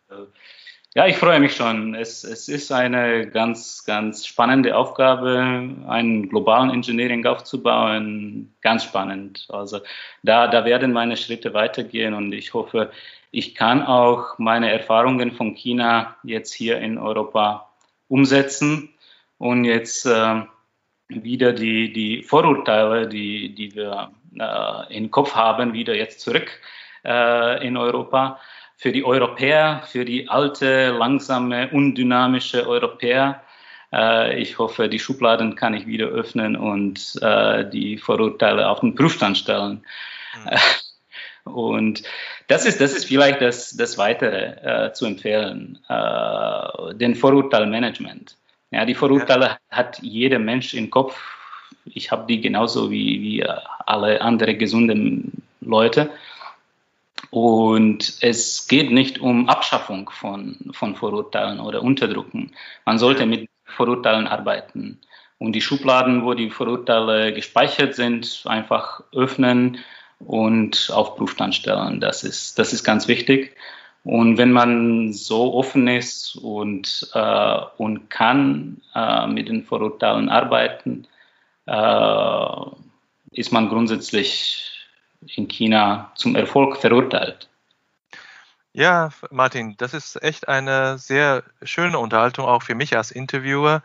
ja, 0.99 1.07
ich 1.07 1.17
freue 1.17 1.39
mich 1.39 1.55
schon. 1.55 1.95
Es, 1.95 2.25
es 2.25 2.49
ist 2.49 2.73
eine 2.73 3.31
ganz, 3.31 3.85
ganz 3.85 4.27
spannende 4.27 4.77
Aufgabe, 4.77 5.77
einen 5.87 6.29
globalen 6.29 6.71
Engineering 6.71 7.25
aufzubauen. 7.25 8.53
Ganz 8.63 8.83
spannend. 8.83 9.47
Also 9.49 9.79
da, 10.25 10.49
da 10.49 10.65
werden 10.65 10.93
meine 10.93 11.17
Schritte 11.17 11.55
weitergehen 11.55 12.15
und 12.15 12.33
ich 12.33 12.53
hoffe, 12.53 12.91
ich 13.31 13.55
kann 13.55 13.81
auch 13.81 14.41
meine 14.41 14.73
Erfahrungen 14.73 15.31
von 15.31 15.55
China 15.55 16.17
jetzt 16.25 16.53
hier 16.53 16.81
in 16.81 16.99
Europa 16.99 17.71
umsetzen 18.09 18.89
und 19.39 19.65
jetzt 19.65 20.05
äh, 20.05 20.43
wieder 21.07 21.53
die, 21.53 21.93
die 21.93 22.25
Vorurteile, 22.25 23.07
die, 23.07 23.55
die 23.55 23.73
wir 23.77 24.11
äh, 24.37 24.97
im 24.97 25.13
Kopf 25.13 25.37
haben, 25.37 25.75
wieder 25.75 25.95
jetzt 25.95 26.19
zurück 26.23 26.51
äh, 27.05 27.65
in 27.65 27.77
Europa 27.77 28.41
für 28.79 28.93
die 28.93 29.05
Europäer, 29.05 29.83
für 29.87 30.05
die 30.05 30.29
alte, 30.29 30.93
langsame, 30.93 31.68
undynamische 31.70 32.66
Europäer. 32.66 33.43
Äh, 33.93 34.41
ich 34.41 34.59
hoffe, 34.59 34.89
die 34.89 35.01
Schubladen 35.01 35.57
kann 35.57 35.74
ich 35.74 35.87
wieder 35.89 36.07
öffnen 36.07 36.57
und 36.57 37.18
äh, 37.20 37.68
die 37.68 37.99
Vorurteile 37.99 38.68
auf 38.68 38.81
den 38.81 38.95
Prüfstand 38.95 39.37
stellen. 39.37 39.85
Mhm. 40.45 40.51
Und 41.45 42.03
das 42.49 42.66
ist, 42.66 42.79
das 42.79 42.93
ist 42.93 43.07
vielleicht 43.07 43.41
das, 43.41 43.74
das 43.74 43.97
Weitere 43.97 44.89
äh, 44.89 44.93
zu 44.93 45.07
empfehlen, 45.07 45.79
äh, 45.89 46.95
den 46.95 47.14
Vorurteilmanagement. 47.14 48.37
Ja, 48.70 48.85
die 48.85 48.95
Vorurteile 48.95 49.47
ja. 49.47 49.59
hat 49.70 49.99
jeder 50.03 50.39
Mensch 50.39 50.74
im 50.74 50.91
Kopf. 50.91 51.18
Ich 51.87 52.12
habe 52.12 52.26
die 52.26 52.43
genauso 52.43 52.91
wie, 52.91 53.22
wie 53.22 53.47
alle 53.87 54.20
anderen 54.20 54.59
gesunden 54.59 55.43
Leute. 55.62 56.11
Und 57.31 58.18
es 58.20 58.68
geht 58.68 58.91
nicht 58.91 59.20
um 59.20 59.49
Abschaffung 59.49 60.11
von, 60.11 60.57
von 60.72 60.97
Vorurteilen 60.97 61.61
oder 61.61 61.83
Unterdrücken. 61.83 62.53
Man 62.87 62.99
sollte 62.99 63.26
mit 63.26 63.49
Vorurteilen 63.64 64.26
arbeiten 64.26 64.99
und 65.39 65.53
die 65.53 65.61
Schubladen, 65.61 66.24
wo 66.24 66.35
die 66.35 66.51
Vorurteile 66.51 67.33
gespeichert 67.33 67.95
sind, 67.95 68.43
einfach 68.47 69.03
öffnen 69.12 69.79
und 70.20 70.91
auf 70.93 71.16
Prüfstand 71.16 71.55
stellen. 71.55 72.01
Das 72.01 72.24
ist, 72.24 72.59
das 72.59 72.72
ist 72.72 72.83
ganz 72.83 73.09
wichtig. 73.09 73.57
Und 74.05 74.39
wenn 74.39 74.53
man 74.53 75.12
so 75.12 75.55
offen 75.55 75.87
ist 75.87 76.37
und, 76.37 77.11
äh, 77.14 77.61
und 77.76 78.09
kann 78.09 78.81
äh, 78.95 79.26
mit 79.26 79.49
den 79.49 79.64
Vorurteilen 79.64 80.29
arbeiten, 80.29 81.07
äh, 81.66 82.57
ist 83.33 83.53
man 83.53 83.68
grundsätzlich 83.68 84.68
in 85.37 85.49
China 85.49 86.12
zum 86.14 86.37
Erfolg 86.37 86.77
verurteilt. 86.77 87.49
Ja, 88.73 89.11
Martin, 89.31 89.77
das 89.79 89.95
ist 89.95 90.23
echt 90.23 90.47
eine 90.47 90.99
sehr 90.99 91.43
schöne 91.62 91.99
Unterhaltung, 91.99 92.45
auch 92.45 92.62
für 92.62 92.75
mich 92.75 92.97
als 92.97 93.11
Interviewer. 93.11 93.83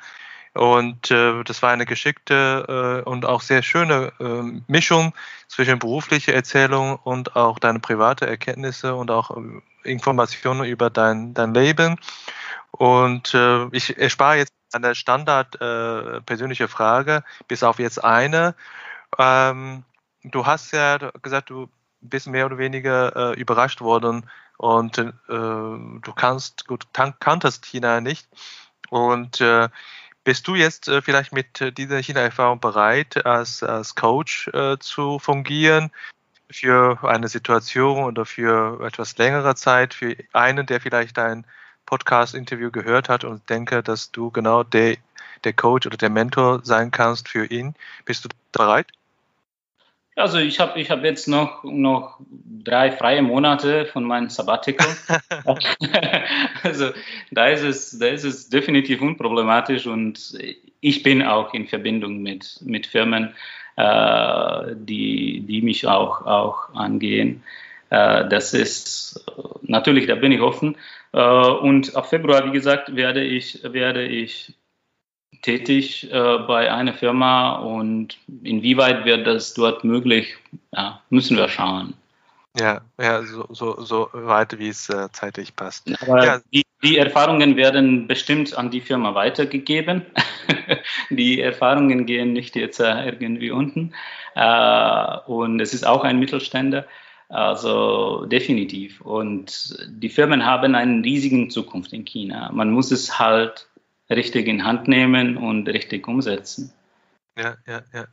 Und 0.53 1.09
äh, 1.09 1.43
das 1.43 1.63
war 1.63 1.71
eine 1.71 1.85
geschickte 1.85 3.01
äh, 3.05 3.09
und 3.09 3.25
auch 3.25 3.41
sehr 3.41 3.63
schöne 3.63 4.13
äh, 4.19 4.61
Mischung 4.67 5.13
zwischen 5.47 5.79
beruflicher 5.79 6.33
Erzählung 6.33 6.97
und 6.97 7.35
auch 7.35 7.57
deine 7.57 7.79
private 7.79 8.27
Erkenntnisse 8.27 8.93
und 8.93 9.09
auch 9.09 9.35
äh, 9.35 9.89
Informationen 9.89 10.65
über 10.65 10.91
dein, 10.91 11.33
dein 11.33 11.55
Leben. 11.55 11.97
Und 12.69 13.33
äh, 13.33 13.65
ich 13.71 13.97
erspare 13.97 14.37
jetzt 14.37 14.53
eine 14.73 14.93
standard 14.93 15.59
äh, 15.59 16.21
persönliche 16.21 16.67
Frage, 16.67 17.23
bis 17.47 17.63
auf 17.63 17.79
jetzt 17.79 18.03
eine. 18.03 18.53
Ähm, 19.17 19.83
du 20.23 20.45
hast 20.45 20.71
ja 20.71 20.97
gesagt, 21.21 21.49
du 21.49 21.69
bist 22.01 22.27
mehr 22.27 22.45
oder 22.45 22.57
weniger 22.57 23.31
äh, 23.33 23.39
überrascht 23.39 23.81
worden 23.81 24.29
und 24.57 24.97
äh, 24.97 25.11
du 25.27 26.13
kannst, 26.15 26.67
gut, 26.67 26.87
kanntest 26.93 27.65
China 27.65 28.01
nicht. 28.01 28.27
Und 28.89 29.41
äh, 29.41 29.69
bist 30.23 30.47
du 30.47 30.55
jetzt 30.55 30.87
äh, 30.87 31.01
vielleicht 31.01 31.33
mit 31.33 31.77
dieser 31.77 31.97
China-Erfahrung 31.97 32.59
bereit, 32.59 33.25
als, 33.25 33.63
als 33.63 33.95
Coach 33.95 34.47
äh, 34.49 34.77
zu 34.79 35.19
fungieren 35.19 35.91
für 36.49 37.03
eine 37.03 37.27
Situation 37.27 38.03
oder 38.03 38.25
für 38.25 38.85
etwas 38.85 39.17
längere 39.17 39.55
Zeit, 39.55 39.93
für 39.93 40.15
einen, 40.33 40.65
der 40.65 40.79
vielleicht 40.79 41.17
dein 41.17 41.45
Podcast-Interview 41.85 42.71
gehört 42.71 43.09
hat 43.09 43.23
und 43.23 43.49
denke, 43.49 43.83
dass 43.83 44.11
du 44.11 44.31
genau 44.31 44.63
der, 44.63 44.97
der 45.43 45.53
Coach 45.53 45.87
oder 45.87 45.97
der 45.97 46.09
Mentor 46.09 46.61
sein 46.63 46.91
kannst 46.91 47.27
für 47.27 47.45
ihn? 47.45 47.75
Bist 48.05 48.23
du 48.23 48.29
bereit? 48.51 48.91
Also 50.15 50.37
ich 50.37 50.59
habe 50.59 50.79
ich 50.79 50.91
hab 50.91 51.03
jetzt 51.03 51.27
noch, 51.27 51.63
noch 51.63 52.19
drei 52.63 52.91
freie 52.91 53.21
Monate 53.21 53.85
von 53.85 54.03
meinem 54.03 54.29
Sabbatical. 54.29 54.87
also 56.63 56.91
da 57.31 57.47
ist, 57.47 57.63
es, 57.63 57.97
da 57.97 58.07
ist 58.07 58.23
es 58.23 58.49
definitiv 58.49 59.01
unproblematisch 59.01 59.87
und 59.87 60.37
ich 60.81 61.01
bin 61.01 61.23
auch 61.23 61.53
in 61.53 61.67
Verbindung 61.67 62.21
mit, 62.21 62.59
mit 62.61 62.85
Firmen, 62.85 63.33
äh, 63.75 64.75
die, 64.75 65.41
die 65.47 65.61
mich 65.61 65.87
auch, 65.87 66.25
auch 66.25 66.75
angehen. 66.75 67.41
Äh, 67.89 68.27
das 68.27 68.53
ist 68.53 69.25
natürlich, 69.61 70.07
da 70.07 70.15
bin 70.15 70.31
ich 70.31 70.41
offen. 70.41 70.77
Äh, 71.11 71.19
und 71.19 71.95
ab 71.95 72.07
Februar, 72.07 72.45
wie 72.45 72.51
gesagt, 72.51 72.95
werde 72.95 73.23
ich, 73.23 73.61
werde 73.63 74.03
ich 74.05 74.53
tätig 75.41 76.11
äh, 76.11 76.37
bei 76.39 76.71
einer 76.71 76.93
Firma 76.93 77.55
und 77.55 78.17
inwieweit 78.43 79.05
wird 79.05 79.27
das 79.27 79.53
dort 79.53 79.83
möglich, 79.83 80.35
ja, 80.71 81.01
müssen 81.09 81.37
wir 81.37 81.49
schauen. 81.49 81.93
Ja, 82.59 82.81
ja, 83.01 83.23
so, 83.23 83.47
so, 83.49 83.81
so 83.81 84.09
weit, 84.13 84.59
wie 84.59 84.67
es 84.67 84.87
äh, 84.87 85.09
zeitlich 85.11 85.55
passt. 85.55 85.89
Ja. 86.07 86.39
die, 86.53 86.63
die, 86.83 86.97
Erfahrungen 86.97 87.55
werden 87.55 88.05
bestimmt 88.05 88.55
an 88.55 88.69
die 88.69 88.81
Firma 88.81 89.15
weitergegeben. 89.15 90.05
die 91.09 91.41
Erfahrungen 91.41 92.05
gehen 92.05 92.33
nicht 92.33 92.55
jetzt 92.55 92.79
äh, 92.79 93.09
irgendwie 93.09 93.49
unten. 93.49 93.93
Äh, 94.35 95.17
und 95.25 95.61
es 95.61 95.73
ist 95.73 95.85
auch 95.85 96.03
ein 96.03 96.19
Mittelständler. 96.19 96.85
Also 97.27 98.25
definitiv. 98.25 99.01
Und 99.01 99.75
die 99.87 100.09
Firmen 100.09 100.45
haben 100.45 100.75
eine 100.75 101.03
riesige 101.03 101.47
Zukunft 101.47 101.91
in 101.91 102.05
China. 102.05 102.51
Man 102.53 102.69
muss 102.69 102.91
es 102.91 103.17
halt 103.17 103.67
richtig 104.09 104.47
in 104.47 104.63
Hand 104.63 104.87
nehmen 104.87 105.37
und 105.37 105.67
richtig 105.67 106.07
umsetzen. 106.07 106.73
Ja, 107.37 107.55
ja, 107.67 107.81
ja. 107.93 108.05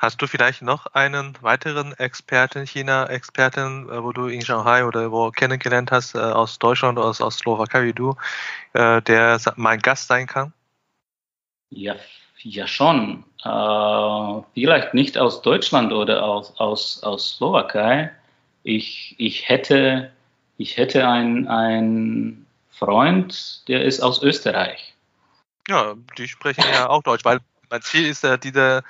Hast 0.00 0.22
du 0.22 0.26
vielleicht 0.26 0.62
noch 0.62 0.86
einen 0.94 1.36
weiteren 1.42 1.92
Experten, 1.92 2.66
China-Experten, 2.66 3.86
äh, 3.90 4.02
wo 4.02 4.12
du 4.12 4.28
in 4.28 4.40
Shanghai 4.40 4.86
oder 4.86 5.12
wo 5.12 5.30
kennengelernt 5.30 5.90
hast, 5.90 6.14
äh, 6.14 6.18
aus 6.18 6.58
Deutschland 6.58 6.98
oder 6.98 7.08
aus, 7.08 7.20
aus 7.20 7.36
Slowakei 7.36 7.84
wie 7.84 7.92
du, 7.92 8.16
äh, 8.72 9.02
der 9.02 9.38
mein 9.56 9.78
Gast 9.78 10.08
sein 10.08 10.26
kann? 10.26 10.54
Ja, 11.68 11.96
ja 12.38 12.66
schon. 12.66 13.24
Äh, 13.44 14.42
vielleicht 14.54 14.94
nicht 14.94 15.18
aus 15.18 15.42
Deutschland 15.42 15.92
oder 15.92 16.24
aus, 16.24 16.58
aus, 16.58 17.02
aus 17.02 17.36
Slowakei. 17.36 18.10
Ich, 18.62 19.14
ich 19.18 19.50
hätte, 19.50 20.10
ich 20.56 20.78
hätte 20.78 21.06
einen 21.06 22.46
Freund, 22.70 23.68
der 23.68 23.84
ist 23.84 24.00
aus 24.00 24.22
Österreich. 24.22 24.89
Ja, 25.68 25.94
die 26.18 26.28
sprechen 26.28 26.64
ja 26.72 26.88
auch 26.88 27.02
Deutsch, 27.02 27.24
weil 27.24 27.40
mein 27.70 27.82
Ziel 27.82 28.06
ist 28.06 28.24
ja, 28.24 28.36
diese 28.36 28.82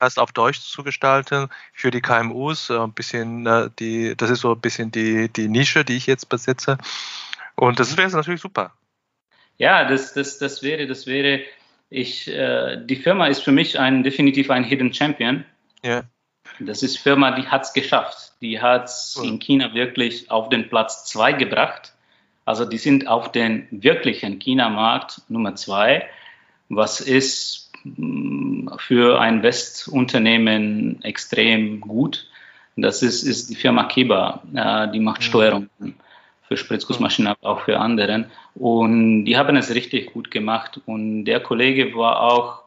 erst 0.00 0.18
auf 0.18 0.32
Deutsch 0.32 0.60
zu 0.60 0.82
gestalten 0.82 1.48
für 1.72 1.90
die 1.90 2.00
KMUs. 2.00 2.70
Ein 2.70 2.92
bisschen 2.92 3.46
äh, 3.46 3.70
die, 3.78 4.16
das 4.16 4.30
ist 4.30 4.40
so 4.40 4.52
ein 4.52 4.60
bisschen 4.60 4.90
die, 4.90 5.28
die 5.28 5.48
Nische, 5.48 5.84
die 5.84 5.96
ich 5.96 6.06
jetzt 6.06 6.28
besitze. 6.28 6.78
Und 7.56 7.78
das 7.78 7.96
wäre 7.96 8.10
natürlich 8.10 8.40
super. 8.40 8.72
Ja, 9.58 9.86
das, 9.86 10.14
das, 10.14 10.38
das 10.38 10.62
wäre, 10.62 10.86
das 10.86 11.06
wäre, 11.06 11.42
ich, 11.90 12.28
äh, 12.28 12.78
die 12.82 12.96
Firma 12.96 13.26
ist 13.26 13.42
für 13.42 13.52
mich 13.52 13.78
ein, 13.78 14.02
definitiv 14.02 14.50
ein 14.50 14.64
Hidden 14.64 14.94
Champion. 14.94 15.44
Ja. 15.82 16.04
Das 16.58 16.82
ist 16.82 16.98
Firma, 16.98 17.32
die 17.32 17.46
hat 17.46 17.64
es 17.64 17.72
geschafft. 17.72 18.32
Die 18.40 18.60
hat 18.60 18.84
es 18.84 19.16
cool. 19.18 19.28
in 19.28 19.38
China 19.38 19.74
wirklich 19.74 20.30
auf 20.30 20.48
den 20.48 20.68
Platz 20.68 21.04
zwei 21.04 21.32
gebracht. 21.32 21.92
Also 22.44 22.64
die 22.64 22.78
sind 22.78 23.06
auf 23.06 23.30
den 23.32 23.66
wirklichen 23.70 24.38
China-Markt 24.38 25.22
Nummer 25.28 25.54
zwei, 25.54 26.08
was 26.68 27.00
ist 27.00 27.70
mm, 27.84 28.68
für 28.78 29.20
ein 29.20 29.42
Westunternehmen 29.42 31.02
extrem 31.02 31.80
gut. 31.80 32.28
Das 32.76 33.02
ist, 33.02 33.24
ist 33.24 33.50
die 33.50 33.56
Firma 33.56 33.84
Kiba, 33.84 34.42
die 34.92 35.00
macht 35.00 35.20
mhm. 35.20 35.24
Steuerung 35.24 35.70
für 36.48 36.56
Spritzgussmaschinen, 36.56 37.30
aber 37.30 37.50
auch 37.50 37.60
für 37.60 37.78
anderen. 37.78 38.26
Und 38.54 39.24
die 39.24 39.36
haben 39.36 39.56
es 39.56 39.74
richtig 39.74 40.12
gut 40.12 40.30
gemacht. 40.30 40.80
Und 40.86 41.24
der 41.26 41.40
Kollege 41.40 41.94
war 41.94 42.20
auch 42.20 42.62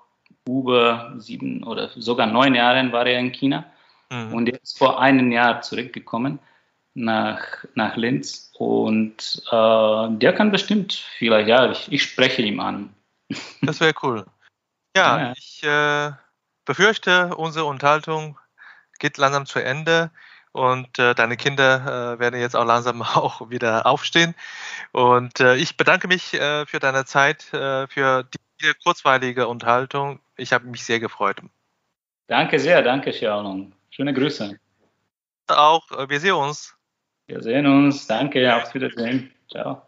über 0.47 1.13
sieben 1.17 1.63
oder 1.63 1.89
sogar 1.95 2.27
neun 2.27 2.53
Jahren 2.53 2.91
war 2.91 3.05
er 3.05 3.19
in 3.19 3.31
China. 3.31 3.65
Mhm. 4.11 4.33
Und 4.33 4.49
er 4.49 4.61
ist 4.61 4.77
vor 4.77 5.01
einem 5.01 5.31
Jahr 5.31 5.61
zurückgekommen 5.61 6.39
nach, 6.93 7.65
nach 7.75 7.95
Linz. 7.95 8.51
Und 8.57 9.41
äh, 9.51 10.07
der 10.09 10.33
kann 10.33 10.51
bestimmt 10.51 10.93
vielleicht, 11.17 11.47
ja, 11.47 11.71
ich, 11.71 11.91
ich 11.91 12.03
spreche 12.03 12.41
ihm 12.41 12.59
an. 12.59 12.93
Das 13.61 13.79
wäre 13.79 13.93
cool. 14.03 14.25
Ja, 14.95 15.19
ja. 15.19 15.33
ich 15.35 15.63
äh, 15.63 16.11
befürchte, 16.65 17.35
unsere 17.35 17.65
Unterhaltung 17.65 18.37
geht 18.99 19.17
langsam 19.17 19.45
zu 19.45 19.59
Ende 19.59 20.11
und 20.51 20.99
äh, 20.99 21.15
deine 21.15 21.35
Kinder 21.35 22.13
äh, 22.13 22.19
werden 22.19 22.39
jetzt 22.39 22.55
auch 22.55 22.65
langsam 22.65 23.01
auch 23.01 23.49
wieder 23.49 23.85
aufstehen. 23.85 24.35
Und 24.91 25.39
äh, 25.39 25.55
ich 25.55 25.77
bedanke 25.77 26.07
mich 26.07 26.33
äh, 26.35 26.65
für 26.65 26.79
deine 26.79 27.05
Zeit, 27.05 27.43
für 27.43 28.23
die 28.23 28.73
kurzweilige 28.83 29.47
Unterhaltung. 29.47 30.19
Ich 30.37 30.53
habe 30.53 30.65
mich 30.65 30.83
sehr 30.85 30.99
gefreut. 30.99 31.41
Danke 32.27 32.59
sehr, 32.59 32.81
danke 32.81 33.11
Xiaolong. 33.11 33.73
Schöne 33.89 34.13
Grüße. 34.13 34.57
Auch, 35.47 35.89
wir 36.07 36.19
sehen 36.19 36.33
uns. 36.33 36.75
Wir 37.33 37.41
sehen 37.41 37.65
uns. 37.65 38.05
Danke, 38.05 38.55
auf 38.55 38.71
Wiedersehen. 38.75 39.31
Ciao. 39.49 39.81